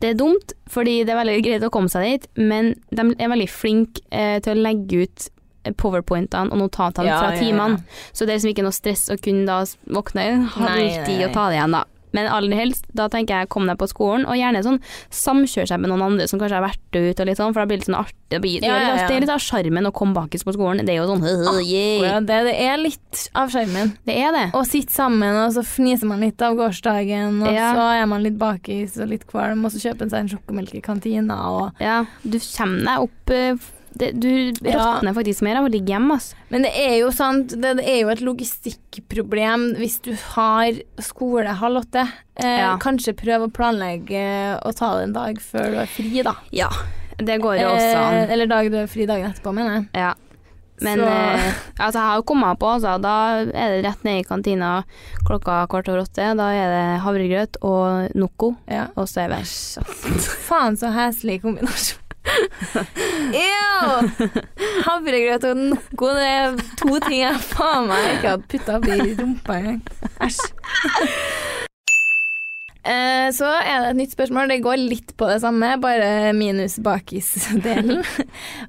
det 0.00 0.10
er 0.10 0.14
dumt, 0.14 0.52
fordi 0.68 1.04
det 1.04 1.10
er 1.12 1.18
veldig 1.24 1.42
greit 1.44 1.62
å 1.66 1.70
komme 1.70 1.90
seg 1.90 2.02
dit, 2.06 2.28
men 2.36 2.74
de 2.90 3.14
er 3.18 3.28
veldig 3.28 3.48
flinke 3.50 4.00
eh, 4.10 4.38
til 4.40 4.56
å 4.56 4.62
legge 4.62 5.02
ut 5.04 5.28
powerpointene 5.76 6.50
og 6.54 6.56
notatene 6.58 7.04
Ja, 7.10 7.18
fra 7.20 7.34
ja, 7.34 7.36
ja. 7.36 7.40
timene. 7.42 7.82
Så 8.14 8.24
det 8.24 8.32
er 8.32 8.38
liksom 8.38 8.54
ikke 8.54 8.64
noe 8.64 8.72
stress 8.72 9.10
å 9.12 9.18
kunne 9.20 9.44
da 9.44 9.58
våkne 9.92 10.46
halv 10.54 10.70
Nei, 10.70 11.04
ti 11.04 11.18
nei, 11.18 11.24
og 11.26 11.34
ta 11.34 11.48
det 11.50 11.58
igjen, 11.58 11.74
da. 11.76 11.84
Men 12.16 12.28
aller 12.30 12.56
helst, 12.58 12.86
da 12.96 13.08
tenker 13.12 13.42
jeg 13.42 13.50
kom 13.52 13.66
deg 13.70 13.78
på 13.80 13.88
skolen, 13.90 14.26
og 14.26 14.38
gjerne 14.38 14.62
sånn 14.66 14.80
samkjør 15.14 15.68
seg 15.70 15.82
med 15.82 15.92
noen 15.92 16.06
andre 16.08 16.26
som 16.30 16.40
kanskje 16.40 16.58
har 16.58 16.66
vært 16.66 16.96
ut 16.98 17.20
og 17.22 17.28
litt 17.28 17.38
sånn, 17.40 17.54
for 17.54 17.62
da 17.62 17.66
blir 17.70 17.78
det 17.78 17.84
litt 17.84 17.90
sånn 17.90 18.00
artig. 18.00 18.16
Det, 18.30 18.38
blir, 18.38 18.62
Ja, 18.62 18.76
ja, 18.78 18.90
ja. 18.94 19.06
det 19.08 19.16
er 19.16 19.24
litt 19.24 19.32
av 19.34 19.42
sjarmen 19.42 19.88
å 19.88 19.90
komme 19.94 20.14
bakis 20.14 20.44
på 20.46 20.52
skolen. 20.54 20.84
Det 20.86 20.94
er 20.94 21.00
jo 21.00 21.08
sånn 21.08 21.24
yeah. 21.66 22.04
Ja, 22.04 22.20
det, 22.22 22.36
det 22.46 22.52
er 22.62 22.76
litt 22.78 23.24
av 23.34 23.50
skjermen. 23.50 23.90
Det 24.06 24.14
er 24.22 24.30
det. 24.36 24.44
Å 24.54 24.62
sitte 24.68 24.94
sammen, 24.94 25.34
og 25.42 25.50
så 25.56 25.64
fniser 25.66 26.06
man 26.06 26.22
litt 26.22 26.38
av 26.46 26.54
gårsdagen, 26.60 27.40
og 27.42 27.50
så 27.50 27.88
er 27.96 28.06
man 28.10 28.22
litt 28.22 28.38
bakis 28.38 28.94
og 29.02 29.10
litt 29.10 29.26
kvalm, 29.30 29.64
og 29.66 29.74
så 29.74 29.82
kjøper 29.82 30.06
man 30.06 30.14
seg 30.14 30.24
en 30.24 30.32
sjokomelk 30.36 30.78
i 30.78 30.84
kantina, 30.84 31.40
og 31.50 31.82
Ja, 31.82 32.04
du 32.22 32.38
kommer 32.38 32.86
deg 32.86 33.08
opp 33.08 33.34
eh, 33.34 33.68
det, 33.98 34.12
Du 34.20 34.52
Ja. 34.68 35.00
faktisk 35.00 35.42
mer 35.42 35.56
av 35.56 35.64
å 35.64 35.70
ligge 35.72 35.92
hjemme, 35.92 36.14
altså. 36.14 36.34
Men 36.50 36.62
det 36.62 36.72
er 36.76 36.98
jo 37.00 37.10
sant, 37.10 37.48
det, 37.60 37.76
det 37.78 37.86
er 37.88 38.00
jo 38.02 38.08
et 38.08 38.20
logistikkproblem 38.20 39.74
hvis 39.78 39.98
du 40.02 40.12
har 40.34 40.72
skole 41.02 41.48
halv 41.60 41.82
åtte. 41.84 42.06
Eh, 42.36 42.58
Ja. 42.60 42.76
Kanskje 42.78 43.14
prøv 43.16 43.48
å 43.48 43.52
planlegge 43.52 44.60
å 44.64 44.72
ta 44.76 44.96
det 44.96 45.04
en 45.08 45.12
dag 45.12 45.38
før 45.40 45.70
du 45.74 45.78
er 45.82 45.86
fri, 45.86 46.22
da. 46.22 46.34
Ja, 46.52 46.68
det 47.18 47.40
går 47.42 47.60
jo 47.60 47.68
også 47.74 47.96
an. 48.00 48.14
Eh, 48.24 48.32
eller 48.32 48.46
dag 48.46 48.70
du 48.70 48.76
er 48.78 48.86
fri 48.90 49.06
dagen 49.06 49.30
etterpå, 49.32 49.52
mener 49.54 49.74
jeg. 49.80 49.88
Ja. 49.94 50.14
Men 50.82 51.00
eh, 51.04 51.52
altså, 51.78 51.98
jeg 52.00 52.06
har 52.08 52.16
jo 52.16 52.22
kommet 52.22 52.58
på, 52.58 52.66
altså. 52.72 52.94
Da 53.04 53.42
er 53.44 53.74
det 53.74 53.84
rett 53.84 54.04
ned 54.04 54.22
i 54.22 54.24
kantina 54.24 54.84
klokka 55.28 55.66
kvart 55.68 55.90
over 55.92 56.06
åtte. 56.06 56.30
Da 56.38 56.46
er 56.56 56.70
det 56.72 57.00
havregrøt 57.04 57.58
og 57.62 58.14
Noco, 58.16 58.54
Ja. 58.66 58.86
og 58.96 59.04
så 59.06 59.26
er 59.26 59.34
det 59.34 59.42
Faen, 60.48 60.76
så 60.80 60.88
heslig 60.94 61.42
kombinasjon. 61.42 61.98
Ew! 63.40 64.08
Havregrøt 64.86 65.46
og 65.48 65.60
noe, 65.60 66.10
det 66.16 66.26
er 66.26 66.58
to 66.80 66.98
ting 67.06 67.20
jeg 67.22 67.44
faen 67.52 67.88
meg 67.90 68.10
ikke 68.16 68.34
hadde 68.34 68.50
putta 68.52 68.78
oppi 68.78 69.14
rumpa 69.20 69.60
engang. 69.60 69.80
Æsj. 70.26 70.44
Eh, 72.80 73.28
så 73.36 73.44
er 73.60 73.82
det 73.82 73.88
et 73.90 73.98
nytt 73.98 74.14
spørsmål. 74.14 74.48
Det 74.48 74.62
går 74.64 74.80
litt 74.80 75.12
på 75.20 75.28
det 75.28 75.40
samme, 75.42 75.74
bare 75.82 76.32
minus 76.36 76.78
bakis-delen. 76.80 78.00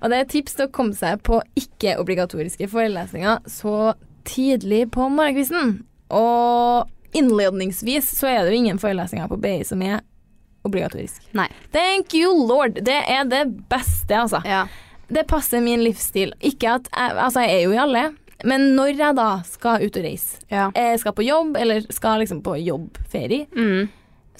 og 0.01 0.11
det 0.11 0.17
er 0.17 0.31
tips 0.33 0.57
til 0.57 0.67
å 0.67 0.73
komme 0.75 0.97
seg 0.97 1.23
på 1.23 1.39
ikke-obligatoriske 1.59 2.67
forelesninger 2.71 3.47
så 3.49 3.93
tidlig 4.27 4.89
på 4.91 5.07
morgenkvisten. 5.15 5.77
Og 6.11 7.15
innledningsvis 7.17 8.11
så 8.19 8.29
er 8.31 8.43
det 8.43 8.51
jo 8.51 8.61
ingen 8.61 8.81
forelesninger 8.83 9.31
på 9.31 9.39
BI 9.41 9.61
som 9.67 9.81
er 9.87 10.03
obligatorisk. 10.67 11.21
Nei. 11.37 11.47
Thank 11.73 12.13
you 12.13 12.31
lord. 12.47 12.79
Det 12.85 12.99
er 13.07 13.23
det 13.29 13.45
beste, 13.69 14.15
altså. 14.17 14.41
Ja. 14.45 14.65
Det 15.11 15.25
passer 15.27 15.61
min 15.61 15.83
livsstil. 15.83 16.33
Ikke 16.39 16.77
at 16.77 16.87
jeg, 16.91 17.17
Altså, 17.17 17.41
jeg 17.43 17.55
er 17.57 17.63
jo 17.65 17.71
i 17.75 17.79
alle, 17.83 18.03
men 18.47 18.69
når 18.75 18.93
jeg 18.97 19.15
da 19.17 19.29
skal 19.45 19.83
ut 19.85 19.97
og 19.97 20.03
reise, 20.03 20.39
ja. 20.49 20.69
jeg 20.75 20.99
skal 20.99 21.13
på 21.13 21.25
jobb, 21.25 21.57
eller 21.59 21.83
skal 21.93 22.19
liksom 22.23 22.41
på 22.45 22.55
jobbferie, 22.65 23.47
Mm. 23.55 23.89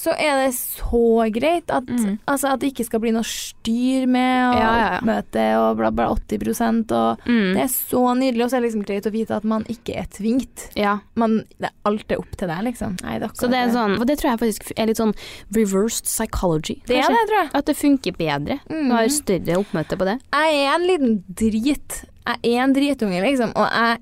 Så 0.02 0.14
er 0.18 0.40
det 0.42 0.54
så 0.58 1.02
greit 1.36 1.70
at, 1.70 1.86
Mm. 1.86 2.16
altså, 2.28 2.54
at 2.56 2.60
det 2.64 2.72
ikke 2.74 2.86
skal 2.88 3.00
bli 3.04 3.12
noe 3.14 3.22
styr 3.28 4.08
med 4.10 4.48
og 4.50 4.56
Ja, 4.58 4.62
ja, 4.62 4.78
ja. 4.82 4.98
oppmøte 4.98 5.44
og 5.62 5.78
bla, 5.78 5.92
bla, 5.92 6.08
80 6.16 6.92
og 6.92 7.20
Mm. 7.28 7.54
Det 7.54 7.62
er 7.62 7.70
så 7.70 8.02
nydelig, 8.18 8.44
og 8.44 8.50
så 8.50 8.58
er 8.58 8.62
det 8.62 8.68
liksom 8.72 8.86
greit 8.88 9.06
å 9.06 9.12
vite 9.14 9.36
at 9.38 9.44
man 9.46 9.64
ikke 9.70 9.96
er 10.02 10.08
tvingt. 10.10 10.70
ja. 10.76 10.98
Man, 11.16 11.44
det, 11.60 11.70
alt 11.86 12.10
er 12.12 12.18
opp 12.18 12.32
til 12.36 12.48
deg, 12.48 12.64
liksom. 12.66 12.98
Nei, 13.04 13.20
det 13.20 13.30
Så 13.38 13.48
det 13.52 13.60
er 13.62 13.70
sånn 13.70 14.00
Og 14.00 14.08
det 14.08 14.18
tror 14.20 14.32
jeg 14.32 14.40
faktisk 14.40 14.72
er 14.78 14.88
litt 14.88 14.98
sånn 14.98 15.14
reversed 15.54 16.06
psychology. 16.06 16.82
Det 16.88 16.98
er 16.98 17.08
det, 17.08 17.28
tror 17.30 17.42
jeg. 17.44 17.52
At 17.54 17.66
det 17.66 17.78
funker 17.78 18.18
bedre. 18.18 18.60
Mm. 18.70 18.88
Du 18.90 18.96
har 18.96 19.08
større 19.10 19.58
oppmøte 19.62 19.98
på 19.98 20.06
det. 20.10 20.18
Jeg 20.34 20.66
er 20.66 20.74
en 20.76 20.88
liten 20.88 21.24
drit. 21.34 22.04
Jeg 22.26 22.38
er 22.56 22.64
en 22.64 22.74
dritunge, 22.74 23.22
liksom. 23.22 23.52
Og 23.56 23.70
jeg, 23.70 23.98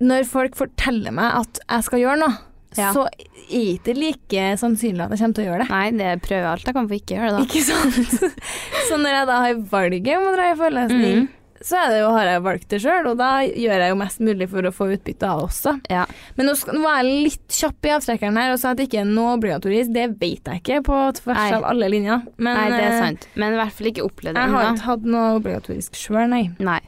når 0.00 0.24
folk 0.26 0.54
forteller 0.56 1.12
meg 1.12 1.32
at 1.42 1.60
jeg 1.68 1.84
skal 1.84 1.98
gjøre 2.00 2.18
noe, 2.18 2.38
Ja. 2.76 2.92
så 2.94 3.08
ikke 3.50 3.96
like 3.96 4.46
sannsynlig 4.60 5.04
at 5.04 5.14
jeg 5.14 5.22
kommer 5.22 5.36
til 5.36 5.44
å 5.44 5.48
gjøre 5.50 5.64
det. 5.64 5.72
Nei, 5.72 5.90
det 5.98 6.14
prøver 6.24 6.44
jeg 6.44 6.52
alt 6.52 6.70
jeg 6.70 6.76
kan 6.76 6.88
for 6.88 7.00
ikke 7.00 7.12
å 7.12 7.18
gjøre 7.18 7.28
det, 7.28 7.36
da. 7.36 7.44
Ikke 7.48 7.66
sant? 7.66 8.48
så 8.88 8.98
når 9.00 9.16
jeg 9.16 9.28
da 9.30 9.42
har 9.44 9.60
valget 9.74 10.16
om 10.16 10.26
å 10.30 10.32
dra 10.36 10.48
i 10.50 10.56
forelesning, 10.60 11.22
mm. 11.24 11.56
så 11.70 11.80
er 11.80 11.92
det 11.92 11.98
jo, 12.00 12.12
har 12.16 12.30
jeg 12.30 12.44
valgt 12.46 12.68
det 12.74 12.80
sjøl, 12.84 13.08
og 13.12 13.18
da 13.20 13.30
gjør 13.46 13.84
jeg 13.84 13.94
jo 13.94 13.98
mest 14.00 14.22
mulig 14.28 14.50
for 14.52 14.68
å 14.70 14.74
få 14.74 14.90
utbytte 14.96 15.30
av 15.30 15.42
det 15.42 15.48
også. 15.48 15.74
Ja. 15.92 16.04
Men 16.38 16.50
nå, 16.50 16.54
skal, 16.60 16.78
nå 16.78 16.84
var 16.84 17.00
jeg 17.00 17.24
litt 17.30 17.58
kjapp 17.60 17.90
i 17.90 17.94
avtrekkeren 17.96 18.40
her 18.42 18.54
og 18.54 18.62
sa 18.62 18.74
at 18.74 18.80
det 18.80 18.88
ikke 18.90 19.02
er 19.02 19.10
noe 19.10 19.34
obligatorisk. 19.38 19.92
Det 19.96 20.06
vet 20.14 20.52
jeg 20.52 20.64
ikke 20.64 20.80
på 20.90 21.02
tvers 21.20 21.42
Nei. 21.42 21.50
av 21.58 21.68
alle 21.72 21.90
linjer. 21.96 22.24
Men 22.38 22.60
Nei, 22.60 22.70
det 22.74 22.80
er 22.84 22.94
eh, 22.94 23.02
sant. 23.02 23.28
Men 23.34 23.58
i 23.58 23.60
hvert 23.60 23.76
fall 23.76 23.92
ikke 23.92 24.06
opplevd 24.06 24.38
det 24.38 24.46
jeg 24.46 24.56
har 24.56 24.72
ikke 24.72 24.88
hatt 24.88 25.12
noe 25.16 25.36
obligatorisk 25.40 26.00
sjøl, 26.00 26.24
nei. 26.32 26.46
Nei. 26.62 26.80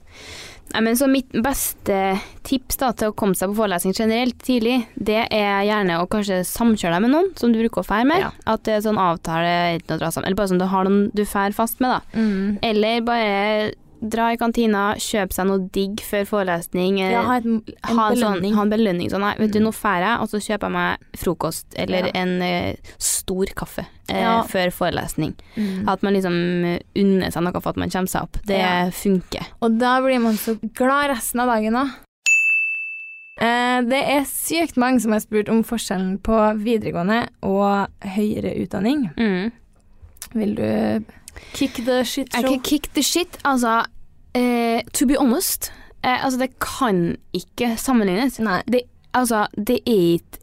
Nei, 0.73 0.83
men 0.87 0.97
så 0.97 1.09
mitt 1.11 1.35
beste 1.45 1.99
tips 2.49 2.79
da, 2.81 2.93
til 2.97 3.13
å 3.13 3.17
komme 3.17 3.37
seg 3.37 3.53
på 3.53 3.59
forelesning 3.61 3.95
generelt 3.97 4.39
tidlig, 4.45 4.79
det 4.97 5.27
er 5.29 5.67
gjerne 5.69 5.99
å 6.01 6.09
kanskje 6.11 6.41
samkjøre 6.49 6.97
deg 6.97 7.05
med 7.05 7.13
noen 7.13 7.31
som 7.39 7.53
du 7.53 7.61
bruker 7.61 7.83
å 7.83 7.87
fære 7.87 8.09
med. 8.09 8.25
Ja. 8.25 8.33
At 8.55 8.65
det 8.69 8.79
er 8.79 8.87
sånn 8.87 9.01
avtale 9.01 9.53
enten 9.75 9.97
å 9.97 10.01
dra 10.01 10.11
sammen, 10.15 10.31
eller 10.31 10.41
bare 10.41 10.53
sånn 10.55 10.63
du 10.63 10.69
har 10.73 10.89
noen 10.89 11.11
du 11.13 11.25
fær 11.29 11.55
fast 11.57 11.83
med, 11.85 11.93
da. 11.93 12.17
Mm. 12.17 12.59
Eller 12.73 13.05
bare 13.05 13.33
dra 14.09 14.33
i 14.33 14.37
kantina, 14.37 14.95
kjøpe 14.99 15.33
seg 15.33 15.47
noe 15.47 15.69
digg 15.73 16.01
før 16.03 16.25
forelesning. 16.27 17.01
eh, 17.01 17.13
Ja, 17.13 17.23
ha 17.23 17.37
et, 17.39 17.45
en 17.47 17.63
ha 17.85 18.09
en, 18.11 18.17
sånn, 18.17 18.35
belønning. 18.41 18.55
ha 18.55 18.63
en 18.63 18.71
belønning. 18.71 19.11
Sånn, 19.11 19.21
nei, 19.21 19.35
vet 19.39 19.53
du, 19.53 19.59
Mm. 19.61 19.65
nå 19.67 19.73
drar 19.81 20.01
jeg, 20.01 20.21
og 20.21 20.29
så 20.29 20.41
kjøper 20.43 20.61
jeg 20.69 20.73
meg 20.73 20.99
frokost 21.17 21.67
eller 21.77 22.07
Ja. 22.07 22.13
en 22.15 22.43
uh, 22.43 22.75
stor 22.99 23.47
kaffe 23.55 23.87
uh, 24.11 24.15
Ja. 24.15 24.43
før 24.43 24.71
forelesning. 24.73 25.35
Mm. 25.57 25.89
At 25.89 26.03
man 26.03 26.15
liksom 26.15 26.81
unner 26.97 27.31
seg 27.31 27.43
noe 27.43 27.61
for 27.61 27.69
at 27.71 27.77
man 27.77 27.91
kommer 27.91 28.09
seg 28.09 28.23
opp. 28.23 28.37
Det 28.47 28.59
Ja. 28.59 28.91
funker. 28.91 29.47
Og 29.63 29.79
da 29.79 30.01
blir 30.01 30.21
man 30.21 30.35
så 30.35 30.59
glad 30.75 31.11
resten 31.11 31.41
av 31.41 31.49
dagen 31.49 31.75
òg. 31.75 31.91
Det 33.39 33.99
er 34.07 34.25
sykt 34.29 34.77
mange 34.77 35.01
som 35.01 35.13
har 35.13 35.21
spurt 35.21 35.49
om 35.49 35.63
forskjellen 35.65 36.19
på 36.23 36.37
videregående 36.63 37.29
og 37.43 37.89
høyere 38.05 38.53
utdanning. 38.63 39.09
Mm. 39.17 39.51
Vil 40.35 40.55
du 40.55 41.05
kick 41.55 41.81
the 41.85 42.03
shit 42.05 42.29
Jeg 42.33 42.43
show? 42.45 42.51
kan 42.53 42.61
kick 42.61 42.93
the 42.95 43.03
shit. 43.03 43.39
Altså, 43.45 43.85
eh, 44.35 44.83
to 44.95 45.07
be 45.07 45.17
honest, 45.19 45.71
eh, 46.05 46.25
altså 46.25 46.39
det 46.39 46.51
kan 46.63 47.17
ikke 47.37 47.75
sammenlignes. 47.79 48.39
Nei. 48.43 48.61
Det, 48.67 48.83
altså, 49.15 49.47
det 49.57 49.81
er 49.87 50.19
ikke 50.19 50.39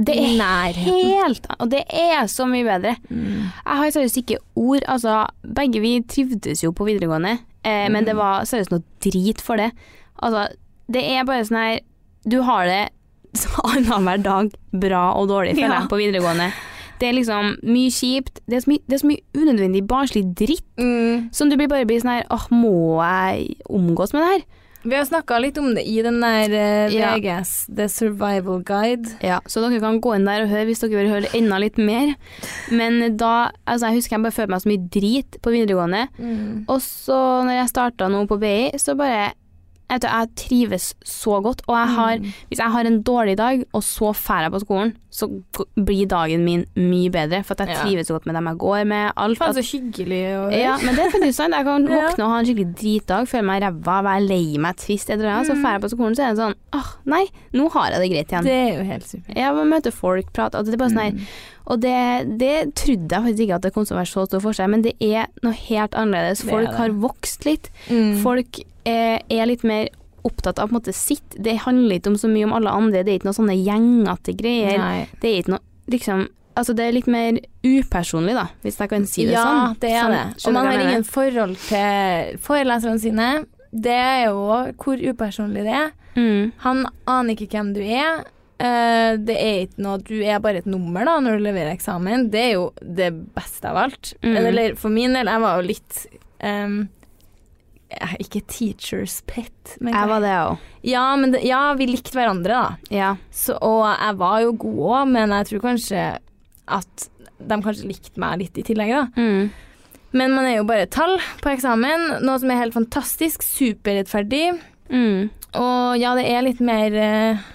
Det 0.00 0.14
er 0.16 0.36
Nærheten. 0.38 0.94
helt 1.20 1.46
Og 1.58 1.68
det 1.70 1.82
er 1.92 2.24
så 2.30 2.46
mye 2.48 2.64
bedre. 2.64 2.94
Mm. 3.10 3.50
Jeg 3.66 3.76
har 3.80 3.90
seriøst 3.92 4.16
ikke 4.22 4.38
ord. 4.56 4.80
Altså, 4.88 5.26
begge 5.44 5.80
vi 5.82 6.00
trivdes 6.08 6.62
jo 6.64 6.70
på 6.72 6.86
videregående, 6.88 7.34
eh, 7.64 7.88
men 7.92 8.06
det 8.06 8.14
var 8.16 8.44
seriøst 8.48 8.70
noe 8.72 8.82
drit 9.04 9.40
for 9.44 9.56
det. 9.60 9.72
Altså, 10.22 10.46
det 10.88 11.02
er 11.04 11.24
bare 11.28 11.44
sånn 11.44 11.58
her 11.60 11.80
Du 12.28 12.40
har 12.42 12.64
det 12.66 12.88
annenhver 13.64 14.18
dag 14.24 14.48
bra 14.72 15.02
og 15.16 15.28
dårlig, 15.28 15.54
føler 15.54 15.68
Ja. 15.68 15.80
jeg, 15.80 15.88
på 15.92 16.00
videregående. 16.00 16.50
Det 17.00 17.08
er 17.08 17.16
liksom 17.16 17.54
mye 17.64 17.90
kjipt. 17.96 18.40
Det 18.46 18.58
er 18.60 18.64
så 18.66 18.70
mye, 18.74 18.82
det 18.86 18.94
er 18.98 19.02
så 19.02 19.08
mye 19.08 19.22
unødvendig 19.40 19.86
barnslig 19.88 20.24
dritt 20.36 20.66
Mm. 20.80 21.28
som 21.32 21.48
du 21.50 21.56
blir 21.56 21.68
bare 21.68 21.84
blir 21.88 22.00
sånn 22.00 22.14
her 22.20 22.26
Åh, 22.30 22.46
må 22.52 23.00
jeg 23.02 23.56
omgås 23.68 24.12
med 24.12 24.22
det 24.22 24.32
her? 24.34 24.42
Vi 24.82 24.94
har 24.96 25.04
snakka 25.04 25.36
litt 25.42 25.58
om 25.60 25.74
det 25.76 25.82
i 25.86 26.00
den 26.00 26.20
der 26.22 26.88
Ja. 26.88 27.10
VGS, 27.16 27.66
The 27.68 27.86
Survival 27.88 28.62
Guide. 28.64 29.10
Ja, 29.22 29.40
så 29.46 29.60
dere 29.60 29.78
kan 29.80 30.00
gå 30.00 30.14
inn 30.16 30.24
der 30.24 30.42
og 30.46 30.48
høre 30.48 30.64
hvis 30.70 30.80
dere 30.80 30.96
vil 31.02 31.10
høre 31.12 31.28
enda 31.36 31.58
litt 31.60 31.76
mer. 31.76 32.14
Men 32.70 33.16
da 33.18 33.50
Altså, 33.66 33.88
jeg 33.90 33.96
husker 34.00 34.16
jeg 34.16 34.22
bare 34.22 34.32
følte 34.32 34.50
meg 34.54 34.62
så 34.62 34.70
mye 34.70 34.88
drit 34.88 35.36
på 35.42 35.52
videregående. 35.52 36.08
Mm. 36.18 36.64
Og 36.68 36.80
så 36.80 37.44
når 37.44 37.58
jeg 37.60 37.68
starta 37.74 38.08
nå 38.08 38.26
på 38.26 38.40
BI, 38.40 38.70
så 38.78 38.96
bare 38.96 39.32
du, 39.98 40.06
Jeg 40.06 40.28
trives 40.36 40.94
så 41.04 41.40
godt. 41.42 41.62
Og 41.66 41.74
jeg 41.76 41.88
har, 41.96 42.16
Mm. 42.18 42.32
hvis 42.48 42.58
jeg 42.58 42.70
har 42.70 42.84
en 42.84 43.02
dårlig 43.02 43.36
dag, 43.36 43.64
og 43.74 43.82
så 43.82 44.12
drar 44.14 44.42
jeg 44.42 44.52
på 44.52 44.60
skolen, 44.60 44.94
så 45.10 45.26
blir 45.76 46.06
dagen 46.06 46.44
min 46.44 46.64
mye 46.76 47.10
bedre. 47.10 47.42
For 47.44 47.54
jeg 47.58 47.68
Ja. 47.68 47.82
trives 47.82 48.06
så 48.06 48.14
godt 48.14 48.26
med 48.26 48.34
dem 48.36 48.46
jeg 48.46 48.58
går 48.58 48.84
med. 48.86 49.12
Alt. 49.16 49.38
Faen, 49.38 49.54
så 49.54 49.60
hyggelig 49.62 50.22
å 50.36 50.50
høre. 50.50 50.58
ja, 50.60 50.76
men 50.84 50.94
det 50.94 51.04
er 51.06 51.10
faktisk 51.10 51.34
sant. 51.34 51.54
Jeg 51.54 51.64
kan 51.64 51.86
Ja. 51.90 52.10
våkne 52.10 52.24
og 52.24 52.30
ha 52.30 52.38
en 52.38 52.46
skikkelig 52.46 52.74
dritdag, 52.76 53.26
føle 53.28 53.44
meg 53.44 53.62
ræva, 53.62 54.02
være 54.04 54.28
lei 54.28 54.56
meg, 54.58 54.76
trist, 54.76 55.10
et 55.10 55.18
eller 55.18 55.30
annet. 55.30 55.46
Så 55.48 55.54
Mm. 55.56 55.62
drar 55.62 55.72
jeg 55.72 55.82
på 55.82 55.90
skolen, 55.96 56.14
så 56.14 56.22
er 56.22 56.34
det 56.34 56.38
sånn 56.38 56.54
Åh, 56.72 56.90
nei, 57.06 57.26
nå 57.52 57.68
har 57.72 57.90
jeg 57.90 58.00
det 58.00 58.10
greit 58.12 58.28
igjen. 58.30 58.44
Det 58.44 58.52
er 58.52 58.78
jo 58.78 58.84
helt 58.84 59.02
supert. 59.02 59.34
Jeg 59.36 59.52
må 59.54 59.64
møte 59.66 59.92
folk, 59.92 60.32
prater, 60.32 60.58
og 60.60 60.64
Det 60.66 60.74
er 60.74 60.78
bare 60.78 60.90
sånn 60.90 61.02
her 61.02 61.10
Mm. 61.12 61.26
Og 61.66 61.80
det, 61.80 62.38
det 62.38 62.74
trodde 62.74 63.08
jeg 63.10 63.22
faktisk 63.22 63.40
ikke 63.46 63.54
at 63.54 63.62
det 63.62 63.72
kom 63.74 63.84
til 63.84 63.96
å 63.96 64.00
være 64.00 64.10
så 64.10 64.26
stor 64.26 64.40
forskjell, 64.40 64.70
men 64.70 64.82
det 64.82 64.94
er 65.00 65.26
noe 65.42 65.52
helt 65.52 65.92
annerledes. 65.92 66.42
Er 66.44 66.50
Folk 66.50 66.74
har 66.74 66.88
vokst 66.88 67.44
litt. 67.44 67.70
Mm. 67.88 68.22
Folk 68.22 68.58
eh, 68.90 69.22
er 69.30 69.48
litt 69.48 69.64
mer 69.66 69.88
opptatt 70.26 70.58
av 70.58 70.68
på 70.68 70.74
en 70.74 70.80
måte 70.80 70.94
sitt. 70.96 71.36
Det 71.36 71.56
handler 71.64 71.96
ikke 71.96 72.12
om 72.12 72.18
så 72.20 72.28
mye 72.30 72.48
om 72.48 72.52
alle 72.56 72.74
andre. 72.76 73.04
Det 73.04 73.14
er 73.14 73.20
ikke 73.20 73.30
noe 73.30 73.38
sånne 73.38 73.56
gjengete 73.56 74.36
greier. 74.36 74.76
Nei. 74.82 75.08
Det 75.22 75.30
er 75.30 75.42
ikke 75.44 75.56
noe 75.56 75.66
liksom 75.90 76.28
Altså, 76.60 76.74
det 76.76 76.82
er 76.84 76.92
litt 76.92 77.06
mer 77.08 77.36
upersonlig, 77.62 78.34
da, 78.36 78.48
hvis 78.66 78.76
jeg 78.82 78.90
kan 78.90 79.04
si 79.08 79.22
det 79.28 79.36
ja, 79.36 79.44
sånn. 79.46 79.76
det 79.80 79.92
er 79.94 80.00
Sånn, 80.02 80.12
det. 80.12 80.24
Og 80.42 80.56
man 80.56 80.66
har 80.66 80.82
ingen 80.82 81.06
forhold 81.06 81.54
til 81.62 82.34
foreleserne 82.42 83.00
sine. 83.00 83.28
Det 83.70 83.94
er 83.94 84.24
jo 84.26 84.42
hvor 84.82 85.00
upersonlig 85.00 85.62
det 85.64 85.76
er. 85.78 85.94
Mm. 86.18 86.50
Han 86.66 86.82
aner 87.08 87.32
ikke 87.32 87.48
hvem 87.54 87.70
du 87.78 87.80
er. 87.86 88.26
Uh, 88.60 89.14
det 89.16 89.38
er 89.40 89.62
ikke 89.62 89.80
noe 89.80 90.02
Du 90.04 90.18
er 90.18 90.42
bare 90.44 90.60
et 90.60 90.66
nummer 90.68 91.06
da 91.08 91.14
når 91.22 91.38
du 91.38 91.46
leverer 91.46 91.72
eksamen. 91.72 92.26
Det 92.34 92.42
er 92.42 92.52
jo 92.58 92.66
det 92.82 93.12
beste 93.38 93.70
av 93.70 93.80
alt. 93.86 94.12
Mm. 94.20 94.36
Eller 94.42 94.76
for 94.76 94.92
min 94.92 95.16
del, 95.16 95.30
jeg 95.30 95.46
var 95.46 95.62
jo 95.62 95.68
litt 95.70 96.02
er 96.40 96.74
Ikke 98.22 98.42
teacher's 98.46 99.18
pet, 99.26 99.76
men 99.80 99.94
Jeg 99.96 100.10
var 100.10 100.22
det 100.22 100.34
òg. 100.38 100.66
Ja, 100.86 101.04
ja, 101.42 101.62
vi 101.74 101.88
likte 101.90 102.14
hverandre, 102.14 102.54
da. 102.54 102.94
Ja. 102.94 103.14
Så, 103.34 103.56
og 103.58 103.82
jeg 103.88 104.18
var 104.20 104.36
jo 104.44 104.52
god 104.62 104.78
òg, 104.90 105.10
men 105.16 105.34
jeg 105.34 105.48
tror 105.48 105.64
kanskje 105.64 106.04
at 106.70 107.08
de 107.40 107.58
kanskje 107.64 107.88
likte 107.88 108.20
meg 108.22 108.38
litt 108.44 108.60
i 108.60 108.64
tillegg, 108.66 108.94
da. 108.94 109.02
Mm. 109.18 109.50
Men 110.12 110.34
man 110.34 110.46
er 110.46 110.56
jo 110.58 110.66
bare 110.66 110.88
tall 110.90 111.16
på 111.42 111.52
eksamen, 111.52 112.22
noe 112.26 112.38
som 112.42 112.50
er 112.50 112.62
helt 112.62 112.74
fantastisk, 112.74 113.44
superrettferdig. 113.46 114.56
Mm. 114.90 115.30
Og 115.58 115.98
ja, 116.00 116.14
det 116.18 116.26
er 116.30 116.46
litt 116.46 116.62
mer 116.62 116.94
eh, 116.94 117.48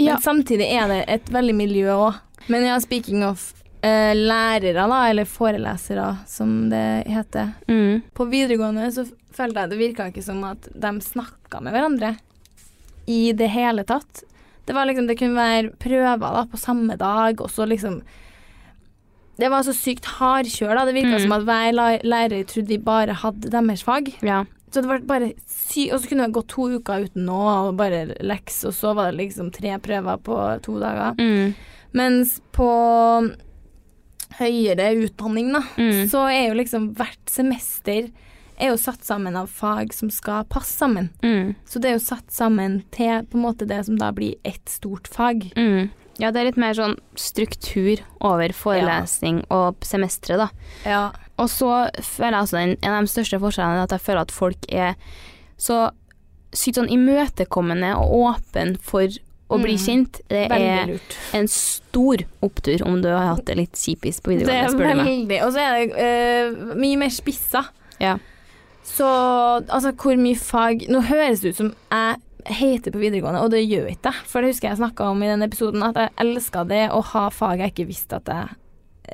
Ja. 0.00 0.16
Men 0.16 0.22
samtidig 0.24 0.68
er 0.72 0.88
det 0.88 1.02
et 1.12 1.32
veldig 1.32 1.54
miljø 1.56 1.92
òg. 1.94 2.20
Men 2.50 2.64
ja, 2.66 2.78
speaking 2.82 3.22
of 3.24 3.52
eh, 3.82 4.12
lærere, 4.16 4.86
da, 4.88 5.00
eller 5.10 5.24
forelesere, 5.28 6.08
som 6.30 6.68
det 6.70 7.04
heter. 7.10 7.52
Mm. 7.68 8.02
På 8.14 8.26
videregående 8.30 8.90
så 8.94 9.06
følte 9.32 9.60
jeg 9.64 9.70
det 9.72 9.78
virka 9.80 10.08
ikke 10.10 10.22
som 10.24 10.42
at 10.44 10.68
de 10.74 10.92
snakka 11.00 11.60
med 11.64 11.72
hverandre 11.74 12.14
i 13.10 13.32
det 13.34 13.48
hele 13.50 13.84
tatt. 13.88 14.22
Det 14.66 14.74
var 14.76 14.86
liksom, 14.86 15.08
det 15.08 15.18
kunne 15.18 15.34
være 15.34 15.72
prøver 15.82 16.20
da, 16.22 16.44
på 16.46 16.60
samme 16.60 16.94
dag, 16.96 17.40
og 17.42 17.50
så 17.50 17.66
liksom 17.66 18.02
Det 19.40 19.48
var 19.50 19.62
så 19.64 19.72
sykt 19.74 20.04
hardkjør, 20.20 20.74
da. 20.76 20.84
Det 20.84 20.92
virka 20.94 21.16
Mm. 21.16 21.22
som 21.22 21.32
at 21.32 21.44
hver 21.48 21.72
lærer 22.04 22.44
trodde 22.46 22.68
vi 22.68 22.76
bare 22.78 23.14
hadde 23.14 23.50
deres 23.50 23.82
fag. 23.82 24.12
ja. 24.22 24.44
Så 24.70 24.80
det 24.80 24.88
var 24.88 24.98
bare 25.00 25.32
sy 25.46 25.90
Og 25.92 26.00
så 26.00 26.08
kunne 26.08 26.24
det 26.26 26.32
gå 26.32 26.42
to 26.48 26.62
uker 26.78 27.04
uten 27.04 27.24
noe, 27.26 27.68
og 27.68 27.76
bare 27.76 28.14
leks, 28.20 28.64
og 28.64 28.72
så 28.72 28.94
var 28.94 29.10
det 29.10 29.18
liksom 29.20 29.50
tre 29.52 29.78
prøver 29.78 30.16
på 30.22 30.36
to 30.62 30.78
dager. 30.80 31.14
Mm. 31.18 31.54
Mens 31.92 32.40
på 32.52 32.68
høyere 34.42 34.90
utdanning, 35.06 35.52
da, 35.54 35.62
Mm. 35.78 36.04
så 36.10 36.26
er 36.30 36.48
jo 36.50 36.58
liksom 36.58 36.90
hvert 36.98 37.30
semester 37.30 38.10
er 38.62 38.68
jo 38.68 38.76
satt 38.78 39.02
sammen 39.02 39.34
av 39.34 39.48
fag 39.50 39.90
som 39.96 40.10
skal 40.12 40.44
passe 40.44 40.76
sammen. 40.78 41.08
Mm. 41.24 41.54
Så 41.66 41.80
det 41.80 41.88
er 41.90 41.96
jo 41.96 42.04
satt 42.04 42.28
sammen 42.30 42.82
til 42.94 43.24
på 43.26 43.34
en 43.38 43.42
måte 43.46 43.66
det 43.66 43.80
som 43.88 43.96
da 43.98 44.12
blir 44.14 44.36
ett 44.44 44.68
stort 44.70 45.08
fag. 45.10 45.48
Mm. 45.56 45.88
Ja, 46.20 46.30
det 46.30 46.40
er 46.42 46.44
litt 46.50 46.58
mer 46.60 46.74
sånn 46.76 46.98
struktur 47.18 48.02
over 48.20 48.52
forelesning 48.54 49.40
og 49.50 49.80
semestre, 49.82 50.36
da. 50.36 50.48
Ja. 50.84 51.02
Og 51.40 51.48
så 51.50 51.88
føler 51.96 52.36
jeg 52.36 52.42
altså 52.44 52.58
en, 52.60 52.76
en 52.84 52.92
av 53.00 53.08
de 53.08 53.10
største 53.10 53.40
forskjellene 53.42 53.80
er 53.80 53.86
at 53.88 53.94
jeg 53.96 54.04
føler 54.04 54.20
at 54.28 54.30
folk 54.36 54.68
er 54.68 54.94
så 55.58 55.80
sykt 56.52 56.76
sånn 56.78 56.92
imøtekommende 56.92 57.94
og 57.96 58.12
åpen 58.36 58.76
for 58.84 59.08
å 59.52 59.60
bli 59.62 59.74
Mm. 59.76 59.82
kjent. 59.84 60.20
Det 60.32 60.42
er 60.50 60.92
en 61.36 61.48
stor 61.48 62.24
opptur 62.42 62.82
om 62.88 63.00
du 63.04 63.08
har 63.12 63.34
hatt 63.34 63.44
det 63.46 63.56
litt 63.58 63.78
kjipest 63.78 64.22
på 64.24 64.32
Det 64.32 64.42
videregående, 64.42 64.64
er 64.64 64.74
spør 64.74 64.88
du 64.88 65.02
meg. 65.02 65.06
veldig 65.06 65.38
Og 65.46 65.52
så 65.54 65.62
er 65.62 65.72
det 65.78 65.86
uh, 65.96 66.74
mye 66.82 66.96
mer 67.04 67.12
spissa. 67.14 67.64
Ja. 68.00 68.16
Så 68.84 69.06
altså, 69.68 69.92
hvor 69.94 70.16
mye 70.18 70.36
fag 70.36 70.86
Nå 70.90 71.02
høres 71.06 71.40
det 71.44 71.52
ut 71.54 71.60
som 71.60 71.74
jeg 71.92 72.16
heter 72.58 72.90
på 72.90 72.98
videregående, 72.98 73.38
og 73.44 73.52
det 73.52 73.60
gjør 73.62 73.86
jeg 73.86 73.96
ikke 74.00 74.10
jeg. 74.10 74.24
For 74.26 74.42
det 74.42 74.48
husker 74.50 74.68
jeg 74.72 74.80
snakka 74.80 75.04
om 75.12 75.20
i 75.22 75.28
den 75.30 75.44
episoden, 75.46 75.84
at 75.86 75.94
jeg 76.00 76.10
elska 76.24 76.64
det 76.66 76.88
å 76.90 76.98
ha 77.12 77.28
fag 77.30 77.60
jeg 77.62 77.70
ikke 77.76 77.86
visste 77.92 78.18
at 78.18 78.26
jeg 78.32 78.48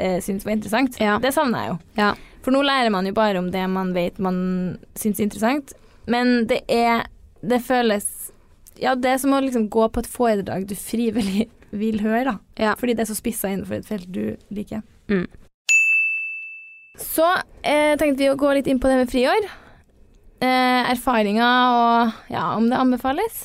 eh, 0.00 0.16
syntes 0.24 0.46
var 0.48 0.54
interessant. 0.56 0.96
Ja. 1.02 1.18
Det 1.20 1.34
savner 1.36 1.66
jeg 1.66 1.74
jo. 1.74 1.76
Ja. 2.00 2.14
For 2.40 2.54
nå 2.56 2.62
lærer 2.64 2.88
man 2.94 3.04
jo 3.04 3.12
bare 3.12 3.36
om 3.42 3.50
det 3.52 3.66
man 3.68 3.92
vet 3.92 4.16
man 4.18 4.78
syns 4.96 5.20
er 5.20 5.28
interessant. 5.28 5.74
Men 6.08 6.46
det 6.48 6.62
er 6.72 7.04
Det 7.44 7.60
føles 7.62 8.06
Ja, 8.78 8.94
det 8.94 9.10
er 9.10 9.18
som 9.18 9.32
å 9.34 9.40
liksom 9.42 9.68
gå 9.68 9.88
på 9.90 10.00
et 10.04 10.06
foredrag 10.10 10.66
du 10.70 10.74
frivillig 10.78 11.48
vil 11.82 11.98
høre, 12.00 12.24
da. 12.24 12.36
Ja. 12.56 12.74
Fordi 12.78 12.94
det 12.94 13.04
er 13.06 13.10
så 13.12 13.18
spissa 13.18 13.48
innenfor 13.50 13.80
et 13.80 13.86
felt 13.88 14.06
du 14.14 14.36
liker. 14.54 14.82
Mm. 15.10 15.26
Så 16.98 17.26
eh, 17.62 17.94
tenkte 17.98 18.22
vi 18.24 18.30
å 18.32 18.38
gå 18.38 18.52
litt 18.56 18.66
inn 18.70 18.80
på 18.82 18.90
det 18.90 18.96
med 19.02 19.10
friår. 19.12 19.48
Eh, 20.42 20.90
erfaringer 20.92 21.74
og 21.74 22.32
ja, 22.32 22.44
om 22.56 22.68
det 22.70 22.78
anbefales. 22.78 23.44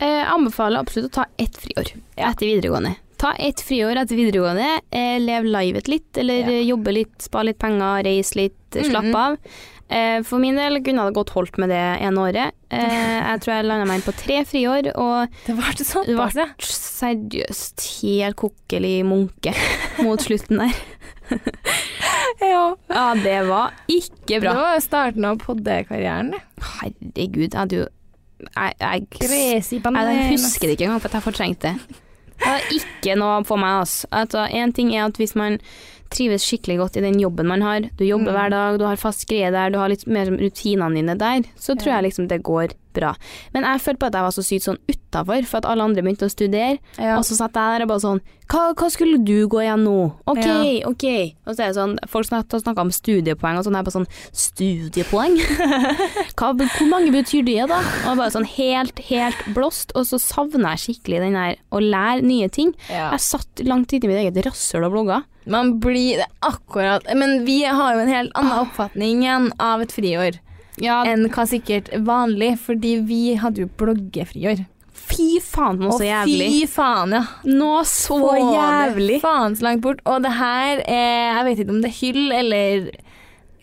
Jeg 0.00 0.22
anbefaler 0.34 0.80
absolutt 0.84 1.10
å 1.12 1.16
ta 1.22 1.26
ett 1.40 1.56
friår 1.60 1.92
etter 2.16 2.46
videregående. 2.48 2.94
Ta 3.20 3.30
ett 3.40 3.62
friår 3.64 3.96
etter 4.02 4.18
videregående, 4.18 4.66
eh, 4.92 5.16
lev 5.24 5.46
livet 5.48 5.88
litt, 5.88 6.10
eller 6.20 6.42
Ja. 6.42 6.50
eh, 6.52 6.66
jobbe 6.68 6.92
litt, 6.92 7.14
spare 7.24 7.48
litt 7.50 7.58
penger, 7.62 8.02
reise 8.04 8.36
litt, 8.36 8.58
Mhm. 8.76 8.90
slappe 8.90 9.16
av. 9.16 9.38
Eh, 9.88 10.18
for 10.26 10.42
min 10.42 10.56
del 10.58 10.80
kunne 10.82 11.04
det 11.06 11.14
godt 11.14 11.30
holdt 11.36 11.58
med 11.62 11.70
det 11.70 11.82
ene 12.02 12.24
året. 12.24 12.56
Eh, 12.74 13.18
jeg 13.22 13.42
tror 13.44 13.52
jeg 13.54 13.66
landa 13.68 13.86
meg 13.86 14.00
inn 14.00 14.06
på 14.06 14.14
tre 14.18 14.40
friår, 14.48 14.88
og 14.98 15.36
Det 15.46 15.54
var 15.54 15.74
ikke 15.76 15.86
sånn. 15.86 16.10
ble 16.10 16.46
seriøst 16.66 17.86
helt 18.02 18.38
kokkelig 18.40 18.96
munke 19.06 19.54
mot 20.02 20.22
slutten 20.22 20.64
der. 20.64 20.74
Ja. 22.36 22.76
Ja, 22.90 23.14
det 23.16 23.38
var 23.48 23.72
ikke 23.88 24.40
bra. 24.42 24.50
Det 24.52 24.60
var 24.60 24.80
starten 24.84 25.24
av 25.24 25.38
poddekarrieren. 25.40 26.34
det. 26.34 26.40
Herregud, 26.62 27.46
jeg 27.46 27.56
hadde 27.56 27.76
jo 27.78 27.86
Jeg, 28.36 28.74
jeg, 28.80 29.06
jeg, 29.16 29.80
jeg 29.80 30.32
husker 30.34 30.66
det 30.68 30.74
ikke 30.76 30.84
engang, 30.84 31.00
for 31.00 31.08
at 31.08 31.14
jeg 31.16 31.24
fortrengte 31.24 31.70
det. 31.72 32.02
Det 32.36 32.50
er 32.52 32.66
ikke 32.76 33.14
noe 33.16 33.38
for 33.48 33.56
meg, 33.56 33.78
altså. 33.80 34.06
altså. 34.12 34.44
En 34.52 34.74
ting 34.76 34.90
er 34.94 35.06
at 35.06 35.16
hvis 35.16 35.32
man 35.38 35.56
trives 36.10 36.44
skikkelig 36.46 36.78
godt 36.78 36.96
i 36.96 37.04
den 37.04 37.20
jobben 37.20 37.46
man 37.46 37.62
har, 37.62 37.80
du 37.98 38.04
jobber 38.04 38.32
Mm. 38.32 38.36
hver 38.36 38.50
dag, 38.50 38.78
du 38.78 38.84
har 38.84 38.96
fast 38.96 39.26
greie 39.28 39.50
der, 39.50 39.70
du 39.70 39.78
har 39.78 39.88
litt 39.88 40.06
mer 40.06 40.26
rutinene 40.30 40.94
dine 40.94 41.14
der, 41.18 41.42
så 41.56 41.74
tror 41.76 41.94
jeg 41.96 42.02
liksom 42.10 42.28
det 42.28 42.42
går 42.42 42.74
bra. 42.96 43.12
Men 43.54 43.66
jeg 43.68 43.84
følte 43.84 44.02
på 44.02 44.08
at 44.10 44.16
jeg 44.18 44.26
var 44.28 44.34
så 44.36 44.44
sykt 44.46 44.66
sånn 44.66 44.80
utafor, 44.90 45.44
for 45.48 45.60
at 45.62 45.68
alle 45.70 45.84
andre 45.86 46.02
begynte 46.06 46.26
å 46.28 46.32
studere, 46.32 46.78
Ja. 46.98 47.16
og 47.18 47.24
så 47.28 47.36
satt 47.38 47.54
jeg 47.54 47.76
der 47.78 47.86
og 47.86 47.92
bare 47.92 48.04
sånn 48.06 48.24
hva, 48.46 48.60
hva 48.78 48.86
skulle 48.94 49.18
du 49.26 49.48
gå 49.50 49.58
igjen 49.64 49.82
nå? 49.82 49.94
OK, 50.30 50.38
Ja. 50.46 50.86
OK. 50.86 51.04
Og 51.48 51.56
så 51.56 51.64
er 51.64 51.72
det 51.72 51.78
sånn, 51.80 51.96
folk 52.06 52.26
snakka 52.28 52.78
om 52.84 52.92
studiepoeng 52.94 53.58
og 53.58 53.64
sånn, 53.66 53.74
jeg 53.74 53.86
bare 53.88 53.96
sånn 53.96 54.06
Studiepoeng? 54.30 55.34
hva, 56.38 56.52
hvor 56.54 56.88
mange 56.90 57.10
betyr 57.14 57.42
det, 57.46 57.58
da? 57.72 57.80
Og 58.06 58.20
bare 58.20 58.30
sånn 58.34 58.46
helt, 58.46 59.00
helt 59.10 59.42
blåst. 59.56 59.90
Og 59.98 60.06
så 60.06 60.20
savner 60.22 60.76
jeg 60.76 60.84
skikkelig 60.84 61.24
den 61.26 61.34
der 61.38 61.58
å 61.74 61.82
lære 61.82 62.22
nye 62.26 62.48
ting. 62.52 62.70
Ja. 62.88 63.10
Jeg 63.16 63.24
satt 63.26 63.64
langt 63.66 63.92
inne 63.96 64.06
i 64.08 64.12
mitt 64.12 64.22
eget 64.22 64.46
rasshøl 64.46 64.86
og 64.86 64.94
blogga. 64.94 65.24
Man 65.46 65.76
blir 65.78 66.16
det 66.18 66.26
akkurat 66.42 67.04
Men 67.14 67.44
vi 67.46 67.60
har 67.62 67.94
jo 67.94 68.00
en 68.02 68.08
helt 68.10 68.32
annen 68.34 68.64
oppfatning 68.64 69.20
igjen 69.22 69.52
av 69.62 69.84
et 69.84 69.92
friår 69.94 70.40
Ja, 70.82 71.02
enn 71.08 71.28
hva 71.32 71.46
sikkert 71.48 71.88
vanlig, 72.04 72.54
fordi 72.60 72.98
vi 73.08 73.20
hadde 73.40 73.64
jo 73.64 73.70
bloggefriår. 73.80 74.64
fy 75.06 75.38
faen, 75.40 75.78
noe 75.78 75.94
så 75.94 76.04
jævlig. 76.04 76.46
fy 76.50 76.66
faen, 76.66 77.12
ja. 77.14 77.24
Nå 77.46 77.72
så 77.86 78.18
så 78.20 78.36
jævlig. 78.40 79.20
Faen 79.22 79.54
så 79.56 79.68
langt 79.68 79.82
bort. 79.84 80.00
Og 80.04 80.22
det 80.24 80.32
her 80.34 80.82
er 80.82 81.36
Jeg 81.36 81.44
vet 81.46 81.58
ikke 81.62 81.76
om 81.76 81.82
det 81.84 81.92
er 81.92 82.00
hyll 82.00 82.32
eller 82.32 82.88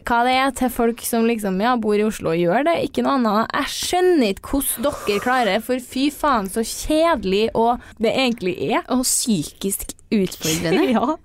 hva 0.04 0.18
det 0.28 0.34
er 0.36 0.50
til 0.52 0.72
folk 0.74 1.00
som 1.08 1.24
liksom 1.30 1.62
ja, 1.64 1.78
bor 1.80 1.96
i 1.96 2.04
Oslo 2.04 2.34
og 2.34 2.40
gjør 2.40 2.66
det, 2.68 2.74
ikke 2.90 3.04
noe 3.06 3.14
annet. 3.22 3.54
Jeg 3.56 3.72
skjønner 3.72 4.34
ikke 4.34 4.50
hvordan 4.50 4.84
dere 5.08 5.24
klarer, 5.24 5.62
for 5.64 5.80
fy 5.80 6.10
faen 6.12 6.50
så 6.52 6.64
kjedelig 6.68 7.46
og 7.56 7.80
det 8.04 8.12
egentlig 8.12 8.56
er. 8.72 8.82
Og 8.92 9.06
psykisk 9.08 9.94
utfordrende. 10.14 10.90
Ja. 10.94 11.16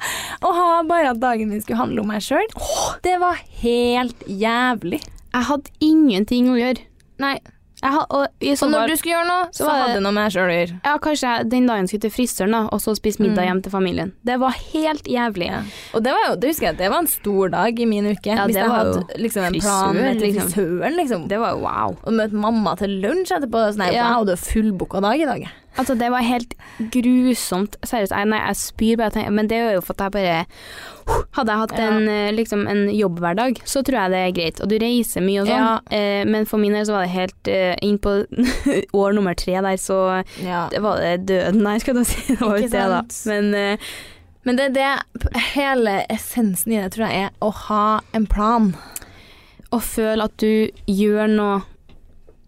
Å 0.47 0.51
ha 0.55 0.69
bare 0.89 1.11
at 1.13 1.19
dagen 1.23 1.51
min 1.51 1.61
skulle 1.63 1.81
handle 1.83 2.05
om 2.05 2.11
meg 2.13 2.23
sjøl. 2.25 2.47
Det 3.05 3.19
var 3.21 3.39
helt 3.63 4.23
jævlig. 4.31 5.03
Jeg 5.35 5.49
hadde 5.53 5.71
ingenting 5.85 6.51
å 6.53 6.59
gjøre. 6.59 6.85
Nei. 7.23 7.39
Had, 7.79 8.09
og 8.11 8.27
så 8.59 8.67
når 8.67 8.91
du 8.91 8.95
skulle 8.99 9.13
gjøre 9.13 9.27
noe, 9.29 9.43
så, 9.55 9.63
så 9.63 9.69
hadde 9.71 9.93
det 9.95 10.03
noe 10.03 10.11
med 10.17 10.25
deg 10.27 10.33
sjøl 10.35 10.49
å 10.51 10.55
gjøre. 10.57 10.79
ja, 10.83 10.95
kanskje 10.99 11.29
jeg 11.31 11.47
den 11.53 11.69
dagen 11.71 11.87
skulle 11.87 12.03
til 12.09 12.11
frisøren 12.11 12.57
da, 12.57 12.63
og 12.75 12.81
så 12.83 12.95
spise 12.99 13.23
middag 13.23 13.45
Mm. 13.45 13.47
hjem 13.53 13.61
til 13.63 13.71
familien. 13.71 14.11
Det 14.27 14.35
var 14.43 14.57
helt 14.73 15.07
jævlig. 15.07 15.47
Ja. 15.47 15.61
Og 15.95 16.03
det 16.03 16.11
var 16.17 16.25
jo, 16.27 16.33
det 16.43 16.51
husker 16.51 16.67
jeg, 16.73 16.79
det 16.81 16.89
var 16.91 16.99
en 17.05 17.11
stor 17.13 17.53
dag 17.55 17.79
i 17.79 17.87
min 17.87 18.09
uke. 18.11 18.35
Ja, 18.35 18.49
hvis 18.51 18.59
jeg 18.59 18.73
hadde 18.73 19.05
liksom 19.23 19.47
en 19.47 19.61
plan 19.61 19.95
med 19.95 20.19
liksom. 20.25 20.51
frisøren, 20.51 20.97
liksom. 20.99 21.29
Det 21.31 21.39
var 21.39 21.55
jo 21.55 21.63
wow. 21.69 21.95
Å 22.03 22.17
møte 22.19 22.35
mamma 22.35 22.75
til 22.83 22.99
lunsj 22.99 23.37
etterpå. 23.39 23.63
Sånn, 23.71 23.87
jeg 23.95 24.03
er 24.03 24.43
fullbooka 24.49 25.01
dag 25.07 25.23
i 25.23 25.31
dag. 25.31 25.47
Altså, 25.77 25.95
det 25.99 26.09
var 26.11 26.25
helt 26.27 26.55
grusomt. 26.93 27.77
Seriøst, 27.87 28.11
jeg, 28.17 28.27
nei, 28.33 28.39
jeg 28.41 28.57
spyr 28.59 28.97
bare 28.99 29.15
tenker, 29.15 29.35
men 29.37 29.47
det 29.51 29.59
er 29.63 29.77
jo 29.77 29.83
for 29.85 29.95
at 29.99 30.09
jeg 30.09 30.15
bare 30.17 30.47
Hadde 31.39 31.53
jeg 31.55 31.61
hatt 31.63 31.73
Ja. 31.79 31.85
en, 31.89 32.09
eh, 32.09 32.33
liksom, 32.37 32.67
en 32.69 32.89
jobbhverdag, 32.93 33.63
så 33.65 33.81
tror 33.83 33.97
jeg 34.03 34.11
det 34.13 34.19
er 34.19 34.33
greit. 34.37 34.61
Og 34.61 34.69
du 34.69 34.75
reiser 34.83 35.23
mye 35.25 35.41
og 35.41 35.47
sånn. 35.49 35.57
Ja. 35.57 35.81
Eh, 35.91 36.25
men 36.29 36.45
for 36.45 36.59
min 36.61 36.73
del 36.77 36.85
så 36.85 36.93
var 36.99 37.07
det 37.07 37.15
helt 37.15 37.49
eh, 37.49 37.75
inn 37.81 37.97
på 37.99 38.27
år 38.93 39.15
nummer 39.17 39.35
tre 39.35 39.55
der, 39.57 39.77
så 39.81 40.23
Ja. 40.45 40.67
det 40.69 40.83
var 40.85 41.01
det 41.01 41.27
døden 41.31 41.63
Nei, 41.65 41.79
skal 41.79 41.95
du 41.95 42.05
si. 42.05 42.35
Det 42.35 42.41
var 42.43 42.59
Ikke 42.59 42.75
det, 42.75 42.85
da. 42.93 43.03
Men 43.31 43.55
eh, 43.55 43.89
Men 44.45 44.57
det 44.57 44.67
er 44.67 44.75
det 44.77 45.41
hele 45.55 46.05
essensen 46.11 46.73
i 46.73 46.83
det, 46.83 46.93
tror 46.93 47.09
jeg, 47.09 47.25
er 47.29 47.31
å 47.41 47.51
ha 47.69 48.01
en 48.13 48.27
plan. 48.27 48.75
å 49.73 49.81
føle 49.85 50.25
at 50.25 50.37
du 50.41 50.71
gjør 50.89 51.27
noe 51.29 51.63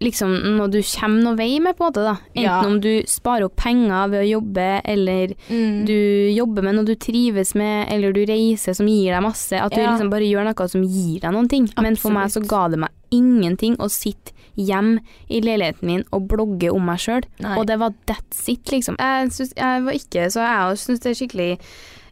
Liksom 0.01 0.31
noe 0.57 0.67
du 0.73 0.79
kommer 0.81 1.21
noe 1.23 1.35
vei 1.37 1.59
med, 1.61 1.75
på 1.77 1.85
en 1.85 1.91
måte. 1.91 2.03
da 2.03 2.15
Enten 2.33 2.43
Ja. 2.43 2.65
om 2.65 2.79
du 2.81 3.03
sparer 3.05 3.45
opp 3.45 3.55
penger 3.55 4.09
ved 4.09 4.23
å 4.25 4.29
jobbe, 4.41 4.81
eller 4.83 5.27
Mm. 5.49 5.85
du 5.85 6.33
jobber 6.33 6.63
med 6.63 6.75
noe 6.75 6.85
du 6.85 6.95
trives 6.95 7.53
med, 7.55 7.87
eller 7.91 8.11
du 8.11 8.25
reiser 8.25 8.73
som 8.75 8.87
gir 8.87 9.13
deg 9.13 9.21
masse. 9.23 9.53
At 9.53 9.71
du 9.71 9.77
liksom 9.81 10.09
bare 10.09 10.25
gjør 10.25 10.45
noe 10.49 10.67
som 10.67 10.81
gir 10.83 11.19
deg 11.21 11.31
noen 11.31 11.47
ting. 11.49 11.69
Men 11.79 11.95
for 11.95 12.09
meg 12.11 12.29
så 12.29 12.41
ga 12.45 12.67
det 12.69 12.79
meg 12.79 12.89
ingenting 13.11 13.75
å 13.77 13.89
sitte 13.89 14.31
hjem 14.57 14.99
i 15.29 15.39
leiligheten 15.39 15.83
min 15.83 16.03
og 16.11 16.27
blogge 16.27 16.71
om 16.73 16.83
meg 16.85 16.97
sjøl. 16.97 17.23
Og 17.57 17.65
det 17.67 17.77
var 17.79 17.93
that's 18.07 18.49
it, 18.49 18.65
liksom. 18.71 18.95
Jeg, 18.99 19.29
synes, 19.31 19.53
jeg 19.55 19.83
var 19.83 19.91
ikke 19.93 20.25
Så 20.31 20.41
jeg 20.41 20.77
syns 20.77 20.99
det 20.99 21.11
er 21.11 21.19
skikkelig 21.27 21.59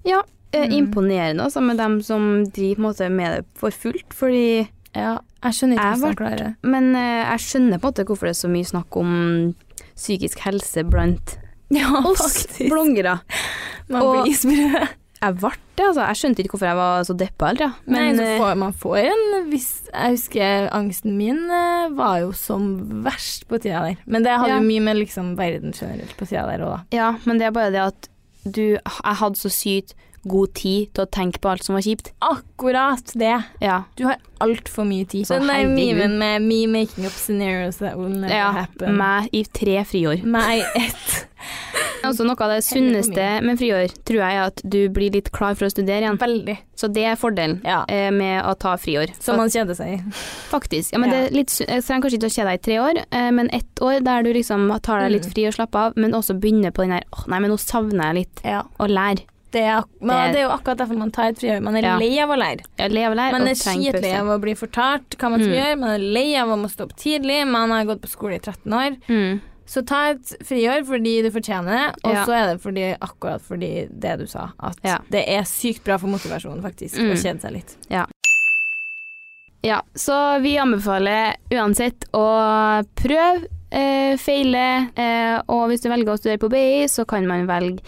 Ja, 0.06 0.22
eh, 0.54 0.68
Mm. 0.68 0.88
imponerende 0.94 1.42
altså, 1.44 1.62
med 1.62 1.78
dem 1.78 2.02
som 2.02 2.46
driver 2.46 2.82
måte 2.82 3.10
med 3.12 3.38
det 3.38 3.46
for 3.56 3.70
fullt. 3.72 4.10
Fordi 4.14 4.68
ja, 4.96 5.18
jeg 5.44 5.54
skjønner 5.60 5.78
ikke 5.78 5.90
hvordan 5.90 6.10
jeg 6.10 6.18
klarer 6.22 6.38
det. 6.44 6.54
Men 6.64 6.96
eh, 6.96 7.26
jeg 7.30 7.40
skjønner 7.46 7.78
på 7.80 7.88
en 7.88 7.92
måte 7.94 8.06
hvorfor 8.10 8.26
det 8.30 8.36
er 8.36 8.40
så 8.42 8.50
mye 8.52 8.70
snakk 8.70 8.98
om 9.00 9.12
psykisk 9.96 10.40
helse 10.48 10.84
blant 10.90 11.36
Ja, 11.70 11.92
oss 12.02 12.48
blongere. 12.58 13.20
Man 13.94 14.02
Og- 14.02 14.24
blir 14.26 14.36
sprø. 14.40 14.88
Jeg 15.20 15.36
ble 15.36 15.50
det, 15.76 15.84
altså. 15.84 16.04
Jeg 16.08 16.16
skjønte 16.16 16.40
ikke 16.46 16.54
hvorfor 16.56 16.68
jeg 16.70 16.78
var 16.80 17.02
så 17.04 17.14
deppa 17.20 17.50
ja. 17.60 17.68
Nei, 17.92 18.06
Men 18.08 18.16
så 18.16 18.24
eh, 18.24 18.38
får, 18.40 18.54
man 18.62 18.72
får 18.80 18.98
en 19.02 19.50
viss 19.52 19.72
Jeg 19.92 20.14
husker 20.16 20.70
angsten 20.78 21.18
min 21.20 21.42
eh, 21.52 21.90
var 21.98 22.22
jo 22.24 22.30
som 22.40 22.70
verst 23.04 23.44
på 23.50 23.60
tida 23.60 23.82
der. 23.84 23.98
Men 24.08 24.24
det 24.24 24.32
hadde 24.38 24.54
Ja. 24.54 24.62
jo 24.62 24.68
mye 24.70 24.86
med 24.86 24.96
liksom 25.02 25.34
verden 25.36 25.76
generelt 25.76 26.16
på 26.16 26.24
tida 26.30 26.46
der 26.48 26.64
òg, 26.64 26.72
da. 26.72 26.80
Ja, 26.96 27.10
men 27.28 27.38
det 27.42 27.50
er 27.50 27.52
bare 27.58 27.74
det 27.76 27.84
at 27.84 28.08
du 28.48 28.62
Jeg 28.80 29.16
hadde 29.20 29.36
så 29.36 29.52
sykt 29.52 29.92
god 30.28 30.54
tid 30.54 30.94
til 30.94 31.06
å 31.06 31.10
tenke 31.10 31.40
på 31.40 31.50
alt 31.50 31.64
som 31.64 31.76
var 31.76 31.82
kjipt. 31.82 32.12
Akkurat 32.22 33.14
det. 33.16 33.44
Ja. 33.62 33.84
Du 33.96 34.06
har 34.06 34.18
altfor 34.42 34.86
mye 34.88 35.06
tid. 35.08 35.26
Så 35.28 35.40
Den 35.40 35.48
der 35.48 35.68
memen 35.68 36.18
med 36.20 36.42
me 36.42 36.66
making 36.68 37.06
up 37.06 37.12
scenarios 37.14 37.78
that 37.78 37.98
will 37.98 38.10
never 38.10 38.34
ja 38.36 38.52
happen. 38.52 38.96
meg 38.98 39.30
i 39.34 39.44
tre 39.44 39.84
friår. 39.86 40.24
Meg 40.26 40.64
ett. 40.76 41.26
Altså, 42.00 42.24
noe 42.24 42.40
av 42.40 42.48
det 42.54 42.62
sunneste 42.64 43.24
med 43.44 43.58
friår 43.60 43.90
tror 44.08 44.22
jeg 44.22 44.36
er 44.38 44.46
at 44.48 44.62
du 44.64 44.78
blir 44.96 45.12
litt 45.12 45.28
klar 45.36 45.58
for 45.60 45.68
å 45.68 45.72
studere 45.74 46.06
igjen. 46.06 46.16
Veldig. 46.22 46.56
Så 46.80 46.88
det 46.96 47.04
er 47.04 47.18
fordelen 47.20 47.58
Ja. 47.68 47.82
eh, 47.92 48.08
med 48.16 48.40
å 48.48 48.54
ta 48.58 48.78
friår. 48.80 49.12
Som 49.20 49.36
man 49.36 49.50
kjeder 49.52 49.76
seg 49.76 49.98
i. 49.98 50.12
Faktisk. 50.48 50.94
Ja, 50.94 50.98
men 51.00 51.10
Ja. 51.12 51.16
det 51.18 51.32
er 51.32 51.36
litt, 51.36 51.50
jeg 51.60 51.84
trenger 51.84 52.02
kanskje 52.08 52.20
ikke 52.22 52.32
å 52.32 52.36
kjede 52.38 52.50
deg 52.54 52.60
i 52.60 52.64
tre 52.64 52.78
år, 52.80 53.04
eh, 53.12 53.32
men 53.32 53.50
ett 53.52 53.76
år 53.82 54.00
der 54.02 54.24
du 54.24 54.32
liksom 54.34 54.80
tar 54.82 55.02
deg 55.02 55.12
litt 55.12 55.26
Mm. 55.28 55.34
fri 55.34 55.48
og 55.48 55.54
slapper 55.54 55.80
av, 55.80 55.94
men 55.98 56.12
også 56.14 56.40
begynner 56.40 56.72
på 56.72 56.84
den 56.88 56.92
der 56.92 57.04
åh, 57.12 57.28
nei, 57.28 57.40
men 57.40 57.52
nå 57.52 57.58
savner 57.60 58.14
jeg 58.14 58.16
litt 58.16 58.42
Ja. 58.46 58.64
å 58.80 58.88
lære. 58.88 59.20
Det 59.52 59.62
er, 59.66 59.84
men 60.00 60.32
Det- 60.34 60.42
er 60.42 60.48
jo 60.48 60.50
akkurat 60.56 60.78
derfor 60.78 60.98
man 60.98 61.12
tar 61.12 61.30
et 61.30 61.38
friår. 61.40 61.62
Man 61.62 61.76
er 61.76 61.82
Ja. 61.82 61.98
lei 61.98 62.20
av 62.20 62.30
å 62.30 62.38
lære. 62.38 62.62
Jeg 62.78 62.92
lever 62.92 63.16
lære 63.16 63.32
Man 63.32 63.48
er 63.48 63.56
skitlei 63.56 64.14
av 64.20 64.28
å 64.28 64.40
bli 64.40 64.54
fortalt 64.54 65.18
hva 65.18 65.30
man 65.32 65.40
skal 65.40 65.54
Mm. 65.54 65.60
gjøre. 65.66 65.80
Man 65.80 65.90
er 65.90 65.98
lei 65.98 66.36
av 66.36 66.48
å 66.50 66.56
må 66.62 66.70
stå 66.70 66.84
opp 66.84 66.96
tidlig. 66.96 67.48
Man 67.48 67.70
har 67.72 67.86
gått 67.86 68.02
på 68.02 68.08
skole 68.10 68.36
i 68.36 68.40
13 68.40 68.72
år. 68.74 68.98
Mm. 69.08 69.42
Så 69.66 69.86
ta 69.86 70.10
et 70.12 70.22
friår 70.44 70.84
fordi 70.86 71.22
du 71.24 71.30
fortjener 71.32 71.70
det, 71.94 71.96
og 72.04 72.14
Ja. 72.14 72.26
så 72.26 72.34
er 72.34 72.54
det 72.54 72.62
fordi, 72.62 72.98
akkurat 73.00 73.42
fordi 73.42 73.88
det 74.00 74.18
du 74.20 74.26
sa, 74.28 74.52
at 74.60 74.78
Ja. 74.84 74.98
det 75.12 75.28
er 75.30 75.42
sykt 75.44 75.84
bra 75.84 75.98
for 75.98 76.08
motivasjonen, 76.08 76.62
faktisk, 76.62 76.98
Mm. 76.98 77.12
å 77.12 77.16
kjede 77.16 77.42
seg 77.42 77.52
litt. 77.54 77.76
Ja, 79.62 79.82
så 79.94 80.40
vi 80.42 80.56
anbefaler 80.58 81.36
uansett 81.52 82.06
å 82.14 82.86
prøve, 82.96 83.46
eh, 83.72 84.16
feile, 84.16 84.90
eh, 84.96 85.42
og 85.50 85.70
hvis 85.70 85.82
du 85.82 85.90
velger 85.90 86.14
å 86.14 86.18
studere 86.18 86.40
på 86.40 86.50
BI, 86.50 86.86
så 86.88 87.06
kan 87.06 87.28
man 87.28 87.46
velge 87.46 87.80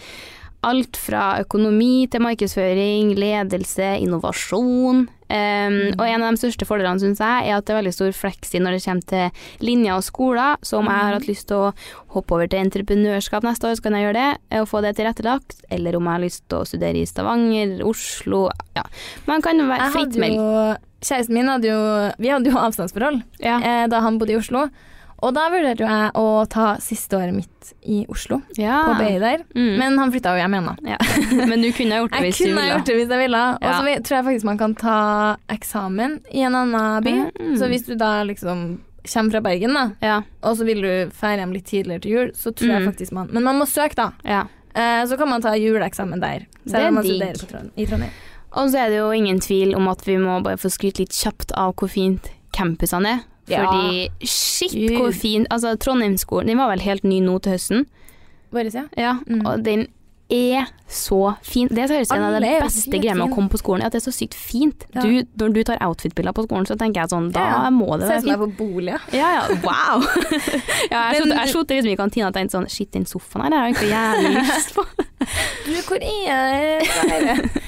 alt 0.62 0.96
fra 1.00 1.40
økonomi 1.42 2.06
til 2.12 2.22
markedsføring, 2.22 3.14
ledelse, 3.18 3.96
innovasjon. 4.04 5.08
Um, 5.32 5.76
og 5.96 6.02
en 6.04 6.20
av 6.26 6.34
de 6.36 6.40
største 6.42 6.66
fordelene 6.68 7.00
synes 7.00 7.20
jeg 7.24 7.46
er 7.48 7.56
at 7.56 7.64
det 7.64 7.72
er 7.72 7.78
veldig 7.78 7.92
stor 7.96 8.10
fleksi 8.12 8.60
når 8.60 8.74
det 8.76 8.82
kommer 8.84 9.06
til 9.08 9.64
linjer 9.64 9.96
og 9.96 10.04
skoler. 10.04 10.58
Så 10.62 10.76
om 10.82 10.90
jeg 10.90 10.98
har 11.06 11.16
hatt 11.16 11.26
lyst 11.30 11.48
til 11.48 11.56
å 11.56 11.70
hoppe 12.12 12.36
over 12.36 12.50
til 12.52 12.60
entreprenørskap 12.60 13.46
neste 13.48 13.70
år, 13.70 13.78
så 13.80 13.86
kan 13.86 13.96
jeg 13.96 14.04
gjøre 14.10 14.20
det 14.20 14.60
og 14.60 14.68
få 14.68 14.82
det 14.84 14.92
tilrettelagt. 15.00 15.56
Eller 15.72 15.96
om 15.96 16.04
jeg 16.04 16.18
har 16.18 16.24
lyst 16.26 16.44
til 16.52 16.60
å 16.60 16.68
studere 16.68 17.00
i 17.00 17.08
Stavanger, 17.08 17.78
Oslo 17.88 18.44
ja. 18.76 18.84
Man 19.26 19.40
kan 19.44 19.56
være 19.64 19.88
Jeg 19.88 19.96
fritt 19.96 20.20
meldt. 20.20 20.36
jo, 20.36 20.78
kjæresten 21.02 21.34
min 21.40 21.48
hadde 21.50 21.72
jo 21.72 21.80
Vi 22.22 22.28
hadde 22.30 22.52
jo 22.52 22.60
avstandsforhold 22.60 23.22
Ja. 23.42 23.56
eh, 23.58 23.86
da 23.88 24.00
han 24.04 24.20
bodde 24.20 24.36
i 24.36 24.40
Oslo. 24.42 24.68
Og 25.22 25.34
da 25.36 25.44
vurderte 25.52 25.84
jo 25.84 25.86
jeg 25.86 26.10
å 26.18 26.24
ta 26.50 26.76
siste 26.82 27.14
året 27.16 27.32
mitt 27.36 27.72
i 27.86 28.00
Oslo, 28.10 28.40
Ja. 28.58 28.80
på 28.88 28.94
BI 28.98 29.18
der. 29.22 29.44
Mm. 29.54 29.78
Men 29.78 29.98
han 29.98 30.10
flytta 30.10 30.32
jo 30.34 30.40
hjem 30.42 30.54
igjen, 30.56 30.66
da. 30.66 30.76
Ja. 30.94 30.98
Men 31.50 31.62
du 31.62 31.68
kunne 31.72 32.00
gjort 32.00 32.10
det 32.16 32.22
hvis 32.26 32.38
du 32.38 32.44
ville. 32.44 32.50
Jeg 32.50 32.56
kunne 32.56 32.70
gjort 32.72 32.86
det 32.90 32.96
hvis 32.98 33.12
jeg 33.14 33.22
ville. 33.22 33.42
Og 33.54 33.68
så 33.70 34.02
tror 34.02 34.16
jeg 34.18 34.24
faktisk 34.28 34.44
man 34.50 34.58
kan 34.58 34.74
ta 34.74 34.96
eksamen 35.54 36.16
i 36.34 36.42
en 36.42 36.54
annen 36.58 37.04
by. 37.06 37.14
Mm. 37.38 37.54
Så 37.60 37.68
hvis 37.70 37.86
du 37.86 37.94
da 37.94 38.22
liksom 38.26 38.80
kommer 39.12 39.30
fra 39.34 39.40
Bergen, 39.42 39.74
da, 39.74 39.84
Ja. 40.02 40.22
og 40.42 40.56
så 40.58 40.64
vil 40.66 40.82
du 40.82 41.10
feire 41.14 41.40
hjem 41.42 41.52
litt 41.54 41.66
tidligere 41.66 42.02
til 42.02 42.12
jul, 42.12 42.28
så 42.34 42.52
tror 42.54 42.68
jeg 42.70 42.82
Mm. 42.82 42.90
faktisk 42.92 43.12
man 43.12 43.28
Men 43.32 43.42
man 43.44 43.58
må 43.58 43.66
søke, 43.66 43.94
da. 43.94 44.10
ja. 44.24 44.44
Eh, 44.74 45.04
så 45.06 45.16
kan 45.18 45.28
man 45.28 45.42
ta 45.42 45.50
juleeksamen 45.54 46.20
der. 46.20 46.46
Selv 46.66 46.88
om 46.88 46.94
man 46.94 47.04
studerer 47.04 47.34
Trond 47.46 47.70
i 47.76 47.84
Trondheim. 47.86 48.10
Og 48.54 48.70
så 48.70 48.78
er 48.78 48.88
det 48.90 48.98
jo 48.98 49.10
ingen 49.10 49.40
tvil 49.40 49.74
om 49.76 49.86
at 49.88 50.02
vi 50.06 50.16
må 50.16 50.42
bare 50.42 50.56
få 50.56 50.70
skryte 50.70 50.98
litt 51.00 51.10
kjapt 51.12 51.52
av 51.56 51.74
hvor 51.74 51.88
fint 51.88 52.30
campusene 52.52 53.06
er. 53.06 53.20
Ja. 53.52 53.64
Fordi 53.68 54.08
shit, 54.26 54.72
Gud. 54.74 54.96
hvor 54.98 55.12
fin 55.14 55.46
Altså, 55.50 55.74
Trondheimsskolen 55.78 56.46
Den 56.48 56.58
var 56.58 56.70
vel 56.72 56.80
helt 56.84 57.04
ny 57.04 57.20
nå 57.20 57.38
til 57.44 57.52
høsten. 57.58 57.86
Bare 58.52 58.70
se. 58.70 58.82
Ja, 58.96 59.18
Mm. 59.26 59.46
og 59.46 59.62
den 59.64 59.86
er 60.32 60.64
så 60.88 61.34
fin. 61.44 61.68
Det 61.68 61.78
er 61.82 61.88
seriøst 61.90 62.12
en 62.16 62.22
av 62.24 62.40
de 62.40 62.48
beste 62.62 62.90
greiene 63.00 63.18
med 63.20 63.28
å 63.30 63.34
komme 63.34 63.50
på 63.52 63.58
skolen, 63.60 63.82
at 63.84 63.92
det 63.92 64.00
er 64.00 64.10
så 64.10 64.12
sykt 64.16 64.32
fint. 64.34 64.86
Ja. 64.94 65.02
Du, 65.04 65.26
når 65.44 65.52
du 65.52 65.62
tar 65.68 65.76
outfit-bilder 65.84 66.32
på 66.32 66.46
skolen, 66.46 66.64
så 66.68 66.76
tenker 66.80 67.02
jeg 67.02 67.10
sånn, 67.12 67.30
da 67.34 67.40
Ja, 67.40 67.62
ja. 67.66 67.70
må 67.70 67.98
det 67.98 68.06
Ser 68.08 68.14
være 68.14 68.16
ut 68.16 68.22
som 68.22 68.30
jeg 68.30 68.38
er 68.38 68.44
på 68.46 68.56
bolig. 68.56 68.94
ja. 68.94 69.00
Ja, 69.12 69.32
ja, 69.34 69.42
wow. 69.60 70.00
ja, 70.92 71.12
jeg 71.12 71.20
jeg 71.20 71.52
liksom 71.52 71.92
i 71.92 71.96
kantina 71.96 72.28
og 72.28 72.34
tenkte 72.34 72.56
sånn, 72.56 72.68
shit, 72.70 72.90
den 72.92 73.04
sofaen 73.04 73.42
her 73.44 73.50
har 73.52 73.66
jeg 73.66 73.74
egentlig 73.74 73.92
jævlig 73.92 74.46
lyst 74.48 74.74
på. 74.74 74.86
Du, 75.66 75.74
hvor 75.86 76.00
er 76.02 76.80
det? 76.80 77.60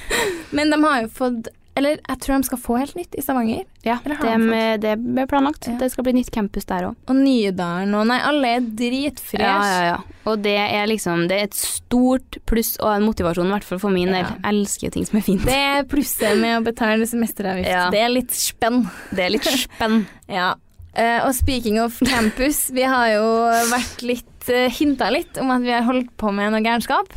Men 0.53 0.70
de 0.70 0.82
har 0.82 1.03
jo 1.03 1.09
fått 1.09 1.49
Eller 1.75 1.99
jeg 1.99 2.20
tror 2.22 2.37
de 2.37 2.47
skal 2.47 2.61
få 2.62 2.77
helt 2.79 2.95
nytt 2.95 3.16
i 3.18 3.22
Stavanger. 3.25 3.64
Ja, 3.83 3.97
det, 4.05 4.16
de 4.22 4.59
det 4.83 4.93
ble 5.03 5.25
planlagt. 5.31 5.66
Ja. 5.66 5.75
Det 5.81 5.89
skal 5.91 6.07
bli 6.07 6.14
nytt 6.20 6.31
campus 6.35 6.68
der 6.70 6.87
også. 6.91 7.01
Og 7.11 7.18
Nydalen 7.18 7.97
og 7.99 8.07
Nei, 8.07 8.20
alle 8.22 8.53
er 8.59 8.68
dritfresh. 8.79 9.43
Ja, 9.43 9.57
ja, 9.66 9.81
ja. 9.89 10.20
Og 10.31 10.45
det 10.45 10.55
er 10.62 10.87
liksom, 10.89 11.27
det 11.29 11.41
er 11.41 11.49
et 11.49 11.59
stort 11.59 12.39
pluss 12.49 12.77
og 12.79 12.93
en 12.95 13.09
motivasjon, 13.09 13.51
i 13.51 13.57
hvert 13.57 13.66
fall 13.66 13.83
for 13.83 13.95
min 13.95 14.12
del. 14.14 14.22
Ja. 14.22 14.37
Elsker 14.53 14.95
ting 14.95 15.09
som 15.09 15.18
er 15.18 15.27
fint. 15.27 15.43
Det 15.49 15.57
er 15.59 15.89
plusset 15.91 16.39
med 16.41 16.61
å 16.61 16.62
betale 16.64 17.09
semesteravgift. 17.11 17.72
Ja. 17.75 17.89
Det 17.93 18.05
er 18.05 18.12
litt 18.12 18.37
spenn. 18.39 18.85
Det 19.11 19.27
er 19.27 19.35
litt 19.35 19.51
spenn. 19.66 20.05
Ja. 20.31 20.55
Uh, 20.95 21.27
og 21.27 21.35
speaking 21.35 21.81
of 21.83 21.99
campus, 22.07 22.68
vi 22.72 22.85
har 22.87 23.09
jo 23.16 23.25
vært 23.66 24.05
litt 24.07 24.34
uh, 24.53 24.66
hinta 24.72 25.11
litt 25.14 25.38
om 25.40 25.53
at 25.55 25.64
vi 25.64 25.72
har 25.74 25.86
holdt 25.86 26.11
på 26.20 26.32
med 26.34 26.53
noe 26.55 26.62
gærenskap. 26.64 27.11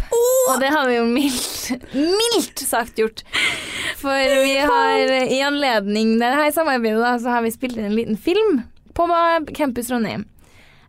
Og 0.52 0.62
det 0.62 0.72
har 0.74 0.88
vi 0.90 0.98
jo 1.00 1.06
mildt, 1.10 1.92
mildt 1.96 2.64
sagt 2.64 3.00
gjort. 3.02 3.24
For 4.00 4.16
vi 4.46 4.56
har 4.62 5.04
eh, 5.04 5.36
i 5.36 5.42
anledning 5.46 6.16
det 6.22 6.32
her 6.38 6.52
samarbeidet, 6.56 7.02
da, 7.04 7.16
så 7.20 7.36
har 7.36 7.46
vi 7.46 7.54
spilt 7.56 7.78
inn 7.80 7.90
en 7.90 7.98
liten 7.98 8.18
film 8.18 8.62
på 8.98 9.08
Campus 9.58 9.92
Trondheim. 9.92 10.26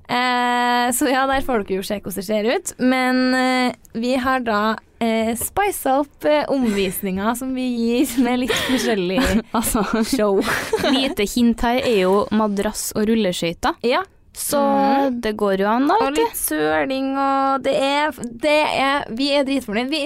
Eh, 0.08 0.92
så 0.96 1.08
ja, 1.10 1.26
der 1.28 1.44
får 1.44 1.66
dere 1.66 1.82
jo 1.82 1.84
se 1.84 1.98
hvordan 2.00 2.16
det 2.16 2.26
ser 2.28 2.46
ut. 2.48 2.74
Men 2.80 3.24
eh, 3.36 3.72
vi 3.98 4.14
har 4.16 4.40
da 4.46 4.60
eh, 5.04 5.34
spisa 5.36 5.98
opp 6.00 6.24
eh, 6.24 6.46
omvisninga 6.48 7.34
som 7.36 7.52
vi 7.56 7.66
gir 7.74 8.14
med 8.24 8.44
litt 8.44 8.56
forskjellig 8.70 9.20
Altså, 9.58 9.84
show. 10.08 10.40
lite 10.96 11.28
hint 11.28 11.64
her 11.66 11.82
er 11.82 12.00
jo 12.06 12.22
madrass 12.32 12.90
og 12.96 13.08
rulleskøyter. 13.10 13.76
Ja. 13.84 14.04
Så 14.38 14.58
mm. 14.62 15.20
det 15.24 15.32
går 15.36 15.62
jo 15.64 15.66
an, 15.68 15.88
da, 15.90 15.96
Og 16.06 16.14
litt 16.14 16.36
søling 16.38 17.08
og 17.18 17.64
det 17.64 17.74
er, 17.82 18.18
det 18.44 18.58
er 18.78 19.08
Vi 19.18 19.30
er 19.34 19.46
dritfornøyd. 19.48 19.90
Vi, 19.90 20.02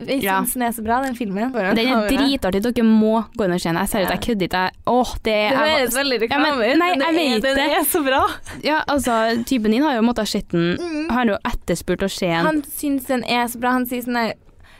vi 0.00 0.16
Ja. 0.24 0.40
syns 0.40 0.56
den 0.56 0.64
er 0.66 0.72
så 0.74 0.82
bra, 0.84 0.98
den 1.04 1.14
filmen. 1.16 1.52
Den 1.54 1.78
er 1.78 2.08
dritartig, 2.10 2.62
dere 2.64 2.84
må 2.84 3.20
gå 3.38 3.46
inn 3.46 3.54
og 3.54 3.60
se 3.62 3.70
den. 3.70 3.78
Jeg 3.78 3.92
ser 3.92 4.06
ut, 4.08 4.10
jeg 4.10 4.22
kødder 4.26 4.48
ikke. 4.48 4.64
Åh, 4.92 5.12
det 5.22 5.36
Det 5.36 5.36
er 5.52 5.60
høres 5.62 5.94
veldig 5.96 6.18
Ja, 6.18 6.24
reklame 6.26 6.50
ut, 6.56 6.78
nei, 6.82 6.90
men 6.96 7.06
er- 7.06 7.20
vet 7.20 7.46
den 7.46 7.76
er 7.78 7.84
så 7.86 8.02
bra. 8.04 8.22
Ja, 8.64 8.80
altså, 8.88 9.44
typen 9.46 9.70
din 9.70 9.82
har 9.86 9.94
jo 9.94 10.02
måttet 10.02 10.28
se 10.28 10.42
den. 10.50 10.76
Mm. 10.80 11.10
Har 11.10 11.24
jo 11.26 11.38
etterspurt 11.46 12.02
å 12.02 12.10
se 12.10 12.26
den. 12.26 12.44
Han 12.46 12.62
syns 12.62 13.06
den 13.06 13.24
er 13.24 13.46
så 13.46 13.60
bra. 13.62 13.70
Han 13.78 13.86
sier 13.86 14.02
sånn 14.02 14.16
her 14.18 14.34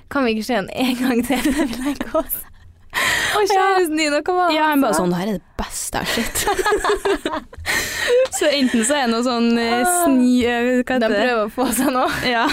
Kan 0.09 0.23
vi 0.25 0.37
ikke 0.37 0.45
se 0.47 0.55
den 0.55 0.69
en 0.71 0.95
gang 1.01 1.23
til? 1.27 1.43
Det 1.57 1.65
vil 1.71 1.85
jeg 1.85 1.97
ikke 1.97 2.19
og 2.21 2.29
se. 2.31 2.46
Og 3.37 3.43
kjæresten 3.51 3.97
din, 3.99 4.15
og 4.15 4.23
hva 4.29 4.35
var 4.39 4.53
Ja, 4.55 4.69
han 4.71 4.81
bare 4.85 4.95
sånn, 4.97 5.11
det 5.13 5.19
her 5.21 5.29
er 5.29 5.39
det 5.39 5.43
beste 5.59 5.99
jeg 5.99 6.07
har 6.07 6.15
sett. 6.15 6.37
så 8.39 8.49
enten 8.53 8.85
så 8.87 8.95
er 8.99 9.07
det 9.07 9.13
noe 9.15 9.25
sånn 9.27 9.49
eh, 9.59 9.75
Ah. 9.81 10.05
sni... 10.05 10.45
eh, 10.45 10.83
Hva 10.83 10.97
heter 10.99 11.09
det? 11.13 11.21
prøver 11.25 11.43
å 11.47 11.53
få 11.55 11.67
seg 11.77 11.93
nå. 11.95 12.05
Ja. 12.37 12.47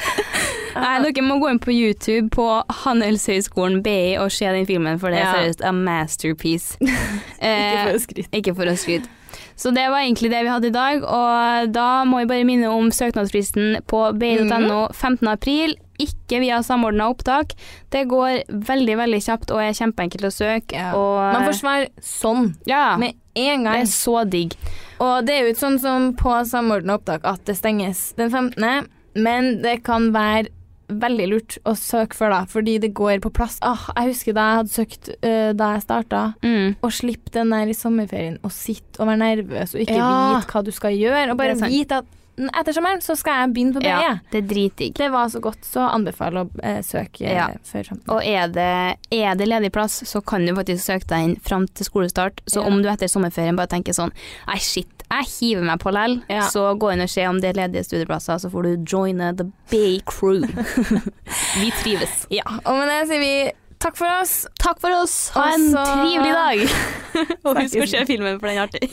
Nei, 0.76 0.94
dere 1.06 1.22
må 1.24 1.38
gå 1.40 1.48
inn 1.54 1.60
på 1.62 1.72
YouTube 1.72 2.28
på 2.34 2.46
Handelshøyskolen 2.82 3.78
BI 3.86 4.16
og 4.20 4.28
se 4.34 4.50
den 4.52 4.66
filmen, 4.68 4.98
for 5.00 5.08
det 5.14 5.22
er 5.22 5.24
Ja. 5.24 5.36
seriøst 5.38 5.62
a 5.64 5.72
masterpiece. 5.72 6.76
Ikke 6.82 7.46
Eh, 7.46 7.84
for 7.86 7.94
å 7.96 8.02
skryte. 8.02 8.28
Ikke 8.36 8.54
for 8.58 8.68
å 8.72 8.76
skryte. 8.76 9.08
Så 9.56 9.70
det 9.72 9.86
var 9.88 10.02
egentlig 10.04 10.28
det 10.32 10.42
vi 10.44 10.50
hadde 10.52 10.68
i 10.68 10.74
dag, 10.74 11.00
og 11.04 11.72
da 11.72 12.04
må 12.04 12.18
vi 12.20 12.28
bare 12.28 12.44
minne 12.44 12.68
om 12.68 12.90
søknadsfristen 12.92 13.78
på 13.88 14.02
bi.no 14.20 14.82
15. 14.92 15.28
april. 15.32 15.76
Ikke 16.02 16.40
via 16.42 16.58
samordna 16.66 17.08
opptak. 17.12 17.54
Det 17.90 18.04
går 18.10 18.42
veldig, 18.50 18.96
veldig 19.02 19.20
kjapt 19.24 19.50
og 19.54 19.62
er 19.62 19.72
kjempeenkelt 19.78 20.26
å 20.28 20.32
søke. 20.34 20.74
Ja. 20.76 20.90
Og, 20.98 21.20
Man 21.36 21.46
får 21.48 21.58
svar 21.60 21.86
sånn 22.02 22.50
ja, 22.68 22.96
med 23.00 23.14
en 23.36 23.64
gang. 23.64 23.80
det 23.80 23.86
er 23.86 23.92
så 23.92 24.24
digg. 24.28 24.56
Og 25.00 25.26
det 25.28 25.34
er 25.34 25.42
jo 25.44 25.52
ikke 25.54 25.64
sånn 25.66 25.80
som 25.80 26.10
på 26.16 26.34
samordna 26.48 26.96
opptak 26.98 27.24
at 27.28 27.44
det 27.48 27.56
stenges 27.58 28.10
den 28.16 28.30
15., 28.30 28.88
men 29.16 29.62
det 29.62 29.82
kan 29.84 30.10
være 30.12 30.48
veldig 30.88 31.24
lurt 31.32 31.54
å 31.66 31.72
søke 31.74 32.14
før 32.14 32.30
da, 32.30 32.40
fordi 32.46 32.76
det 32.78 32.92
går 32.94 33.18
på 33.24 33.32
plass. 33.34 33.56
Ah, 33.64 33.88
jeg 33.96 34.12
husker 34.12 34.36
da 34.36 34.44
jeg 34.46 34.58
hadde 34.60 34.74
søkt 34.74 35.08
uh, 35.24 35.52
da 35.58 35.70
jeg 35.74 35.82
starta, 35.82 36.20
Mm. 36.44 36.76
og 36.80 36.92
slippe 36.94 37.32
den 37.34 37.50
der 37.50 37.66
i 37.66 37.74
sommerferien 37.74 38.36
og 38.44 38.52
sitte 38.54 39.00
og 39.00 39.08
være 39.08 39.18
nervøs 39.24 39.74
og 39.74 39.80
ikke 39.82 39.96
Ja. 39.96 40.10
vite 40.38 40.52
hva 40.52 40.62
du 40.64 40.70
skal 40.70 40.92
gjøre, 40.94 41.30
og 41.32 41.36
bare 41.40 41.56
vite 41.64 41.98
at 42.04 42.06
etter 42.36 42.72
sommeren 42.76 43.00
så 43.04 43.16
skal 43.16 43.40
jeg 43.42 43.52
begynne 43.56 43.72
på 43.76 43.80
BE. 43.84 43.88
Ja, 43.88 44.14
det 44.32 44.42
er 44.42 44.48
dritdigg. 44.50 44.94
Det 44.98 45.08
var 45.12 45.28
så 45.32 45.40
godt, 45.40 45.64
så 45.64 45.86
anbefaler 45.88 46.44
å 46.44 46.50
eh, 46.62 46.80
søke 46.84 47.24
eh, 47.24 47.32
Ja. 47.36 47.46
før 47.64 47.84
15. 47.96 48.02
Og 48.12 48.20
er 48.24 48.48
det, 48.52 48.98
er 49.16 49.34
det 49.40 49.48
ledig 49.48 49.72
plass, 49.72 50.02
så 50.08 50.20
kan 50.24 50.44
du 50.46 50.52
faktisk 50.54 50.84
søke 50.84 51.08
deg 51.14 51.24
inn 51.30 51.36
fram 51.40 51.66
til 51.68 51.88
skolestart. 51.88 52.40
Så 52.46 52.60
Ja. 52.62 52.66
om 52.68 52.82
du 52.82 52.88
etter 52.92 53.08
sommerferien 53.08 53.56
bare 53.56 53.68
tenker 53.72 53.92
sånn 53.96 54.12
Nei, 54.46 54.58
shit, 54.58 54.88
jeg 55.10 55.24
hiver 55.32 55.62
meg 55.64 55.78
på 55.80 55.92
lell, 55.94 56.22
Ja. 56.28 56.42
så 56.50 56.76
gå 56.78 56.92
inn 56.92 57.00
og 57.00 57.08
se 57.08 57.26
om 57.26 57.40
det 57.40 57.52
er 57.56 57.60
ledige 57.68 57.84
studieplasser, 57.86 58.38
så 58.42 58.50
får 58.50 58.62
du 58.62 58.84
joine 58.96 59.32
the 59.36 59.44
Bay 59.70 60.00
Crew. 60.04 60.42
vi 61.60 61.70
trives. 61.82 62.26
Ja, 62.30 62.42
og 62.64 62.76
med 62.80 62.88
det 62.90 63.08
sier 63.08 63.20
vi 63.22 63.52
takk 63.78 63.96
for 63.96 64.08
oss. 64.20 64.46
Takk 64.58 64.80
for 64.80 64.90
oss. 64.90 65.30
Ha 65.36 65.50
en 65.54 65.68
trivelig 65.72 66.32
dag. 66.32 66.58
og 67.46 67.60
husk 67.62 67.76
å 67.84 67.86
se 67.88 68.04
filmen, 68.08 68.40
for 68.40 68.48
den 68.48 68.58
er 68.58 68.66
artig. 68.66 68.90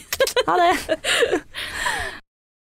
Ha 0.47 0.59
det. 0.59 2.19